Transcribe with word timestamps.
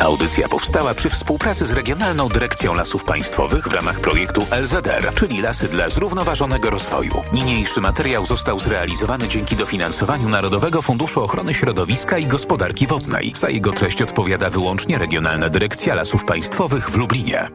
Audycja 0.00 0.48
powstała 0.48 0.94
przy 0.94 1.10
współpracy 1.10 1.66
z 1.66 1.72
Regionalną 1.72 2.28
Dyrekcją 2.28 2.74
Lasów 2.74 3.04
Państwowych 3.04 3.68
w 3.68 3.72
ramach 3.72 4.00
projektu 4.00 4.46
LZR, 4.50 5.14
czyli 5.14 5.40
Lasy 5.40 5.68
dla 5.68 5.88
Zrównoważonego 5.88 6.70
Rozwoju. 6.70 7.22
Niniejszy 7.32 7.80
materiał 7.80 8.24
został 8.24 8.58
zrealizowany 8.58 9.28
dzięki 9.28 9.56
dofinansowaniu 9.56 10.28
Narodowego 10.28 10.82
Funduszu 10.82 11.22
Ochrony 11.22 11.54
Środowiska 11.54 12.18
i 12.18 12.26
Gospodarki 12.26 12.86
Wodnej. 12.86 13.32
Za 13.36 13.50
jego 13.50 13.72
treść 13.72 14.02
odpowiada 14.02 14.50
wyłącznie 14.50 14.98
Regionalna 14.98 15.48
Dyrekcja 15.48 15.94
Lasów 15.94 16.24
Państwowych 16.24 16.90
w 16.90 16.96
Lublinie. 16.96 17.48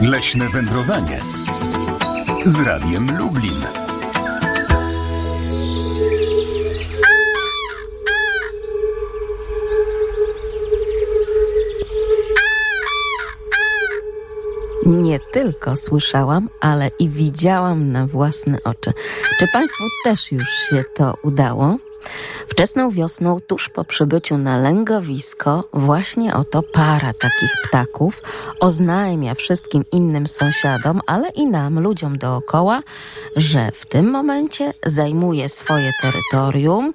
Leśne 0.00 0.48
wędrowanie 0.48 1.20
z 2.46 2.60
Radiem 2.60 3.18
Lublin. 3.18 3.79
Nie 14.90 15.20
tylko 15.32 15.76
słyszałam, 15.76 16.48
ale 16.60 16.90
i 16.98 17.08
widziałam 17.08 17.92
na 17.92 18.06
własne 18.06 18.58
oczy. 18.64 18.92
Czy 19.38 19.46
Państwu 19.52 19.84
też 20.04 20.32
już 20.32 20.48
się 20.48 20.84
to 20.96 21.14
udało? 21.22 21.76
Wczesną 22.48 22.90
wiosną, 22.90 23.40
tuż 23.40 23.68
po 23.68 23.84
przybyciu 23.84 24.38
na 24.38 24.58
lęgowisko, 24.58 25.64
właśnie 25.72 26.34
oto 26.34 26.62
para 26.62 27.12
takich 27.12 27.52
ptaków 27.68 28.22
oznajmia 28.60 29.34
wszystkim 29.34 29.84
innym 29.92 30.26
sąsiadom, 30.26 31.00
ale 31.06 31.28
i 31.28 31.46
nam, 31.46 31.80
ludziom 31.80 32.18
dookoła, 32.18 32.82
że 33.36 33.72
w 33.72 33.86
tym 33.86 34.10
momencie 34.10 34.74
zajmuje 34.86 35.48
swoje 35.48 35.90
terytorium. 36.02 36.94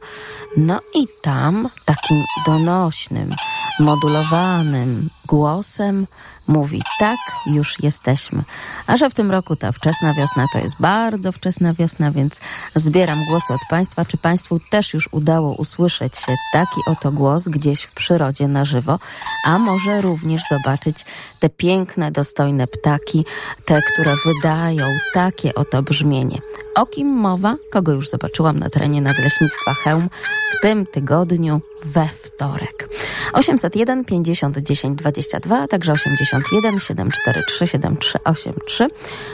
No 0.57 0.79
i 0.93 1.07
tam 1.21 1.69
takim 1.85 2.23
donośnym, 2.45 3.31
modulowanym 3.79 5.09
głosem 5.27 6.07
mówi 6.47 6.81
tak, 6.99 7.19
już 7.45 7.83
jesteśmy. 7.83 8.43
A 8.87 8.97
że 8.97 9.09
w 9.09 9.13
tym 9.13 9.31
roku 9.31 9.55
ta 9.55 9.71
wczesna 9.71 10.13
wiosna 10.13 10.45
to 10.53 10.59
jest 10.59 10.75
bardzo 10.79 11.31
wczesna 11.31 11.73
wiosna, 11.73 12.11
więc 12.11 12.39
zbieram 12.75 13.25
głosy 13.29 13.53
od 13.53 13.61
Państwa. 13.69 14.05
Czy 14.05 14.17
Państwu 14.17 14.59
też 14.69 14.93
już 14.93 15.09
udało 15.11 15.53
usłyszeć 15.53 16.17
się 16.17 16.35
taki 16.53 16.81
oto 16.87 17.11
głos 17.11 17.47
gdzieś 17.47 17.81
w 17.81 17.91
przyrodzie 17.91 18.47
na 18.47 18.65
żywo, 18.65 18.99
a 19.45 19.59
może 19.59 20.01
również 20.01 20.41
zobaczyć 20.49 21.05
te 21.45 21.49
piękne, 21.49 22.11
dostojne 22.11 22.67
ptaki, 22.67 23.25
te, 23.65 23.81
które 23.93 24.15
wydają 24.25 24.85
takie 25.13 25.55
oto 25.55 25.83
brzmienie. 25.83 26.41
O 26.75 26.85
kim 26.85 27.07
mowa? 27.07 27.55
Kogo 27.71 27.93
już 27.93 28.09
zobaczyłam 28.09 28.59
na 28.59 28.69
terenie 28.69 29.01
Nadleśnictwa 29.01 29.73
Chełm 29.73 30.09
w 30.51 30.61
tym 30.61 30.85
tygodniu 30.85 31.61
we 31.83 32.07
wtorek. 32.07 32.89
801 33.33 34.05
50 34.05 34.57
10 34.57 34.99
22, 34.99 35.61
a 35.61 35.67
także 35.67 35.93
81 35.93 36.79
743 36.79 37.67
7383. 37.67 38.87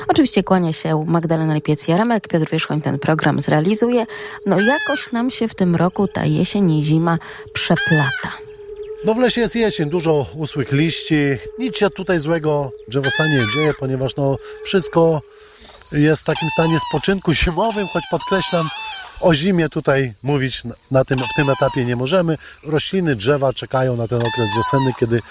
Oczywiście 0.07 0.43
kłania 0.43 0.73
się 0.73 1.05
Magdalena 1.07 1.55
Lipiec-Jaremek, 1.55 2.27
Piotr 2.27 2.51
Wierzchoń 2.51 2.81
ten 2.81 2.99
program 2.99 3.39
zrealizuje. 3.39 4.05
No 4.45 4.59
jakoś 4.59 5.11
nam 5.11 5.29
się 5.29 5.47
w 5.47 5.55
tym 5.55 5.75
roku 5.75 6.07
ta 6.07 6.25
jesień 6.25 6.71
i 6.71 6.83
zima 6.83 7.17
przeplata. 7.53 8.50
No 9.05 9.13
w 9.13 9.17
lesie 9.17 9.41
jest 9.41 9.55
jesień, 9.55 9.89
dużo 9.89 10.25
usłych 10.35 10.71
liści. 10.71 11.15
Nic 11.59 11.77
się 11.77 11.89
tutaj 11.89 12.19
złego 12.19 12.71
drzewostanie 12.87 13.35
nie 13.35 13.47
dzieje, 13.53 13.73
ponieważ 13.79 14.15
no 14.15 14.37
wszystko 14.65 15.21
jest 15.91 16.21
w 16.21 16.25
takim 16.25 16.49
stanie 16.49 16.77
spoczynku 16.89 17.33
zimowym, 17.33 17.87
choć 17.87 18.03
podkreślam, 18.11 18.69
o 19.19 19.33
zimie 19.33 19.69
tutaj 19.69 20.13
mówić 20.23 20.63
na 20.91 21.05
tym, 21.05 21.19
w 21.19 21.35
tym 21.35 21.49
etapie 21.49 21.85
nie 21.85 21.95
możemy. 21.95 22.37
Rośliny, 22.63 23.15
drzewa 23.15 23.53
czekają 23.53 23.95
na 23.95 24.07
ten 24.07 24.17
okres 24.17 24.49
wiosenny, 24.55 24.93
kiedy 24.99 25.21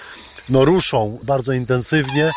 no, 0.48 0.64
ruszą 0.64 1.18
bardzo 1.22 1.52
intensywnie. 1.52 2.32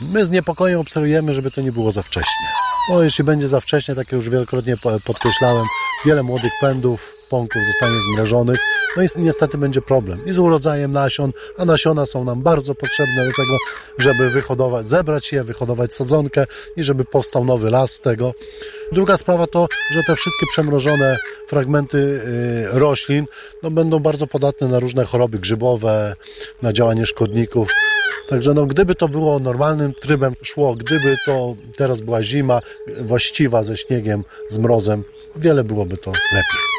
My 0.00 0.26
z 0.26 0.30
niepokojem 0.30 0.80
obserwujemy, 0.80 1.34
żeby 1.34 1.50
to 1.50 1.60
nie 1.60 1.72
było 1.72 1.92
za 1.92 2.02
wcześnie. 2.02 2.46
No, 2.90 3.02
jeśli 3.02 3.24
będzie 3.24 3.48
za 3.48 3.60
wcześnie, 3.60 3.94
tak 3.94 4.12
już 4.12 4.28
wielokrotnie 4.28 4.76
podkreślałem, 5.04 5.64
wiele 6.04 6.22
młodych 6.22 6.52
pędów, 6.60 7.14
pąków 7.28 7.62
zostanie 7.66 8.00
zmrożonych. 8.00 8.60
No 8.96 9.02
i 9.02 9.06
niestety 9.16 9.58
będzie 9.58 9.82
problem 9.82 10.26
i 10.26 10.32
z 10.32 10.38
urodzajem 10.38 10.92
nasion, 10.92 11.32
a 11.58 11.64
nasiona 11.64 12.06
są 12.06 12.24
nam 12.24 12.42
bardzo 12.42 12.74
potrzebne 12.74 13.26
do 13.26 13.32
tego, 13.32 13.56
żeby 13.98 14.30
wyhodować, 14.30 14.88
zebrać 14.88 15.32
je, 15.32 15.44
wyhodować 15.44 15.94
sadzonkę 15.94 16.46
i 16.76 16.82
żeby 16.82 17.04
powstał 17.04 17.44
nowy 17.44 17.70
las 17.70 17.92
z 17.92 18.00
tego. 18.00 18.34
Druga 18.92 19.16
sprawa 19.16 19.46
to, 19.46 19.68
że 19.94 20.00
te 20.06 20.16
wszystkie 20.16 20.46
przemrożone 20.52 21.16
fragmenty 21.48 21.98
y, 21.98 22.78
roślin 22.78 23.26
no, 23.62 23.70
będą 23.70 23.98
bardzo 23.98 24.26
podatne 24.26 24.68
na 24.68 24.80
różne 24.80 25.04
choroby 25.04 25.38
grzybowe, 25.38 26.16
na 26.62 26.72
działanie 26.72 27.06
szkodników. 27.06 27.68
Także 28.28 28.54
no, 28.54 28.66
gdyby 28.66 28.94
to 28.94 29.08
było 29.08 29.38
normalnym 29.38 29.94
trybem 29.94 30.34
szło, 30.42 30.74
gdyby 30.74 31.16
to 31.26 31.54
teraz 31.76 32.00
była 32.00 32.22
zima 32.22 32.60
właściwa 33.00 33.62
ze 33.62 33.76
śniegiem, 33.76 34.24
z 34.48 34.58
mrozem, 34.58 35.04
wiele 35.36 35.64
byłoby 35.64 35.96
to 35.96 36.10
lepiej. 36.10 36.77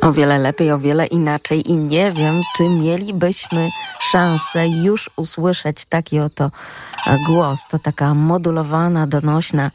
O 0.00 0.12
wiele 0.12 0.38
lepiej, 0.38 0.72
o 0.72 0.78
wiele 0.78 1.06
inaczej 1.06 1.70
i 1.70 1.76
nie 1.76 2.12
wiem, 2.12 2.40
czy 2.56 2.68
mielibyśmy 2.68 3.68
szansę 4.00 4.68
już 4.68 5.10
usłyszeć 5.16 5.84
taki 5.84 6.20
oto 6.20 6.50
głos. 7.26 7.68
To 7.70 7.78
taka 7.78 8.14
modulowana, 8.14 9.06
donośna 9.06 9.70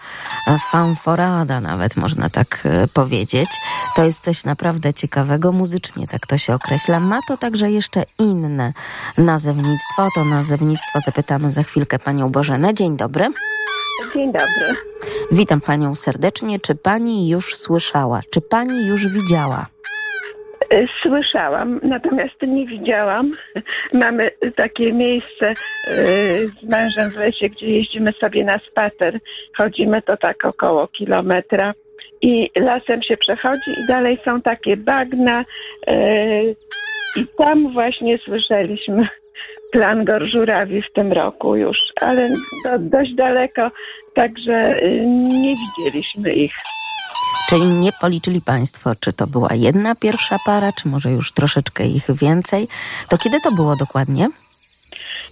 fanforada, 0.71 1.61
nawet 1.61 1.97
można 1.97 2.29
tak 2.29 2.67
powiedzieć. 2.93 3.49
To 3.95 4.03
jest 4.03 4.23
coś 4.23 4.43
naprawdę 4.43 4.93
ciekawego 4.93 5.51
muzycznie, 5.51 6.07
tak 6.07 6.27
to 6.27 6.37
się 6.37 6.53
określa. 6.53 6.99
Ma 6.99 7.19
to 7.27 7.37
także 7.37 7.71
jeszcze 7.71 8.03
inne 8.19 8.73
nazewnictwo. 9.17 10.03
O 10.03 10.09
to 10.15 10.25
nazewnictwo 10.25 10.99
zapytamy 11.05 11.53
za 11.53 11.63
chwilkę 11.63 11.99
panią 11.99 12.29
Bożenę. 12.29 12.73
Dzień 12.73 12.97
dobry. 12.97 13.25
Dzień 14.13 14.31
dobry. 14.31 14.75
Witam 15.31 15.61
panią 15.61 15.95
serdecznie. 15.95 16.59
Czy 16.59 16.75
pani 16.75 17.29
już 17.29 17.55
słyszała? 17.55 18.21
Czy 18.31 18.41
pani 18.41 18.85
już 18.85 19.07
widziała? 19.07 19.65
Słyszałam, 21.01 21.79
natomiast 21.83 22.41
nie 22.41 22.65
widziałam. 22.67 23.31
Mamy 23.93 24.31
takie 24.55 24.93
miejsce 24.93 25.53
z 26.59 26.63
mężem 26.63 27.09
w 27.11 27.15
lesie, 27.15 27.49
gdzie 27.49 27.67
jeździmy 27.67 28.11
sobie 28.11 28.43
na 28.43 28.59
spacer. 28.59 29.19
Chodzimy 29.57 30.01
to 30.01 30.17
tak 30.17 30.45
około 30.45 30.87
kilometra 30.87 31.73
i 32.21 32.49
lasem 32.55 33.03
się 33.03 33.17
przechodzi 33.17 33.71
i 33.83 33.87
dalej 33.87 34.17
są 34.25 34.41
takie 34.41 34.77
bagna 34.77 35.43
i 37.15 37.27
tam 37.37 37.73
właśnie 37.73 38.17
słyszeliśmy 38.17 39.07
plan 39.71 40.05
Gorżurawi 40.05 40.81
w 40.81 40.91
tym 40.93 41.11
roku 41.11 41.55
już, 41.55 41.77
ale 42.01 42.29
do, 42.63 42.79
dość 42.79 43.13
daleko, 43.15 43.71
także 44.13 44.81
nie 45.41 45.55
widzieliśmy 45.55 46.33
ich. 46.33 46.53
Czyli 47.49 47.65
nie 47.65 47.91
policzyli 48.01 48.41
Państwo, 48.41 48.95
czy 48.99 49.13
to 49.13 49.27
była 49.27 49.49
jedna 49.53 49.95
pierwsza 49.95 50.37
para, 50.45 50.71
czy 50.71 50.87
może 50.87 51.11
już 51.11 51.31
troszeczkę 51.31 51.87
ich 51.87 52.05
więcej. 52.09 52.67
To 53.09 53.17
kiedy 53.17 53.41
to 53.41 53.51
było 53.51 53.75
dokładnie? 53.75 54.29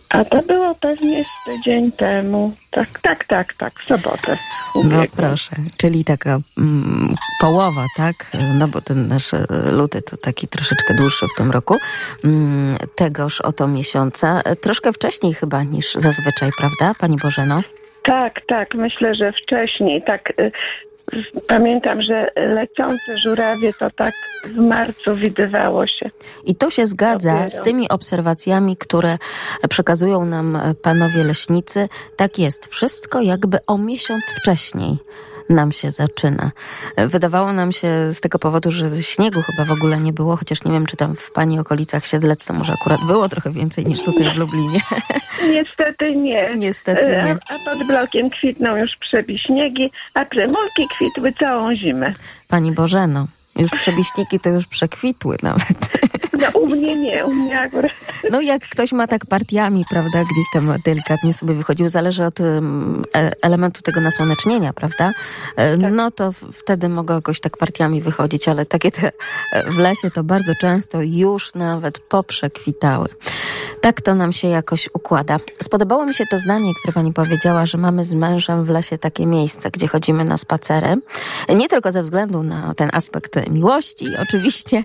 A 0.10 0.26
to 0.26 0.42
było 0.42 0.76
pewnie 0.76 1.24
z 1.24 1.46
tydzień 1.46 1.92
temu. 1.92 2.54
Tak, 2.72 3.00
tak, 3.02 3.28
tak, 3.28 3.54
tak, 3.54 3.80
w 3.80 3.86
sobotę. 3.86 4.38
No 4.84 5.04
proszę, 5.16 5.56
czyli 5.78 6.04
taka 6.04 6.40
mm, 6.58 7.16
połowa, 7.40 7.86
tak? 7.98 8.16
No 8.60 8.68
bo 8.68 8.82
ten 8.82 9.08
nasz 9.08 9.32
luty 9.72 10.02
to 10.02 10.18
taki 10.18 10.48
troszeczkę 10.48 10.94
dłuższy 10.94 11.26
w 11.28 11.38
tym 11.38 11.52
roku. 11.52 11.78
Mm, 12.24 12.78
tegoż 12.96 13.42
oto 13.42 13.68
miesiąca. 13.68 14.42
Troszkę 14.62 14.94
wcześniej 14.94 15.34
chyba 15.34 15.64
niż 15.64 15.94
zazwyczaj, 15.94 16.50
prawda, 16.58 17.00
Pani 17.00 17.18
Bożeno? 17.18 17.62
Tak, 18.04 18.42
tak, 18.48 18.76
myślę, 18.76 19.16
że 19.16 19.32
wcześniej. 19.44 20.04
Tak, 20.04 20.34
Pamiętam, 21.48 22.02
że 22.02 22.28
lecące 22.36 23.18
żurawie 23.18 23.74
to 23.74 23.90
tak 23.90 24.14
w 24.44 24.56
marcu 24.56 25.16
widywało 25.16 25.88
się. 25.88 26.10
I 26.46 26.56
to 26.56 26.70
się 26.70 26.88
zgadza 26.88 27.32
Dopiero. 27.32 27.50
z 27.50 27.62
tymi 27.62 27.90
obserwacjami, 27.90 28.78
które 28.78 29.18
przekazują 29.70 30.26
nam 30.26 30.58
panowie 30.82 31.24
leśnicy. 31.24 31.90
Tak 32.16 32.40
jest, 32.40 32.68
wszystko 32.68 33.22
jakby 33.22 33.58
o 33.68 33.78
miesiąc 33.78 34.24
wcześniej 34.42 34.98
nam 35.52 35.72
się 35.72 35.92
zaczyna. 35.92 36.52
Wydawało 36.98 37.54
nam 37.54 37.72
się 37.72 38.14
z 38.14 38.22
tego 38.22 38.40
powodu, 38.40 38.72
że 38.72 39.02
śniegu 39.02 39.42
chyba 39.42 39.66
w 39.66 39.72
ogóle 39.72 40.00
nie 40.00 40.14
było, 40.14 40.38
chociaż 40.38 40.64
nie 40.64 40.72
wiem, 40.72 40.86
czy 40.86 40.98
tam 40.98 41.16
w 41.16 41.32
Pani 41.32 41.60
okolicach 41.60 42.06
Siedlec 42.06 42.50
może 42.50 42.74
akurat 42.74 43.00
było 43.08 43.30
trochę 43.30 43.52
więcej 43.52 43.86
niż 43.86 44.04
tutaj 44.04 44.34
w 44.34 44.38
Lublinie. 44.38 44.80
Niestety 45.56 46.16
nie. 46.16 46.48
Niestety 46.58 47.10
nie. 47.10 47.38
A, 47.50 47.56
a 47.56 47.76
pod 47.76 47.88
blokiem 47.88 48.30
kwitną 48.30 48.76
już 48.76 48.92
przebiśniegi, 48.96 49.92
a 50.14 50.26
prymulki 50.26 50.88
kwitły 50.96 51.34
całą 51.34 51.76
zimę. 51.76 52.14
Pani 52.48 52.72
Bożeno, 52.72 53.28
już 53.56 53.72
przebiśniki 53.72 54.40
to 54.40 54.50
już 54.50 54.68
przekwitły 54.68 55.38
nawet. 55.44 55.78
No 56.42 56.60
U 56.60 56.68
mnie 56.68 56.96
nie, 56.96 57.26
u 57.26 57.34
mnie 57.34 57.60
akurat. 57.60 57.92
No 58.32 58.42
jak 58.42 58.62
ktoś 58.62 58.92
ma 58.92 59.08
tak 59.08 59.26
partiami, 59.26 59.86
prawda, 59.90 60.24
gdzieś 60.24 60.46
tam 60.54 60.74
delikatnie 60.86 61.34
sobie 61.34 61.54
wychodził, 61.54 61.88
zależy 61.88 62.26
od 62.26 62.40
um, 62.40 63.04
elementu 63.42 63.82
tego 63.82 64.02
nasłonecznienia, 64.02 64.74
prawda? 64.74 65.12
E, 65.56 65.78
tak. 65.78 65.92
No 65.92 66.12
to 66.12 66.32
wtedy 66.32 66.90
mogą 66.90 67.14
jakoś 67.14 67.40
tak 67.40 67.58
partiami 67.58 68.02
wychodzić, 68.02 68.48
ale 68.48 68.66
takie 68.66 68.92
te 68.92 69.12
w 69.68 69.78
lesie 69.78 70.12
to 70.12 70.24
bardzo 70.24 70.56
często 70.56 71.02
już 71.02 71.54
nawet 71.54 72.00
poprzekwitały. 72.00 73.08
Tak 73.82 74.02
to 74.02 74.16
nam 74.16 74.34
się 74.34 74.48
jakoś 74.48 74.90
układa. 74.94 75.40
Spodobało 75.64 76.06
mi 76.06 76.14
się 76.14 76.24
to 76.32 76.38
zdanie, 76.38 76.72
które 76.80 76.94
pani 76.94 77.14
powiedziała, 77.14 77.66
że 77.66 77.78
mamy 77.78 78.04
z 78.04 78.14
mężem 78.14 78.64
w 78.64 78.70
lesie 78.70 78.98
takie 78.98 79.26
miejsce, 79.26 79.72
gdzie 79.72 79.88
chodzimy 79.88 80.26
na 80.26 80.38
spacery. 80.38 81.02
Nie 81.50 81.68
tylko 81.68 81.92
ze 81.92 82.04
względu 82.04 82.44
na 82.44 82.74
ten 82.74 82.90
aspekt 82.94 83.50
miłości, 83.50 84.08
oczywiście, 84.22 84.84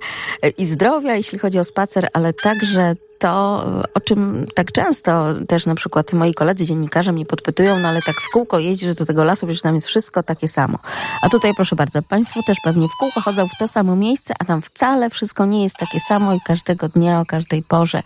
i 0.59 0.67
zdrowia, 0.67 1.15
jeśli 1.15 1.39
chodzi 1.39 1.59
o 1.59 1.65
spacer, 1.65 2.09
ale 2.13 2.33
także 2.33 2.97
to, 3.19 3.65
o 3.95 4.01
czym 4.01 4.47
tak 4.55 4.73
często 4.73 5.35
też 5.49 5.67
na 5.67 5.75
przykład 5.75 6.13
moi 6.13 6.35
koledzy 6.35 6.65
dziennikarze 6.65 7.13
mnie 7.13 7.27
podpytują, 7.27 7.79
no 7.79 7.89
ale 7.89 8.03
tak 8.03 8.21
w 8.21 8.31
kółko 8.31 8.59
jeździsz 8.59 8.95
do 8.95 9.07
tego 9.07 9.25
lasu, 9.25 9.47
przecież 9.47 9.63
tam 9.63 9.75
jest 9.75 9.87
wszystko 9.87 10.23
takie 10.23 10.49
samo. 10.49 10.79
A 11.23 11.29
tutaj 11.29 11.55
proszę 11.55 11.77
bardzo, 11.77 12.03
Państwo 12.03 12.41
też 12.47 12.57
pewnie 12.65 12.89
w 12.89 12.97
kółko 13.01 13.21
chodzą 13.21 13.49
w 13.49 13.59
to 13.59 13.69
samo 13.69 13.97
miejsce, 13.97 14.35
a 14.39 14.45
tam 14.45 14.63
wcale 14.63 15.11
wszystko 15.11 15.47
nie 15.47 15.63
jest 15.63 15.77
takie 15.77 16.01
samo 16.01 16.35
i 16.35 16.41
każdego 16.41 16.89
dnia, 16.89 17.21
o 17.21 17.27
każdej 17.27 17.63
porze 17.63 18.03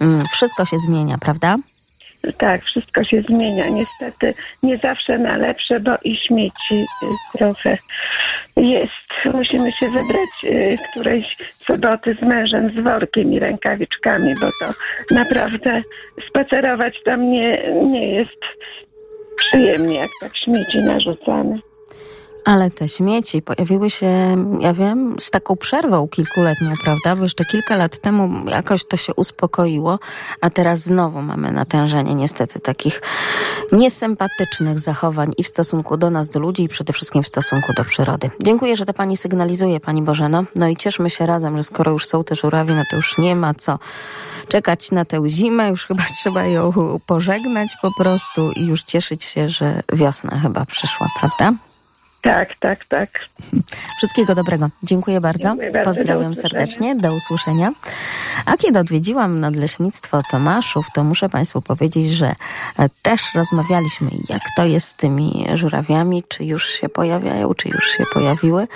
mm, 0.00 0.26
wszystko 0.32 0.64
się 0.64 0.78
zmienia, 0.78 1.18
prawda? 1.18 1.56
Tak, 2.38 2.62
wszystko 2.62 3.04
się 3.04 3.22
zmienia. 3.22 3.68
Niestety 3.68 4.34
nie 4.62 4.76
zawsze 4.76 5.18
na 5.18 5.36
lepsze, 5.36 5.80
bo 5.80 5.90
i 6.04 6.16
śmieci 6.16 6.74
y, 6.74 7.38
trochę 7.38 7.78
jest. 8.56 9.34
Musimy 9.34 9.72
się 9.72 9.86
wybrać 9.86 10.44
y, 10.44 10.76
którejś 10.90 11.36
soboty 11.66 12.16
z 12.20 12.22
mężem, 12.22 12.70
z 12.70 12.84
workiem 12.84 13.32
i 13.32 13.38
rękawiczkami, 13.38 14.34
bo 14.40 14.46
to 14.60 14.74
naprawdę 15.14 15.82
spacerować 16.28 17.02
tam 17.04 17.30
nie, 17.30 17.72
nie 17.72 18.12
jest 18.12 18.40
przyjemnie, 19.36 19.94
jak 19.94 20.10
tak 20.20 20.36
śmieci 20.36 20.78
narzucane. 20.78 21.58
Ale 22.44 22.70
te 22.70 22.88
śmieci 22.88 23.42
pojawiły 23.42 23.90
się, 23.90 24.36
ja 24.60 24.72
wiem, 24.72 25.16
z 25.20 25.30
taką 25.30 25.56
przerwą 25.56 26.08
kilkuletnią, 26.08 26.72
prawda? 26.84 27.16
Bo 27.16 27.22
jeszcze 27.22 27.44
kilka 27.44 27.76
lat 27.76 27.98
temu 27.98 28.50
jakoś 28.50 28.84
to 28.84 28.96
się 28.96 29.14
uspokoiło, 29.14 29.98
a 30.40 30.50
teraz 30.50 30.80
znowu 30.80 31.22
mamy 31.22 31.52
natężenie 31.52 32.14
niestety 32.14 32.60
takich 32.60 33.02
niesympatycznych 33.72 34.78
zachowań 34.78 35.32
i 35.38 35.44
w 35.44 35.48
stosunku 35.48 35.96
do 35.96 36.10
nas, 36.10 36.28
do 36.28 36.40
ludzi 36.40 36.62
i 36.62 36.68
przede 36.68 36.92
wszystkim 36.92 37.22
w 37.22 37.28
stosunku 37.28 37.72
do 37.72 37.84
przyrody. 37.84 38.30
Dziękuję, 38.42 38.76
że 38.76 38.84
to 38.84 38.92
pani 38.92 39.16
sygnalizuje, 39.16 39.80
pani 39.80 40.02
Bożeno. 40.02 40.44
No 40.54 40.68
i 40.68 40.76
cieszmy 40.76 41.10
się 41.10 41.26
razem, 41.26 41.56
że 41.56 41.62
skoro 41.62 41.92
już 41.92 42.06
są 42.06 42.24
te 42.24 42.34
żurawie, 42.34 42.74
no 42.74 42.82
to 42.90 42.96
już 42.96 43.18
nie 43.18 43.36
ma 43.36 43.54
co 43.54 43.78
czekać 44.48 44.90
na 44.90 45.04
tę 45.04 45.22
zimę, 45.26 45.70
już 45.70 45.86
chyba 45.86 46.02
trzeba 46.20 46.44
ją 46.44 46.72
pożegnać 47.06 47.76
po 47.82 47.90
prostu 47.98 48.50
i 48.52 48.66
już 48.66 48.82
cieszyć 48.82 49.24
się, 49.24 49.48
że 49.48 49.82
wiosna 49.92 50.38
chyba 50.38 50.66
przyszła, 50.66 51.08
prawda? 51.20 51.52
Tak, 52.24 52.48
tak, 52.60 52.84
tak. 52.84 53.10
Wszystkiego 53.96 54.34
dobrego. 54.34 54.68
Dziękuję 54.82 55.20
bardzo. 55.20 55.48
Dziękuję 55.48 55.70
bardzo. 55.70 55.90
Pozdrawiam 55.90 56.32
do 56.32 56.40
serdecznie. 56.40 56.96
Do 56.96 57.14
usłyszenia. 57.14 57.72
A 58.46 58.56
kiedy 58.56 58.78
odwiedziłam 58.78 59.40
nadleśnictwo 59.40 60.22
Tomaszów, 60.30 60.86
to 60.94 61.04
muszę 61.04 61.28
Państwu 61.28 61.62
powiedzieć, 61.62 62.10
że 62.10 62.26
e, 62.26 62.88
też 63.02 63.34
rozmawialiśmy, 63.34 64.10
jak 64.28 64.42
to 64.56 64.64
jest 64.64 64.88
z 64.88 64.94
tymi 64.94 65.46
żurawiami, 65.54 66.22
czy 66.28 66.44
już 66.44 66.68
się 66.68 66.88
pojawiają, 66.88 67.54
czy 67.54 67.68
już 67.68 67.88
się 67.88 68.04
pojawiły, 68.14 68.66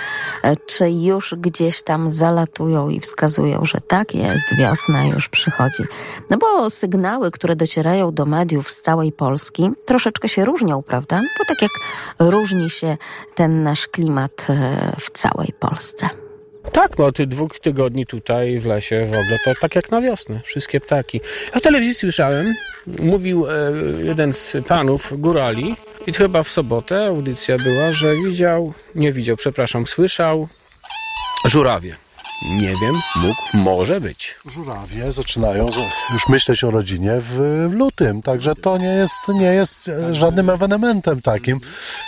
e, 0.42 0.56
czy 0.56 0.90
już 0.90 1.34
gdzieś 1.38 1.82
tam 1.82 2.10
zalatują 2.10 2.88
i 2.88 3.00
wskazują, 3.00 3.64
że 3.64 3.80
tak 3.80 4.14
jest, 4.14 4.56
wiosna 4.58 5.06
już 5.06 5.28
przychodzi. 5.28 5.82
No 6.30 6.38
bo 6.38 6.70
sygnały, 6.70 7.30
które 7.30 7.56
docierają 7.56 8.14
do 8.14 8.26
mediów 8.26 8.70
z 8.70 8.80
całej 8.80 9.12
Polski, 9.12 9.70
troszeczkę 9.84 10.28
się 10.28 10.44
różnią, 10.44 10.82
prawda? 10.82 11.16
No 11.16 11.28
bo 11.38 11.44
tak 11.44 11.62
jak 11.62 11.72
różni 12.18 12.70
się 12.70 12.96
ten 13.38 13.62
nasz 13.62 13.88
klimat 13.88 14.46
e, 14.50 14.92
w 15.00 15.10
całej 15.10 15.48
Polsce. 15.60 16.08
Tak, 16.72 16.96
bo 16.96 17.06
od 17.06 17.22
dwóch 17.22 17.60
tygodni 17.60 18.06
tutaj 18.06 18.58
w 18.58 18.66
lesie 18.66 19.06
w 19.06 19.08
ogóle 19.08 19.38
to 19.44 19.52
tak 19.60 19.74
jak 19.74 19.90
na 19.90 20.00
wiosnę, 20.00 20.40
wszystkie 20.44 20.80
ptaki. 20.80 21.20
Ja 21.54 21.60
w 21.60 21.62
telewizji 21.62 21.94
słyszałem, 21.94 22.54
mówił 22.86 23.46
e, 23.50 23.52
jeden 24.02 24.34
z 24.34 24.56
panów 24.68 25.20
górali 25.20 25.76
i 26.06 26.12
chyba 26.12 26.42
w 26.42 26.48
sobotę 26.48 27.06
audycja 27.06 27.56
była, 27.58 27.92
że 27.92 28.14
widział, 28.16 28.72
nie 28.94 29.12
widział, 29.12 29.36
przepraszam, 29.36 29.86
słyszał 29.86 30.48
żurawie. 31.44 31.96
Nie 32.42 32.68
wiem, 32.68 33.00
mógł, 33.16 33.42
może 33.54 34.00
być. 34.00 34.36
Żurawie 34.46 35.12
zaczynają 35.12 35.66
już 36.12 36.28
myśleć 36.28 36.64
o 36.64 36.70
rodzinie 36.70 37.12
w, 37.18 37.68
lutym, 37.72 38.22
także 38.22 38.54
to 38.54 38.78
nie 38.78 38.86
jest, 38.86 39.28
nie 39.28 39.46
jest 39.46 39.90
żadnym 40.10 40.50
ewenementem 40.50 41.22
takim. 41.22 41.60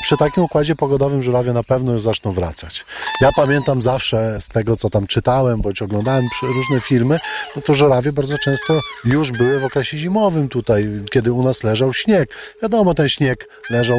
Przy 0.03 0.17
takim 0.17 0.43
układzie 0.43 0.77
pogodowym 0.77 1.23
żurawie 1.23 1.53
na 1.53 1.63
pewno 1.63 1.93
już 1.93 2.03
zaczną 2.03 2.33
wracać. 2.33 2.85
Ja 3.21 3.31
pamiętam 3.37 3.83
zawsze 3.83 4.41
z 4.41 4.49
tego, 4.49 4.77
co 4.77 4.91
tam 4.91 5.07
czytałem, 5.07 5.61
bądź 5.61 5.83
oglądałem 5.83 6.25
różne 6.43 6.81
filmy, 6.81 7.19
no 7.57 7.63
to 7.63 7.75
żurawie 7.75 8.13
bardzo 8.13 8.39
często 8.39 8.81
już 9.05 9.33
były 9.33 9.61
w 9.61 9.65
okresie 9.65 9.99
zimowym 9.99 10.49
tutaj, 10.49 11.01
kiedy 11.11 11.33
u 11.33 11.43
nas 11.43 11.65
leżał 11.65 11.93
śnieg. 11.93 12.35
Wiadomo, 12.63 12.95
ten 12.95 13.09
śnieg 13.09 13.49
leżał 13.71 13.99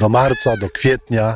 do 0.00 0.08
marca, 0.08 0.56
do 0.56 0.70
kwietnia, 0.70 1.34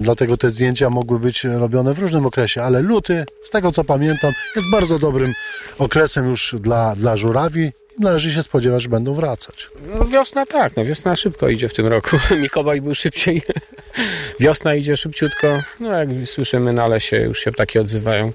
dlatego 0.00 0.36
te 0.36 0.50
zdjęcia 0.50 0.90
mogły 0.90 1.20
być 1.20 1.44
robione 1.44 1.94
w 1.94 1.98
różnym 1.98 2.26
okresie, 2.26 2.62
ale 2.62 2.82
luty, 2.82 3.24
z 3.44 3.50
tego 3.50 3.72
co 3.72 3.77
pamiętam, 3.84 4.32
jest 4.56 4.70
bardzo 4.70 4.98
dobrym 4.98 5.32
okresem 5.78 6.30
już 6.30 6.54
dla, 6.60 6.96
dla 6.96 7.16
żurawi. 7.16 7.72
Należy 7.98 8.32
się 8.32 8.42
spodziewać, 8.42 8.82
że 8.82 8.88
będą 8.88 9.14
wracać. 9.14 9.70
No, 9.94 10.04
wiosna 10.04 10.46
tak, 10.46 10.76
no 10.76 10.84
wiosna 10.84 11.16
szybko 11.16 11.48
idzie 11.48 11.68
w 11.68 11.74
tym 11.74 11.86
roku. 11.86 12.16
Mikołaj 12.42 12.80
był 12.80 12.94
szybciej. 12.94 13.42
wiosna 14.40 14.74
idzie 14.74 14.96
szybciutko. 14.96 15.62
No 15.80 15.98
jak 15.98 16.08
słyszymy 16.24 16.72
na 16.72 16.86
lesie, 16.86 17.16
już 17.16 17.38
się 17.38 17.52
takie 17.52 17.80
odzywają. 17.80 18.32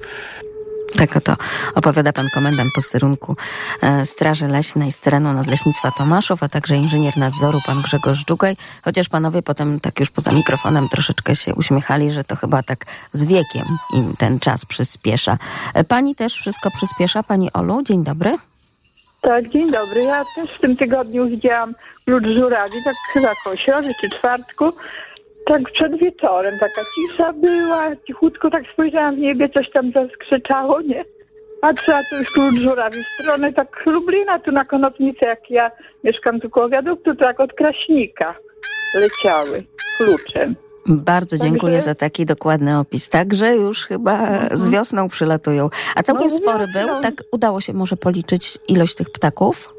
Tak 0.97 1.17
oto 1.17 1.35
opowiada 1.75 2.13
pan 2.13 2.27
komendant 2.33 2.69
posterunku 2.75 3.35
e, 3.81 4.05
Straży 4.05 4.47
Leśnej 4.47 4.91
z 4.91 4.99
terenu 4.99 5.33
Nadleśnictwa 5.33 5.91
Tomaszów, 5.91 6.43
a 6.43 6.49
także 6.49 6.75
inżynier 6.75 7.17
nadzoru 7.17 7.59
pan 7.65 7.81
Grzegorz 7.81 8.25
Dżugaj, 8.25 8.55
chociaż 8.83 9.09
panowie 9.09 9.41
potem 9.41 9.79
tak 9.79 9.99
już 9.99 10.09
poza 10.09 10.31
mikrofonem 10.31 10.89
troszeczkę 10.89 11.35
się 11.35 11.55
uśmiechali, 11.55 12.11
że 12.11 12.23
to 12.23 12.35
chyba 12.35 12.63
tak 12.63 12.85
z 13.11 13.25
wiekiem 13.25 13.65
im 13.93 14.15
ten 14.17 14.39
czas 14.39 14.65
przyspiesza. 14.65 15.37
E, 15.73 15.83
pani 15.83 16.15
też 16.15 16.33
wszystko 16.33 16.71
przyspiesza, 16.71 17.23
pani 17.23 17.53
Olu, 17.53 17.83
dzień 17.83 18.03
dobry. 18.03 18.37
Tak, 19.21 19.49
dzień 19.49 19.71
dobry. 19.71 20.03
Ja 20.03 20.23
też 20.35 20.49
w 20.57 20.61
tym 20.61 20.77
tygodniu 20.77 21.27
widziałam 21.27 21.73
lud 22.07 22.23
żurawi, 22.25 22.77
tak 22.85 22.95
chyba 23.13 23.33
koło 23.43 23.55
środy 23.55 23.89
czy 24.01 24.09
czwartku. 24.09 24.73
Tak 25.45 25.63
przed 25.73 25.97
wieczorem 25.97 26.53
taka 26.59 26.81
cisza 26.95 27.33
była, 27.33 27.95
cichutko 28.07 28.49
tak 28.49 28.63
spojrzałam 28.73 29.15
w 29.15 29.19
niebie, 29.19 29.49
coś 29.49 29.69
tam 29.69 29.91
zaskrzeczało, 29.91 30.81
nie? 30.81 31.05
Patrzę, 31.61 31.95
a 31.95 32.01
to 32.09 32.17
już 32.17 32.31
klucz 32.31 32.55
żurawi 32.55 33.03
w 33.03 33.07
stronę 33.07 33.53
tak 33.53 33.85
Lublina, 33.85 34.39
tu 34.39 34.51
na 34.51 34.65
Konopnicę, 34.65 35.25
jak 35.25 35.49
ja 35.49 35.71
mieszkam 36.03 36.39
tu 36.39 36.49
koło 36.49 36.69
wiaduktu, 36.69 37.15
to 37.15 37.25
jak 37.25 37.39
od 37.39 37.53
Kraśnika 37.53 38.35
leciały 38.95 39.63
kluczem. 39.97 40.55
Bardzo 40.87 41.37
Także... 41.37 41.51
dziękuję 41.51 41.81
za 41.81 41.95
taki 41.95 42.25
dokładny 42.25 42.79
opis. 42.79 43.09
Także 43.09 43.55
już 43.55 43.85
chyba 43.85 44.13
mhm. 44.13 44.57
z 44.57 44.69
wiosną 44.69 45.09
przylatują. 45.09 45.69
A 45.95 46.03
całkiem 46.03 46.27
no, 46.27 46.37
spory 46.37 46.67
był, 46.67 47.01
tak 47.01 47.13
udało 47.31 47.61
się 47.61 47.73
może 47.73 47.97
policzyć 47.97 48.57
ilość 48.67 48.95
tych 48.95 49.09
ptaków? 49.09 49.73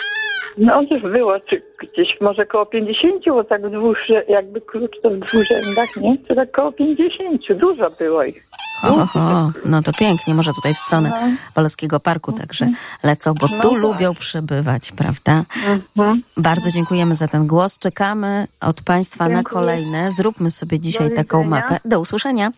No 0.58 0.82
już 0.82 1.02
było 1.02 1.40
czy 1.40 1.62
gdzieś 1.80 2.20
może 2.20 2.46
koło 2.46 2.66
50, 2.66 3.24
bo 3.26 3.44
tak 3.44 3.70
dwóch, 3.70 3.96
jakby 4.28 4.60
klucz 4.60 5.00
to 5.02 5.10
w 5.10 5.18
dwóch 5.18 5.44
rzędach, 5.44 5.96
nie? 5.96 6.18
To 6.18 6.34
tak 6.34 6.50
koło 6.50 6.72
50, 6.72 7.52
dużo 7.52 7.90
było 7.90 8.24
ich. 8.24 8.46
Oho, 8.82 9.52
no 9.64 9.82
to 9.82 9.92
pięknie, 9.92 10.34
może 10.34 10.52
tutaj 10.52 10.74
w 10.74 10.78
stronę 10.78 11.08
no. 11.08 11.36
Polskiego 11.54 12.00
Parku 12.00 12.32
także 12.32 12.68
lecą, 13.02 13.34
bo 13.34 13.46
no 13.50 13.62
tu 13.62 13.70
tak. 13.70 13.78
lubią 13.78 14.14
przebywać, 14.14 14.92
prawda? 14.92 15.44
Mhm. 15.66 16.22
Bardzo 16.36 16.70
dziękujemy 16.70 17.14
za 17.14 17.28
ten 17.28 17.46
głos. 17.46 17.78
Czekamy 17.78 18.46
od 18.60 18.82
Państwa 18.82 19.24
Dziękuję. 19.24 19.36
na 19.36 19.42
kolejne. 19.42 20.10
Zróbmy 20.10 20.50
sobie 20.50 20.80
dzisiaj 20.80 21.14
taką 21.14 21.44
mapę. 21.44 21.78
Do 21.84 22.00
usłyszenia. 22.00 22.52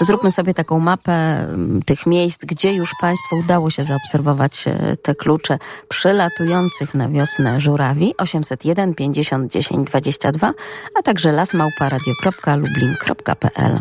Zróbmy 0.00 0.30
sobie 0.30 0.54
taką 0.54 0.78
mapę 0.78 1.12
mm, 1.12 1.82
tych 1.82 2.06
miejsc, 2.06 2.44
gdzie 2.44 2.74
już 2.74 2.90
Państwu 3.00 3.36
udało 3.36 3.70
się 3.70 3.84
zaobserwować 3.84 4.68
e, 4.68 4.96
te 4.96 5.14
klucze 5.14 5.58
przylatujących 5.88 6.94
na 6.94 7.08
wiosnę 7.08 7.29
żurawi. 7.58 8.14
801 8.18 8.94
50 8.94 9.52
10 9.52 9.88
22, 9.88 10.54
a 10.98 11.02
także 11.02 11.32
lasmałparadio.lublin.pl. 11.32 13.78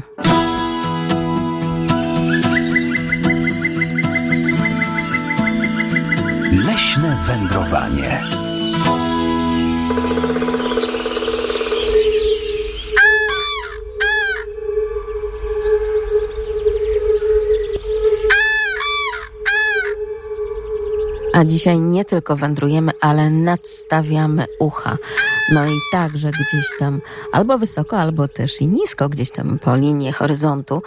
Leśne 6.51 7.17
wędrowanie. 7.27 8.48
A 21.39 21.45
dzisiaj 21.45 21.81
nie 21.81 22.05
tylko 22.05 22.35
wędrujemy, 22.35 22.91
ale 23.01 23.29
nadstawiamy 23.29 24.45
ucha. 24.59 24.97
No 25.53 25.65
i 25.65 25.79
także 25.91 26.31
gdzieś 26.31 26.65
tam 26.79 27.01
albo 27.31 27.57
wysoko, 27.57 27.99
albo 27.99 28.27
też 28.27 28.61
i 28.61 28.67
nisko, 28.67 29.09
gdzieś 29.09 29.31
tam 29.31 29.59
po 29.59 29.75
linii 29.75 30.11
horyzontu 30.11 30.81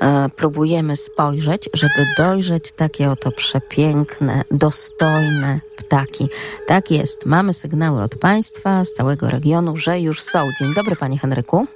e, 0.00 0.28
próbujemy 0.36 0.96
spojrzeć, 0.96 1.68
żeby 1.74 2.06
dojrzeć 2.18 2.72
takie 2.72 3.10
oto 3.10 3.32
przepiękne, 3.32 4.44
dostojne 4.50 5.60
ptaki. 5.76 6.28
Tak 6.66 6.90
jest. 6.90 7.26
Mamy 7.26 7.52
sygnały 7.52 8.02
od 8.02 8.18
Państwa 8.18 8.84
z 8.84 8.92
całego 8.92 9.30
regionu, 9.30 9.76
że 9.76 10.00
już 10.00 10.22
są. 10.22 10.38
Dzień 10.60 10.74
dobry, 10.74 10.96
Panie 10.96 11.18
Henryku. 11.18 11.66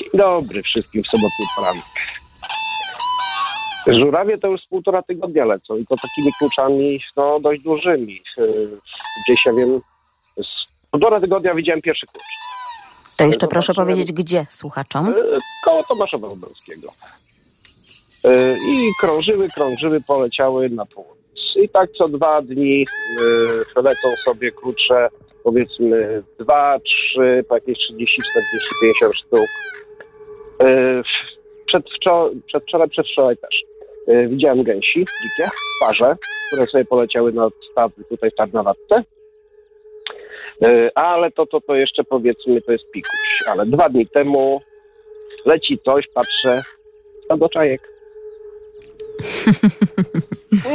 Dzień 0.00 0.10
dobry 0.14 0.62
wszystkim 0.62 1.02
w 1.02 1.06
sobotni 1.06 1.46
poranek. 1.56 1.84
Żurawie 3.86 4.38
to 4.38 4.48
już 4.48 4.62
z 4.62 4.66
półtora 4.66 5.02
tygodnia 5.02 5.44
lecą 5.44 5.76
i 5.76 5.86
to 5.86 5.96
takimi 5.96 6.32
kluczami 6.38 7.00
no, 7.16 7.40
dość 7.40 7.62
dużymi. 7.62 8.22
Yy, 8.36 8.78
Gdzieś 9.24 9.46
ja 9.46 9.52
wiem, 9.52 9.80
z 10.36 10.66
półtora 10.90 11.20
tygodnia 11.20 11.54
widziałem 11.54 11.82
pierwszy 11.82 12.06
klucz. 12.06 12.24
To 13.16 13.24
jeszcze 13.24 13.48
proszę 13.48 13.74
powiedzieć, 13.74 14.12
gdzie 14.12 14.46
słuchaczom? 14.48 15.06
Yy, 15.06 15.38
Koło 15.64 15.82
Tomasza 15.88 16.18
Wałbrowskiego. 16.18 16.92
Yy, 18.24 18.56
I 18.68 18.90
krążyły, 19.00 19.48
krążyły, 19.48 20.00
poleciały 20.00 20.68
na 20.68 20.86
północ. 20.86 21.16
I 21.56 21.68
tak 21.68 21.90
co 21.98 22.08
dwa 22.08 22.42
dni 22.42 22.86
lecą 23.76 24.08
sobie 24.24 24.52
klucze, 24.52 25.08
powiedzmy 25.44 26.22
dwa, 26.40 26.78
trzy, 26.78 27.44
po 27.48 27.54
jakieś 27.54 27.78
30, 27.78 28.22
40, 28.22 28.68
50 28.80 29.14
sztuk. 29.16 29.48
Przedwczoraj, 31.66 32.30
przedwczoraj, 32.46 32.88
przedwczoraj 32.88 33.36
też. 33.36 33.71
Yy, 34.06 34.28
Widziałem 34.28 34.62
gęsi 34.62 35.04
dzikie 35.22 35.50
w 35.50 35.80
parze, 35.80 36.16
które 36.46 36.66
sobie 36.66 36.84
poleciały 36.84 37.32
na 37.32 37.48
stawy 37.70 38.04
tutaj 38.08 38.30
w 38.30 38.34
Tarnawatce. 38.34 39.04
Yy, 40.60 40.90
Ale 40.94 41.30
to, 41.30 41.46
to, 41.46 41.60
to 41.60 41.74
jeszcze 41.74 42.04
powiedzmy, 42.04 42.62
to 42.62 42.72
jest 42.72 42.90
pikuś. 42.90 43.44
Ale 43.46 43.66
dwa 43.66 43.88
dni 43.88 44.06
temu 44.06 44.60
leci 45.44 45.78
coś, 45.84 46.08
patrzę, 46.08 46.62
do 47.38 47.48
czajek. 47.48 47.88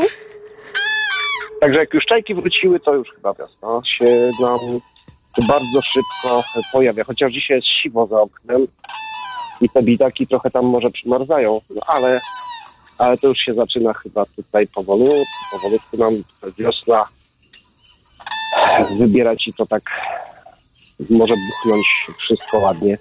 Także 1.61 1.79
jak 1.79 1.93
już 1.93 2.05
czajki 2.05 2.35
wróciły, 2.35 2.79
to 2.79 2.93
już 2.93 3.09
chyba 3.11 3.33
wiosna 3.33 3.81
się 3.85 4.31
nam 4.41 4.59
bardzo 5.47 5.81
szybko 5.81 6.43
pojawia. 6.73 7.03
Chociaż 7.03 7.31
dzisiaj 7.31 7.57
jest 7.57 7.67
siwo 7.67 8.07
za 8.07 8.21
oknem 8.21 8.67
i 9.61 9.69
te 9.69 9.83
bidaki 9.83 10.27
trochę 10.27 10.51
tam 10.51 10.65
może 10.65 10.89
przymarzają, 10.89 11.61
no 11.69 11.81
ale, 11.87 12.19
ale 12.97 13.17
to 13.17 13.27
już 13.27 13.37
się 13.37 13.53
zaczyna 13.53 13.93
chyba 13.93 14.25
tutaj 14.25 14.67
powolutku, 14.67 15.15
powolutku 15.51 15.97
nam 15.97 16.13
wiosna 16.57 17.07
wybierać 18.99 19.47
i 19.47 19.53
to 19.53 19.65
tak 19.65 19.83
może 21.09 21.33
buchnąć 21.33 21.87
wszystko 22.19 22.57
ładnie 22.57 22.97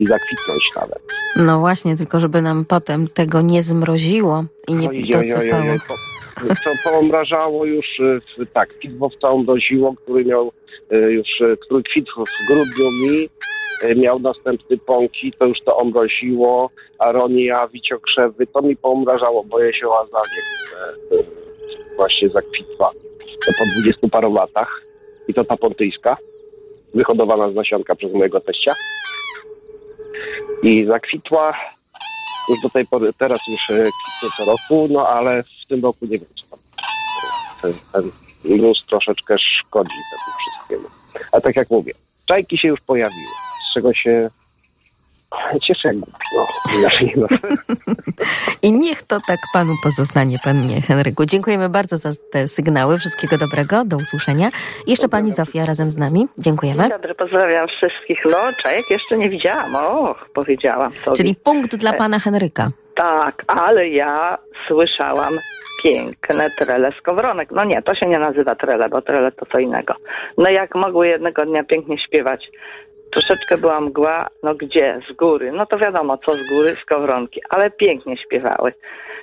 i 0.00 0.06
zakwitnąć 0.06 0.62
nawet. 0.76 0.98
No 1.36 1.58
właśnie, 1.60 1.96
tylko 1.96 2.20
żeby 2.20 2.42
nam 2.42 2.64
potem 2.64 3.08
tego 3.08 3.40
nie 3.40 3.62
zmroziło 3.62 4.44
i 4.68 4.76
nie 4.76 4.88
Oj, 4.88 4.94
oj, 4.96 5.02
oj, 5.04 5.10
dosypało. 5.12 5.70
oj, 5.72 5.80
po- 5.88 5.94
To 6.64 6.70
pomrażało 6.90 7.64
już, 7.64 7.86
y, 8.38 8.46
tak, 8.46 8.68
kwitwo 8.68 9.08
w 9.08 9.20
całą 9.20 9.44
doziło, 9.44 9.94
który 9.94 10.24
miał 10.24 10.52
y, 10.92 10.96
już, 10.96 11.28
y, 11.40 11.56
który 11.66 11.82
kwitł 11.82 12.24
w 12.24 12.46
grudniu 12.48 12.90
mi, 12.90 13.28
miał 13.96 14.18
następny 14.18 14.78
pąki, 14.78 15.32
to 15.38 15.46
już 15.46 15.58
to 15.64 15.76
omroziło, 15.76 16.70
aronia, 16.98 17.68
wiciokrzewy, 17.68 18.46
to 18.46 18.62
mi 18.62 18.76
pomrażało, 18.76 19.44
boję 19.44 19.74
się 19.74 19.88
o 19.88 20.00
azalię, 20.00 20.42
które 20.66 21.20
y, 21.20 21.24
właśnie 21.96 22.28
zakwitła 22.28 22.90
po 23.58 23.64
20 23.80 24.08
paru 24.08 24.34
latach 24.34 24.82
i 25.28 25.34
to 25.34 25.44
ta 25.44 25.56
pontyjska, 25.56 26.16
wyhodowana 26.94 27.52
z 27.52 27.54
nasionka 27.54 27.94
przez 27.94 28.12
mojego 28.12 28.40
teścia 28.40 28.74
i 30.62 30.84
zakwitła 30.84 31.54
już 32.48 32.60
do 32.60 32.70
tej 32.70 32.86
pory, 32.86 33.12
teraz 33.18 33.40
już 33.48 33.70
e, 33.70 33.74
kwitnie 33.74 34.28
co 34.36 34.44
roku, 34.44 34.88
no 34.92 35.08
ale 35.08 35.42
w 35.42 35.68
tym 35.68 35.82
roku 35.82 36.06
nie 36.06 36.18
wiem, 36.18 36.28
co. 36.50 36.58
Ten, 37.92 38.10
mróz 38.44 38.86
troszeczkę 38.88 39.36
szkodzi 39.38 39.90
temu 40.10 40.32
wszystkiemu. 40.38 40.88
A 41.32 41.40
tak 41.40 41.56
jak 41.56 41.70
mówię, 41.70 41.92
czajki 42.26 42.58
się 42.58 42.68
już 42.68 42.80
pojawiły, 42.80 43.47
z 43.70 43.74
czego 43.74 43.94
się 43.94 44.28
cieszę 45.62 45.88
jak 45.88 45.96
no. 45.96 46.46
nazwę. 46.82 47.36
I 48.62 48.72
niech 48.72 49.02
to 49.02 49.18
tak 49.28 49.38
panu 49.52 49.72
pozostanie, 49.82 50.36
panie 50.44 50.80
Henryku. 50.80 51.24
Dziękujemy 51.24 51.68
bardzo 51.68 51.96
za 51.96 52.10
te 52.32 52.48
sygnały. 52.48 52.98
Wszystkiego 52.98 53.38
dobrego. 53.38 53.84
Do 53.84 53.96
usłyszenia. 53.96 54.48
Jeszcze 54.86 55.08
pani 55.08 55.30
Zofia 55.30 55.66
razem 55.66 55.90
z 55.90 55.96
nami. 55.96 56.26
Dziękujemy. 56.38 56.82
Dzień 56.82 56.90
dobry, 56.90 57.14
pozdrawiam 57.14 57.68
wszystkich. 57.68 58.18
No, 58.30 58.38
czajek 58.62 58.90
jeszcze 58.90 59.18
nie 59.18 59.30
widziałam. 59.30 59.76
Och, 59.76 60.28
powiedziałam 60.34 60.92
sobie. 60.92 61.16
Czyli 61.16 61.34
punkt 61.34 61.76
dla 61.76 61.92
pana 61.92 62.18
Henryka. 62.18 62.70
Tak, 62.96 63.44
ale 63.46 63.88
ja 63.88 64.38
słyszałam 64.68 65.34
piękne 65.82 66.50
trele 66.50 66.92
skowronek. 67.00 67.50
No 67.50 67.64
nie, 67.64 67.82
to 67.82 67.94
się 67.94 68.06
nie 68.06 68.18
nazywa 68.18 68.54
trele, 68.54 68.88
bo 68.88 69.02
trele 69.02 69.32
to 69.32 69.46
co 69.46 69.58
innego. 69.58 69.94
No 70.38 70.50
jak 70.50 70.74
mogły 70.74 71.08
jednego 71.08 71.46
dnia 71.46 71.64
pięknie 71.64 71.98
śpiewać. 71.98 72.50
Troszeczkę 73.10 73.58
była 73.58 73.80
mgła, 73.80 74.26
no 74.42 74.54
gdzie? 74.54 75.00
Z 75.10 75.12
góry. 75.12 75.52
No 75.52 75.66
to 75.66 75.78
wiadomo, 75.78 76.18
co 76.18 76.32
z 76.32 76.48
góry, 76.48 76.76
skowronki, 76.82 77.40
ale 77.48 77.70
pięknie 77.70 78.16
śpiewały. 78.16 78.72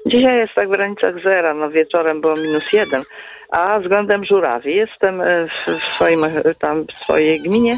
Dzisiaj 0.05 0.37
jest 0.37 0.53
tak 0.53 0.67
w 0.67 0.71
granicach 0.71 1.21
zera, 1.23 1.53
no 1.53 1.69
wieczorem 1.69 2.21
było 2.21 2.35
minus 2.35 2.73
jeden, 2.73 3.03
a 3.51 3.79
względem 3.79 4.25
żurawi 4.25 4.75
jestem 4.75 5.21
e, 5.21 5.47
w 5.47 5.83
swoim, 5.95 6.23
e, 6.23 6.55
tam 6.59 6.85
w 6.85 6.93
swojej 6.93 7.41
gminie 7.41 7.77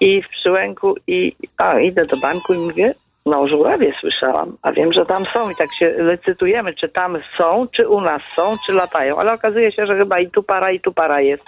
i 0.00 0.22
w 0.22 0.28
Przyłęku 0.28 0.94
i 1.06 1.32
a, 1.56 1.80
idę 1.80 2.04
do 2.04 2.16
banku 2.16 2.54
i 2.54 2.58
mówię, 2.58 2.94
no 3.26 3.48
żurawie 3.48 3.92
słyszałam, 4.00 4.56
a 4.62 4.72
wiem, 4.72 4.92
że 4.92 5.06
tam 5.06 5.24
są 5.24 5.50
i 5.50 5.54
tak 5.54 5.74
się 5.74 5.94
licytujemy, 5.98 6.74
czy 6.74 6.88
tam 6.88 7.18
są, 7.36 7.66
czy 7.72 7.88
u 7.88 8.00
nas 8.00 8.22
są, 8.22 8.56
czy 8.66 8.72
latają, 8.72 9.18
ale 9.18 9.32
okazuje 9.32 9.72
się, 9.72 9.86
że 9.86 9.96
chyba 9.96 10.20
i 10.20 10.30
tu 10.30 10.42
para, 10.42 10.70
i 10.70 10.80
tu 10.80 10.92
para 10.92 11.20
jest. 11.20 11.44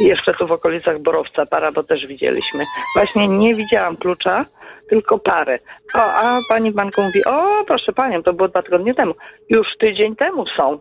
I 0.00 0.04
jeszcze 0.04 0.34
tu 0.34 0.46
w 0.46 0.52
okolicach 0.52 1.02
Borowca 1.02 1.46
para, 1.46 1.72
bo 1.72 1.82
też 1.82 2.06
widzieliśmy. 2.06 2.64
Właśnie 2.94 3.28
nie 3.28 3.54
widziałam 3.54 3.96
klucza, 3.96 4.44
tylko 4.88 5.18
parę. 5.18 5.58
O, 5.94 5.98
a 5.98 6.40
pani 6.48 6.72
banku 6.72 7.02
mówi, 7.02 7.24
o 7.24 7.64
proszę 7.66 7.92
panią, 7.92 8.22
to 8.22 8.32
było 8.32 8.48
dwa 8.48 8.62
tygodnie 8.62 8.94
temu. 8.94 9.14
Już 9.48 9.66
tydzień 9.80 10.16
temu 10.16 10.44
są. 10.56 10.78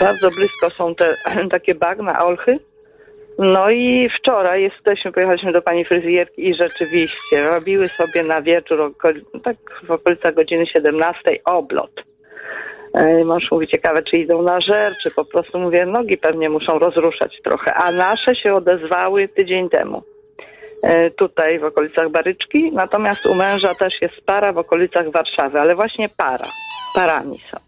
Bardzo 0.00 0.30
blisko 0.30 0.70
są 0.70 0.94
te 0.94 1.14
takie 1.50 1.74
bagna, 1.74 2.24
olchy. 2.24 2.58
No 3.38 3.70
i 3.70 4.10
wczoraj 4.18 4.62
jesteśmy, 4.62 5.12
pojechaliśmy 5.12 5.52
do 5.52 5.62
pani 5.62 5.84
fryzjerki 5.84 6.48
i 6.48 6.54
rzeczywiście 6.54 7.48
robiły 7.50 7.88
sobie 7.88 8.22
na 8.22 8.42
wieczór, 8.42 8.94
tak 9.44 9.56
w 9.82 9.90
okolicach 9.90 10.34
godziny 10.34 10.66
17 10.66 11.38
oblot. 11.44 11.90
E, 12.94 13.24
Mąż 13.24 13.50
mówi, 13.50 13.66
ciekawe, 13.66 14.02
czy 14.02 14.16
idą 14.16 14.42
na 14.42 14.60
żer, 14.60 14.92
czy 15.02 15.10
po 15.10 15.24
prostu, 15.24 15.58
mówię, 15.58 15.86
nogi 15.86 16.16
pewnie 16.18 16.50
muszą 16.50 16.78
rozruszać 16.78 17.40
trochę. 17.44 17.74
A 17.74 17.92
nasze 17.92 18.34
się 18.34 18.54
odezwały 18.54 19.28
tydzień 19.28 19.68
temu. 19.68 20.02
E, 20.82 21.10
Tutaj 21.10 21.58
w 21.58 21.64
okolicach 21.64 22.10
Baryczki, 22.10 22.72
natomiast 22.72 23.26
u 23.26 23.34
męża 23.34 23.74
też 23.74 24.02
jest 24.02 24.20
para 24.26 24.52
w 24.52 24.58
okolicach 24.58 25.10
Warszawy, 25.10 25.60
ale 25.60 25.74
właśnie 25.74 26.08
para. 26.08 26.46
Parami 26.94 27.38
są. 27.38 27.58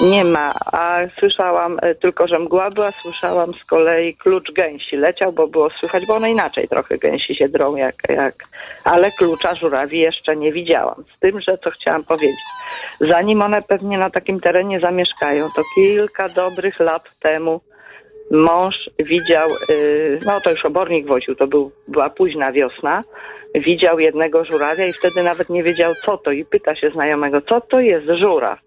Nie 0.00 0.24
ma, 0.24 0.52
a 0.72 0.98
słyszałam 1.18 1.78
e, 1.82 1.94
tylko, 1.94 2.26
że 2.26 2.38
mgła 2.38 2.70
była, 2.70 2.90
słyszałam 2.90 3.54
z 3.54 3.64
kolei 3.64 4.14
klucz 4.14 4.52
gęsi 4.52 4.96
leciał, 4.96 5.32
bo 5.32 5.48
było 5.48 5.70
słychać, 5.70 6.06
bo 6.06 6.14
one 6.14 6.30
inaczej 6.30 6.68
trochę 6.68 6.98
gęsi 6.98 7.34
się 7.34 7.48
drą, 7.48 7.76
jak, 7.76 7.94
jak, 8.08 8.34
ale 8.84 9.10
klucza 9.10 9.54
żurawi 9.54 9.98
jeszcze 9.98 10.36
nie 10.36 10.52
widziałam. 10.52 11.04
Z 11.16 11.20
tym, 11.20 11.40
że 11.40 11.58
co 11.58 11.70
chciałam 11.70 12.04
powiedzieć, 12.04 12.40
zanim 13.00 13.42
one 13.42 13.62
pewnie 13.62 13.98
na 13.98 14.10
takim 14.10 14.40
terenie 14.40 14.80
zamieszkają, 14.80 15.48
to 15.56 15.62
kilka 15.74 16.28
dobrych 16.28 16.80
lat 16.80 17.02
temu 17.20 17.60
mąż 18.30 18.90
widział, 18.98 19.48
y, 19.70 20.18
no 20.26 20.40
to 20.40 20.50
już 20.50 20.64
obornik 20.64 21.06
woził, 21.06 21.34
to 21.34 21.46
był, 21.46 21.70
była 21.88 22.10
późna 22.10 22.52
wiosna, 22.52 23.02
widział 23.54 23.98
jednego 23.98 24.44
żurawia 24.44 24.86
i 24.86 24.92
wtedy 24.92 25.22
nawet 25.22 25.48
nie 25.48 25.62
wiedział 25.62 25.92
co 26.04 26.18
to 26.18 26.30
i 26.32 26.44
pyta 26.44 26.74
się 26.74 26.90
znajomego, 26.90 27.40
co 27.40 27.60
to 27.60 27.80
jest 27.80 28.06
żuraw? 28.20 28.58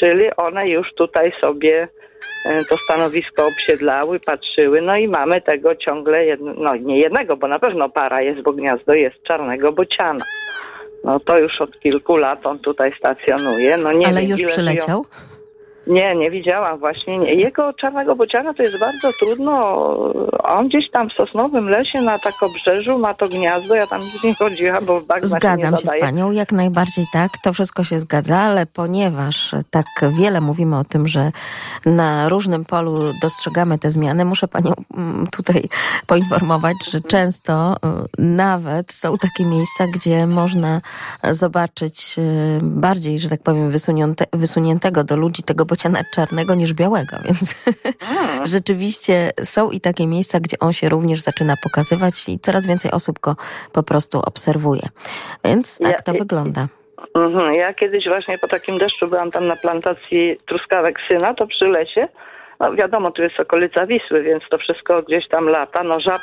Czyli 0.00 0.36
one 0.36 0.68
już 0.68 0.94
tutaj 0.94 1.32
sobie 1.40 1.88
e, 2.46 2.64
to 2.64 2.76
stanowisko 2.76 3.46
obsiedlały, 3.46 4.20
patrzyły, 4.20 4.82
no 4.82 4.96
i 4.96 5.08
mamy 5.08 5.42
tego 5.42 5.76
ciągle, 5.76 6.24
jedno, 6.24 6.54
no 6.54 6.76
nie 6.76 6.98
jednego, 6.98 7.36
bo 7.36 7.48
na 7.48 7.58
pewno 7.58 7.88
para 7.88 8.22
jest, 8.22 8.42
bo 8.42 8.52
gniazdo 8.52 8.94
jest 8.94 9.22
czarnego 9.22 9.72
bociana. 9.72 10.24
No 11.04 11.20
to 11.20 11.38
już 11.38 11.60
od 11.60 11.80
kilku 11.80 12.16
lat 12.16 12.46
on 12.46 12.58
tutaj 12.58 12.92
stacjonuje. 12.98 13.76
No 13.76 13.92
nie 13.92 14.06
Ale 14.06 14.20
wiem, 14.20 14.30
już 14.30 14.42
przyleciał? 14.42 15.04
Nie, 15.90 16.16
nie 16.16 16.30
widziałam 16.30 16.78
właśnie. 16.78 17.18
Nie. 17.18 17.34
Jego 17.34 17.72
czarnego 17.72 18.16
bociana 18.16 18.54
to 18.54 18.62
jest 18.62 18.80
bardzo 18.80 19.10
trudno. 19.18 19.52
On 20.42 20.68
gdzieś 20.68 20.90
tam 20.90 21.10
w 21.10 21.12
Sosnowym 21.12 21.68
Lesie 21.68 22.02
na 22.02 22.18
tak 22.18 22.42
obrzeżu 22.42 22.98
ma 22.98 23.14
to 23.14 23.28
gniazdo. 23.28 23.74
Ja 23.74 23.86
tam 23.86 24.00
nigdy 24.00 24.28
nie 24.28 24.34
chodziłam, 24.34 24.84
bo 24.84 25.00
w 25.00 25.06
bagna 25.06 25.28
Zgadzam 25.28 25.76
się, 25.76 25.82
się 25.82 25.88
z 25.88 26.00
panią, 26.00 26.30
jak 26.30 26.52
najbardziej 26.52 27.04
tak, 27.12 27.30
to 27.44 27.52
wszystko 27.52 27.84
się 27.84 28.00
zgadza, 28.00 28.38
ale 28.38 28.66
ponieważ 28.66 29.54
tak 29.70 29.86
wiele 30.20 30.40
mówimy 30.40 30.78
o 30.78 30.84
tym, 30.84 31.08
że 31.08 31.32
na 31.86 32.28
różnym 32.28 32.64
polu 32.64 33.12
dostrzegamy 33.22 33.78
te 33.78 33.90
zmiany, 33.90 34.24
muszę 34.24 34.48
panią 34.48 34.72
mm, 34.96 35.26
tutaj 35.26 35.68
poinformować, 36.06 36.76
że 36.90 37.00
często 37.00 37.76
y, 37.76 37.78
nawet 38.22 38.92
są 38.92 39.18
takie 39.18 39.44
miejsca, 39.44 39.84
gdzie 39.94 40.26
można 40.26 40.80
zobaczyć 41.30 42.16
y, 42.18 42.60
bardziej, 42.62 43.18
że 43.18 43.28
tak 43.28 43.42
powiem, 43.42 43.70
wysunięte, 43.70 44.24
wysuniętego 44.32 45.04
do 45.04 45.16
ludzi 45.16 45.42
tego 45.42 45.64
bociana 45.64 45.79
czarnego 46.14 46.54
niż 46.54 46.72
białego, 46.72 47.16
więc 47.26 47.54
rzeczywiście 48.44 49.30
są 49.44 49.70
i 49.70 49.80
takie 49.80 50.06
miejsca, 50.06 50.40
gdzie 50.40 50.58
on 50.58 50.72
się 50.72 50.88
również 50.88 51.20
zaczyna 51.20 51.54
pokazywać 51.62 52.28
i 52.28 52.38
coraz 52.38 52.66
więcej 52.66 52.90
osób 52.90 53.20
go 53.20 53.36
po 53.72 53.82
prostu 53.82 54.20
obserwuje. 54.20 54.82
Więc 55.44 55.78
tak 55.78 55.92
Ja- 55.92 56.02
to 56.02 56.12
wygląda. 56.12 56.68
Mhm. 57.14 57.54
Ja 57.54 57.74
kiedyś 57.74 58.04
właśnie 58.08 58.38
po 58.38 58.48
takim 58.48 58.78
deszczu 58.78 59.08
byłam 59.08 59.30
tam 59.30 59.46
na 59.46 59.56
plantacji 59.56 60.36
truskawek 60.46 60.98
syna, 61.08 61.34
to 61.34 61.46
przy 61.46 61.64
lesie. 61.64 62.08
No 62.60 62.72
wiadomo, 62.74 63.10
tu 63.10 63.22
jest 63.22 63.40
okolica 63.40 63.86
Wisły, 63.86 64.22
więc 64.22 64.42
to 64.50 64.58
wszystko 64.58 65.02
gdzieś 65.02 65.28
tam 65.28 65.48
lata. 65.48 65.82
No 65.82 66.00
żab, 66.00 66.20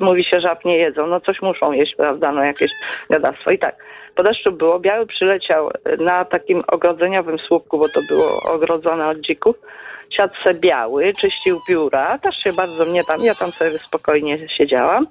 mówi 0.00 0.24
się 0.24 0.40
żab 0.40 0.64
nie 0.64 0.78
jedzą, 0.78 1.06
no 1.06 1.20
coś 1.20 1.42
muszą 1.42 1.72
jeść, 1.72 1.94
prawda, 1.96 2.32
no 2.32 2.44
jakieś 2.44 2.70
gadactwo. 3.10 3.50
I 3.50 3.58
tak, 3.58 3.76
po 4.14 4.22
deszczu 4.22 4.52
było, 4.52 4.80
biały 4.80 5.06
przyleciał 5.06 5.70
na 5.98 6.24
takim 6.24 6.62
ogrodzeniowym 6.66 7.38
słupku, 7.38 7.78
bo 7.78 7.88
to 7.88 8.00
było 8.08 8.42
ogrodzone 8.54 9.08
od 9.08 9.20
dzików. 9.20 9.56
Siadł 10.10 10.34
se 10.44 10.54
biały, 10.54 11.12
czyścił 11.12 11.60
biura, 11.68 12.18
też 12.18 12.36
się 12.36 12.52
bardzo 12.52 12.84
mnie 12.84 13.04
tam, 13.04 13.20
ja 13.24 13.34
tam 13.34 13.50
sobie 13.50 13.70
spokojnie 13.70 14.48
siedziałam. 14.48 15.06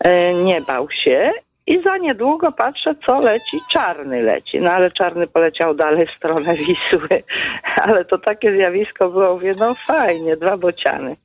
E, 0.00 0.34
Nie 0.34 0.60
bał 0.60 0.90
się 0.90 1.32
i 1.66 1.82
za 1.82 1.98
niedługo 1.98 2.52
patrzę, 2.52 2.94
co 3.06 3.22
leci, 3.22 3.58
czarny 3.72 4.22
leci. 4.22 4.60
No 4.60 4.70
ale 4.70 4.90
czarny 4.90 5.26
poleciał 5.26 5.74
dalej 5.74 6.06
w 6.06 6.16
stronę 6.16 6.54
Wisły. 6.54 7.22
Ale 7.82 8.04
to 8.04 8.18
takie 8.18 8.56
zjawisko 8.56 9.08
było, 9.08 9.34
mówię, 9.34 9.52
no 9.58 9.74
fajnie, 9.74 10.36
dwa 10.36 10.56
bociany. 10.56 11.16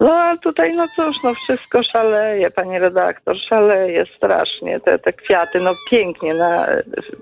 No 0.00 0.14
a 0.14 0.36
tutaj, 0.36 0.72
no 0.76 0.86
cóż, 0.96 1.22
no 1.24 1.34
wszystko 1.34 1.82
szaleje, 1.82 2.50
pani 2.50 2.78
redaktor, 2.78 3.36
szaleje 3.48 4.04
strasznie. 4.16 4.80
Te, 4.80 4.98
te 4.98 5.12
kwiaty, 5.12 5.60
no 5.60 5.70
pięknie, 5.90 6.34
na, 6.34 6.66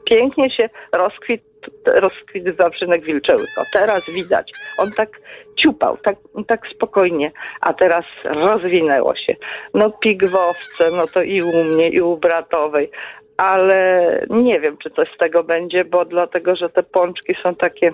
pięknie 0.05 0.51
się 0.51 0.69
rozkwit, 0.93 1.43
rozkwit 1.87 2.57
zaprzynek 2.59 3.05
wilczełyko. 3.05 3.63
Teraz 3.73 4.11
widać. 4.11 4.53
On 4.79 4.93
tak 4.93 5.09
ciupał, 5.57 5.97
tak, 5.97 6.17
tak 6.47 6.67
spokojnie, 6.75 7.33
a 7.61 7.75
teraz 7.75 8.05
rozwinęło 8.25 9.17
się. 9.17 9.37
No 9.75 9.91
pigwowce, 9.91 10.91
no 10.97 11.07
to 11.07 11.23
i 11.23 11.43
u 11.43 11.65
mnie, 11.65 11.89
i 11.89 12.01
u 12.01 12.17
bratowej, 12.17 12.91
ale 13.37 14.21
nie 14.31 14.61
wiem, 14.61 14.77
czy 14.77 14.91
coś 14.91 15.09
z 15.15 15.19
tego 15.19 15.45
będzie, 15.45 15.85
bo 15.85 16.05
dlatego, 16.05 16.57
że 16.57 16.69
te 16.69 16.83
pączki 16.83 17.35
są 17.43 17.55
takie, 17.55 17.93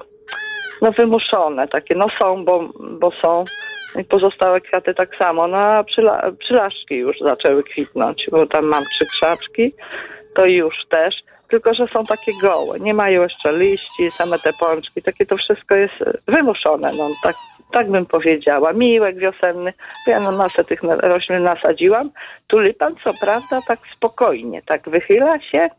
no 0.82 0.92
wymuszone, 0.92 1.68
takie, 1.68 1.94
no 1.94 2.06
są, 2.18 2.44
bo, 2.44 2.68
bo 3.00 3.10
są. 3.10 3.44
Pozostałe 4.08 4.60
kwiaty 4.60 4.94
tak 4.94 5.16
samo. 5.16 5.48
No 5.48 5.56
a 5.56 5.84
przyla, 5.84 6.32
przylaszki 6.38 6.94
już 6.94 7.18
zaczęły 7.20 7.62
kwitnąć, 7.62 8.26
bo 8.30 8.46
tam 8.46 8.64
mam 8.64 8.84
trzy 8.84 9.06
krzaczki, 9.06 9.74
to 10.34 10.46
już 10.46 10.74
też. 10.88 11.14
Tylko, 11.48 11.74
że 11.74 11.86
są 11.86 12.04
takie 12.04 12.32
gołe, 12.42 12.80
nie 12.80 12.94
mają 12.94 13.22
jeszcze 13.22 13.52
liści, 13.52 14.10
same 14.10 14.38
te 14.38 14.52
pączki, 14.52 15.02
takie 15.02 15.26
to 15.26 15.36
wszystko 15.36 15.74
jest 15.74 15.94
wymuszone, 16.26 16.92
no 16.98 17.08
tak, 17.22 17.36
tak 17.72 17.90
bym 17.90 18.06
powiedziała. 18.06 18.72
Miłek 18.72 19.18
wiosenny, 19.18 19.72
ja 20.06 20.20
no 20.20 20.32
masę 20.32 20.64
tych 20.64 20.82
roślin 20.82 21.42
nasadziłam. 21.42 22.10
Tulipan 22.46 22.94
co 23.04 23.10
prawda 23.20 23.60
tak 23.68 23.78
spokojnie, 23.96 24.62
tak 24.62 24.88
wychyla 24.88 25.40
się, 25.40 25.70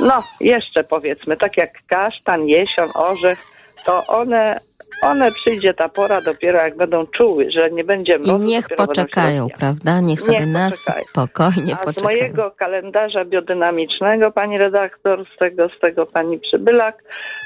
no 0.00 0.22
jeszcze 0.40 0.84
powiedzmy, 0.84 1.36
tak 1.36 1.56
jak 1.56 1.70
kasztan, 1.86 2.48
jesion, 2.48 2.88
orzech, 2.94 3.38
to 3.84 4.02
one, 4.08 4.60
one 5.02 5.32
przyjdzie 5.32 5.74
ta 5.74 5.88
pora 5.88 6.20
dopiero 6.20 6.58
jak 6.58 6.76
będą 6.76 7.06
czuły, 7.06 7.50
że 7.50 7.70
nie 7.70 7.84
będzie 7.84 8.14
I 8.14 8.18
mrozu. 8.18 8.38
niech 8.38 8.68
będą 8.68 8.82
się 8.82 8.86
poczekają, 8.86 9.46
prawda? 9.58 10.00
Niech 10.00 10.20
sobie 10.20 10.38
Niech 10.40 10.48
nas 10.48 10.84
poczekają. 10.84 11.04
spokojnie 11.08 11.72
A 11.72 11.76
z 11.76 11.84
poczekają. 11.84 12.18
mojego 12.18 12.50
kalendarza 12.50 13.24
biodynamicznego, 13.24 14.30
pani 14.32 14.58
redaktor, 14.58 15.24
z 15.34 15.38
tego, 15.38 15.68
z 15.68 15.78
tego 15.80 16.06
pani 16.06 16.38
Przybylak, 16.38 17.02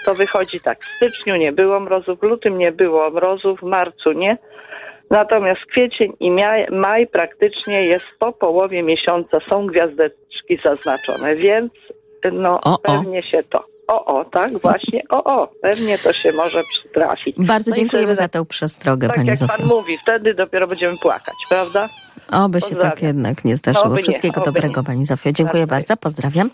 to 0.07 0.15
wychodzi 0.15 0.61
tak. 0.61 0.85
W 0.85 0.89
styczniu 0.97 1.37
nie 1.37 1.53
było 1.53 1.81
mrozów, 1.81 2.21
w 2.21 2.23
lutym 2.23 2.59
nie 2.59 2.73
było 2.73 3.11
mrozów, 3.11 3.61
w 3.61 3.63
marcu 3.63 4.13
nie. 4.13 4.39
Natomiast 5.11 5.67
kwiecień 5.67 6.13
i 6.21 6.31
maj, 6.31 6.67
maj 6.71 7.07
praktycznie 7.07 7.87
jest 7.87 8.05
po 8.19 8.33
połowie 8.33 8.83
miesiąca, 8.83 9.39
są 9.49 9.67
gwiazdeczki 9.67 10.59
zaznaczone, 10.65 11.37
więc 11.37 11.73
no 12.33 12.61
O, 12.65 12.75
o. 12.75 12.79
pewnie 12.79 13.23
się 13.23 13.43
to. 13.43 13.65
O, 13.91 14.05
o, 14.05 14.25
tak, 14.25 14.53
właśnie, 14.59 15.03
o, 15.11 15.25
o, 15.25 15.47
pewnie 15.63 15.99
to 15.99 16.13
się 16.13 16.33
może 16.33 16.63
przytrafić. 16.65 17.37
Bardzo 17.39 17.71
No 17.71 17.77
dziękujemy 17.77 18.07
wtedy 18.07 18.15
za 18.17 18.23
tak- 18.23 18.33
tę 18.33 18.45
przestrogę, 18.47 19.07
Tak 19.07 19.17
pani 19.17 19.29
jak 19.29 19.37
Zofio. 19.37 19.57
pan 19.57 19.67
mówi, 19.67 19.99
wtedy 19.99 20.35
dopiero 20.35 20.67
będziemy 20.67 20.97
płakać, 20.99 21.35
prawda? 21.49 21.89
Oby 22.33 22.61
się 22.61 22.77
tak 22.77 23.03
jednak 23.03 23.45
nie 23.45 23.57
zdarzyło. 23.57 23.85
Oby 23.85 23.97
nie, 23.97 24.03
Wszystkiego 24.03 24.43
oby 24.43 24.45
dobrego, 24.45 24.81
nie. 24.81 24.87
Pani 24.87 25.05
Zofio. 25.07 25.33
Dziękuję 25.33 25.37
Dziękuję. 25.45 25.67
bardzo, 25.67 25.97
pozdrawiam. 25.97 26.51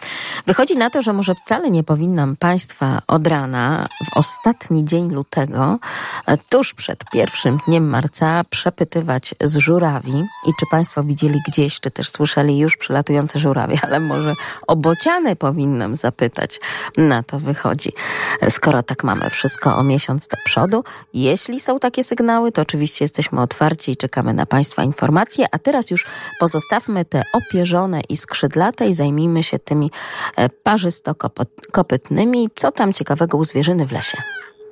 Wychodzi 0.46 0.76
na 0.76 0.90
to, 0.90 1.02
że 1.02 1.12
może 1.12 1.34
wcale 1.34 1.70
nie 1.70 1.84
powinnam 1.84 2.36
Państwa 2.36 3.02
od 3.06 3.26
rana, 3.26 3.88
w 4.04 4.16
ostatni 4.16 4.84
dzień 4.84 5.10
lutego, 5.12 5.78
e, 6.26 6.36
tuż 6.36 6.74
przed 6.74 7.10
pierwszym 7.10 7.58
dniem 7.66 7.88
marca, 7.88 8.44
przepytywać 8.50 9.34
z 9.40 9.56
żurawi. 9.56 10.24
I 10.46 10.52
czy 10.60 10.66
Państwo 10.70 11.04
widzieli 11.04 11.40
gdzieś, 11.48 11.80
czy 11.80 11.90
też 11.90 12.10
słyszeli 12.10 12.58
już 12.58 12.76
przylatujące 12.76 13.38
żurawie, 13.38 13.78
ale 13.82 14.00
może 14.00 14.34
o 14.66 14.76
bociany 14.76 15.36
powinnam 15.36 15.96
zapytać. 15.96 16.60
Na 16.96 17.22
to 17.22 17.38
wychodzi. 17.38 17.92
E, 18.40 18.50
Skoro 18.50 18.82
tak 18.82 19.04
mamy 19.04 19.30
wszystko 19.30 19.76
o 19.76 19.82
miesiąc 19.82 20.28
do 20.28 20.36
przodu, 20.44 20.84
jeśli 21.14 21.60
są 21.60 21.78
takie 21.78 22.04
sygnały, 22.04 22.52
to 22.52 22.62
oczywiście 22.62 23.04
jesteśmy 23.04 23.40
otwarci 23.40 23.92
i 23.92 23.96
czekamy 23.96 24.34
na 24.34 24.46
Państwa 24.46 24.82
informacje, 24.82 25.46
a 25.52 25.58
teraz 25.66 25.90
już 25.90 26.06
pozostawmy 26.40 27.04
te 27.04 27.22
opierzone 27.32 28.00
i 28.08 28.16
skrzydlate 28.16 28.86
i 28.86 28.94
zajmijmy 28.94 29.42
się 29.42 29.58
tymi 29.58 29.90
e, 30.36 30.48
parzysto-kopytnymi. 30.48 32.48
Co 32.54 32.72
tam 32.72 32.92
ciekawego 32.92 33.38
u 33.38 33.44
zwierzyny 33.44 33.86
w 33.86 33.92
lesie? 33.92 34.18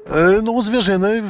E, 0.06 0.42
No 0.42 0.52
u 0.52 0.62
zwierzyny 0.62 1.22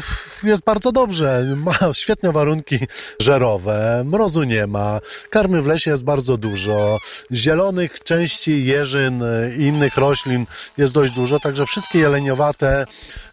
jest 0.43 0.63
bardzo 0.63 0.93
dobrze. 0.93 1.45
Ma 1.57 1.75
świetne 1.93 2.33
warunki 2.33 2.79
żerowe, 3.21 4.03
mrozu 4.05 4.43
nie 4.45 4.67
ma, 4.67 5.01
karmy 5.31 5.63
w 5.63 5.67
lesie 5.67 5.91
jest 5.91 6.05
bardzo 6.05 6.37
dużo, 6.37 6.99
zielonych 7.33 8.01
części 8.01 8.65
jeżyn 8.65 9.25
i 9.59 9.63
innych 9.63 9.97
roślin 9.97 10.47
jest 10.79 10.93
dość 10.93 11.13
dużo, 11.13 11.41
także 11.41 11.67
wszystkie 11.67 11.99
jeleniowate 11.99 12.87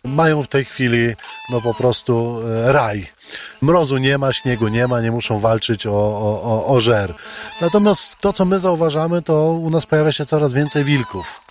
mają 0.04 0.44
w 0.44 0.48
tej 0.48 0.66
chwili 0.66 1.14
no 1.50 1.62
po 1.62 1.74
prostu 1.74 2.42
e, 2.68 2.72
raj. 2.72 3.08
Mrozu 3.62 3.98
nie 3.98 4.18
ma, 4.18 4.34
śniegu 4.34 4.68
nie 4.68 4.88
ma, 4.88 5.02
nie 5.02 5.12
muszą 5.12 5.40
walczyć 5.40 5.88
o, 5.88 5.92
o, 5.94 6.42
o, 6.44 6.66
o 6.66 6.80
żer. 6.80 7.14
Natomiast 7.62 8.18
to, 8.22 8.34
co 8.34 8.46
my 8.46 8.60
zauważamy, 8.60 9.22
to 9.22 9.52
u 9.52 9.70
nas 9.70 9.86
pojawia 9.86 10.12
się 10.12 10.26
coraz 10.26 10.54
więcej 10.54 10.84
wilków. 10.84 11.42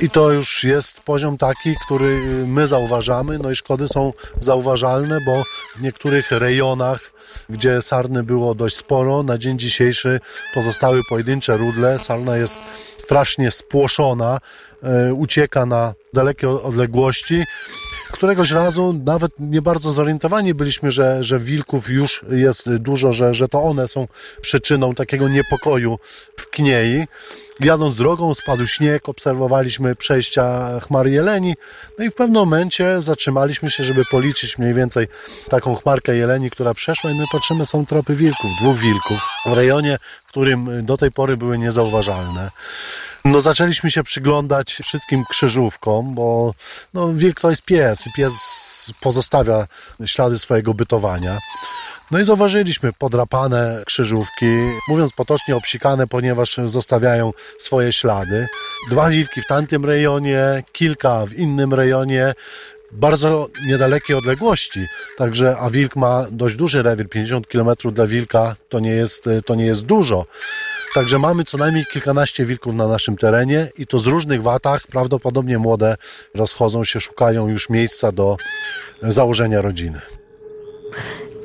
I 0.00 0.10
to 0.10 0.32
już 0.32 0.64
jest 0.64 1.00
poziom 1.00 1.38
taki, 1.38 1.74
który 1.86 2.20
my 2.46 2.66
zauważamy, 2.66 3.38
no 3.38 3.50
i 3.50 3.56
szkody 3.56 3.88
są 3.88 4.12
zauważalne, 4.40 5.18
bo 5.26 5.42
w 5.76 5.82
niektórych 5.82 6.30
rejonach, 6.30 7.12
gdzie 7.48 7.82
sarny 7.82 8.22
było 8.22 8.54
dość 8.54 8.76
sporo, 8.76 9.22
na 9.22 9.38
dzień 9.38 9.58
dzisiejszy 9.58 10.20
pozostały 10.54 11.00
pojedyncze 11.08 11.56
rudle. 11.56 11.98
Sarna 11.98 12.36
jest 12.36 12.60
strasznie 12.96 13.50
spłoszona, 13.50 14.38
e, 14.82 15.14
ucieka 15.14 15.66
na 15.66 15.94
dalekie 16.12 16.50
odległości. 16.50 17.44
Któregoś 18.12 18.50
razu 18.50 19.00
nawet 19.04 19.32
nie 19.38 19.62
bardzo 19.62 19.92
zorientowani 19.92 20.54
byliśmy, 20.54 20.90
że, 20.90 21.24
że 21.24 21.38
wilków 21.38 21.90
już 21.90 22.24
jest 22.30 22.74
dużo, 22.74 23.12
że, 23.12 23.34
że 23.34 23.48
to 23.48 23.62
one 23.62 23.88
są 23.88 24.08
przyczyną 24.40 24.94
takiego 24.94 25.28
niepokoju 25.28 25.98
w 26.36 26.50
Kniei. 26.50 27.06
Jadąc 27.64 27.96
drogą 27.96 28.34
spadł 28.34 28.66
śnieg, 28.66 29.08
obserwowaliśmy 29.08 29.94
przejścia 29.94 30.68
chmar 30.80 31.06
jeleni, 31.06 31.54
no 31.98 32.04
i 32.04 32.10
w 32.10 32.14
pewnym 32.14 32.40
momencie 32.40 33.02
zatrzymaliśmy 33.02 33.70
się, 33.70 33.84
żeby 33.84 34.04
policzyć 34.10 34.58
mniej 34.58 34.74
więcej 34.74 35.08
taką 35.48 35.74
chmarkę 35.74 36.16
jeleni, 36.16 36.50
która 36.50 36.74
przeszła 36.74 37.10
i 37.10 37.14
my 37.14 37.24
patrzymy, 37.32 37.66
są 37.66 37.86
tropy 37.86 38.14
wilków, 38.14 38.50
dwóch 38.60 38.78
wilków 38.78 39.18
w 39.46 39.52
rejonie, 39.52 39.98
w 40.24 40.28
którym 40.28 40.86
do 40.86 40.96
tej 40.96 41.12
pory 41.12 41.36
były 41.36 41.58
niezauważalne. 41.58 42.50
No 43.24 43.40
zaczęliśmy 43.40 43.90
się 43.90 44.02
przyglądać 44.02 44.72
wszystkim 44.84 45.24
krzyżówkom, 45.30 46.14
bo 46.14 46.54
no, 46.94 47.12
wilk 47.14 47.40
to 47.40 47.50
jest 47.50 47.62
pies 47.62 48.06
i 48.06 48.12
pies 48.16 48.34
pozostawia 49.00 49.66
ślady 50.06 50.38
swojego 50.38 50.74
bytowania. 50.74 51.38
No 52.12 52.20
i 52.20 52.24
zauważyliśmy 52.24 52.92
podrapane 52.92 53.82
krzyżówki, 53.86 54.46
mówiąc 54.88 55.12
potocznie 55.12 55.56
obsikane, 55.56 56.06
ponieważ 56.06 56.56
zostawiają 56.64 57.32
swoje 57.58 57.92
ślady. 57.92 58.46
Dwa 58.90 59.10
wilki 59.10 59.40
w 59.40 59.46
tamtym 59.46 59.84
rejonie, 59.84 60.62
kilka 60.72 61.26
w 61.26 61.32
innym 61.32 61.74
rejonie. 61.74 62.34
bardzo 62.92 63.48
niedalekiej 63.66 64.16
odległości. 64.16 64.86
Także, 65.16 65.56
a 65.58 65.70
wilk 65.70 65.96
ma 65.96 66.26
dość 66.30 66.56
duży 66.56 66.82
rewir, 66.82 67.08
50 67.08 67.46
km 67.46 67.68
dla 67.92 68.06
wilka 68.06 68.56
to 68.68 68.80
nie 68.80 68.90
jest, 68.90 69.24
to 69.44 69.54
nie 69.54 69.66
jest 69.66 69.82
dużo. 69.82 70.26
Także 70.94 71.18
mamy 71.18 71.44
co 71.44 71.58
najmniej 71.58 71.84
kilkanaście 71.92 72.44
wilków 72.44 72.74
na 72.74 72.88
naszym 72.88 73.16
terenie 73.16 73.70
i 73.78 73.86
to 73.86 73.98
z 73.98 74.06
różnych 74.06 74.42
watach, 74.42 74.86
prawdopodobnie 74.86 75.58
młode 75.58 75.96
rozchodzą 76.34 76.84
się, 76.84 77.00
szukają 77.00 77.48
już 77.48 77.70
miejsca 77.70 78.12
do 78.12 78.36
założenia 79.02 79.62
rodziny. 79.62 80.21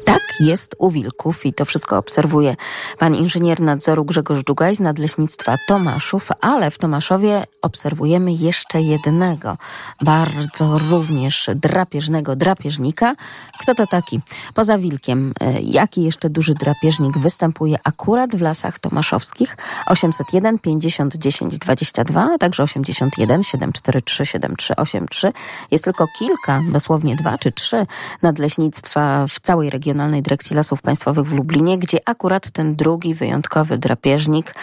Tak 0.07 0.21
jest 0.39 0.75
u 0.79 0.91
wilków 0.91 1.45
i 1.45 1.53
to 1.53 1.65
wszystko 1.65 1.97
obserwuje 1.97 2.55
pan 2.99 3.15
inżynier 3.15 3.61
nadzoru 3.61 4.05
Grzegorz 4.05 4.43
Dżugaj 4.43 4.75
z 4.75 4.79
Nadleśnictwa 4.79 5.55
Tomaszów, 5.67 6.29
ale 6.41 6.71
w 6.71 6.77
Tomaszowie 6.77 7.43
obserwujemy 7.61 8.33
jeszcze 8.33 8.81
jednego, 8.81 9.57
bardzo 10.01 10.79
również 10.79 11.49
drapieżnego 11.55 12.35
drapieżnika. 12.35 13.15
Kto 13.59 13.75
to 13.75 13.87
taki? 13.87 14.19
Poza 14.53 14.77
wilkiem, 14.77 15.33
e, 15.39 15.61
jaki 15.61 16.03
jeszcze 16.03 16.29
duży 16.29 16.53
drapieżnik 16.53 17.17
występuje 17.17 17.77
akurat 17.83 18.35
w 18.35 18.41
lasach 18.41 18.79
tomaszowskich? 18.79 19.57
801 19.85 20.59
50 20.59 21.15
10 21.15 21.57
22, 21.57 22.29
a 22.33 22.37
także 22.37 22.63
81 22.63 23.43
743 23.43 24.25
7383. 24.25 25.31
Jest 25.71 25.83
tylko 25.83 26.07
kilka, 26.19 26.63
dosłownie 26.71 27.15
dwa 27.15 27.37
czy 27.37 27.51
trzy 27.51 27.85
nadleśnictwa 28.21 29.27
w 29.27 29.39
całej 29.39 29.69
Regionalnej 29.97 30.21
Dyrekcji 30.21 30.55
Lasów 30.55 30.81
Państwowych 30.81 31.27
w 31.27 31.33
Lublinie, 31.33 31.77
gdzie 31.77 31.99
akurat 32.05 32.51
ten 32.51 32.75
drugi 32.75 33.13
wyjątkowy 33.13 33.77
drapieżnik 33.77 34.55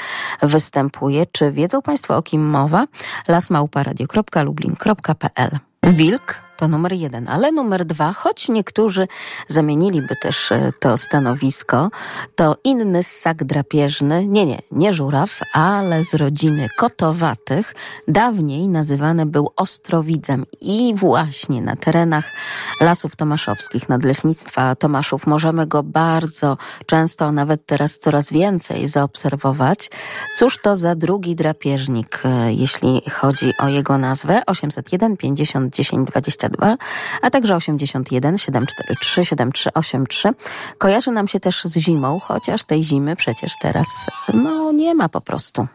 występuje. 0.43 1.27
Czy 1.33 1.53
wiedzą 1.53 1.83
Państwo 1.83 2.17
o 2.17 2.23
kim 2.23 2.47
mowa? 2.47 2.87
lasmałparadio.lublin.pl 3.29 5.59
Wilk 5.83 6.44
to 6.57 6.69
numer 6.69 6.93
jeden, 6.93 7.29
ale 7.29 7.53
numer 7.53 7.85
dwa, 7.85 8.13
choć 8.13 8.49
niektórzy 8.49 9.09
zamieniliby 9.49 10.17
też 10.17 10.53
e, 10.53 10.73
to 10.81 10.97
stanowisko, 10.97 11.91
to 12.35 12.57
inny 12.65 13.03
ssak 13.03 13.45
drapieżny, 13.45 14.29
nie, 14.29 14.47
nie, 14.47 14.59
nie 14.71 14.93
żuraw, 14.93 15.41
ale 15.53 16.05
z 16.05 16.15
rodziny 16.15 16.69
kotowatych, 16.77 17.75
dawniej 18.09 18.69
nazywany 18.69 19.27
był 19.27 19.51
Ostrowidzem 19.57 20.45
i 20.61 20.95
właśnie 20.97 21.63
na 21.63 21.77
terenach 21.77 22.25
Lasów 22.81 23.17
Tomaszowskich, 23.17 23.89
Nadleśnictwa 23.89 24.75
Tomaszów 24.75 25.27
możemy 25.27 25.67
go 25.67 25.83
bardzo 25.83 26.57
często, 26.87 27.33
nawet 27.33 27.67
teraz 27.67 27.99
coraz 27.99 28.33
więcej 28.33 28.89
zaobserwować. 28.89 29.91
Cóż 30.37 30.59
to 30.63 30.77
za 30.77 30.95
drugi 30.95 31.35
drapieżnik, 31.35 32.23
e, 32.25 32.53
jeśli 32.53 33.03
chodzi 33.11 33.53
o 33.59 33.69
jego 33.69 33.99
nazwę? 33.99 34.43
801 34.47 35.17
50 35.17 35.75
10 35.75 36.09
20 36.09 36.44
22, 36.49 36.77
a 37.23 37.31
także 37.31 37.57
81 37.57 38.39
743 38.39 39.25
7383. 39.25 40.31
Kojarzy 40.79 41.11
nam 41.11 41.29
się 41.29 41.41
też 41.41 41.65
z 41.65 41.77
zimą, 41.77 42.21
chociaż 42.21 42.65
tej 42.65 42.83
zimy 42.85 43.17
przecież 43.17 43.53
teraz 43.63 43.87
no 44.35 44.73
nie 44.73 44.95
ma 44.95 45.09
po 45.09 45.21
prostu. 45.21 45.67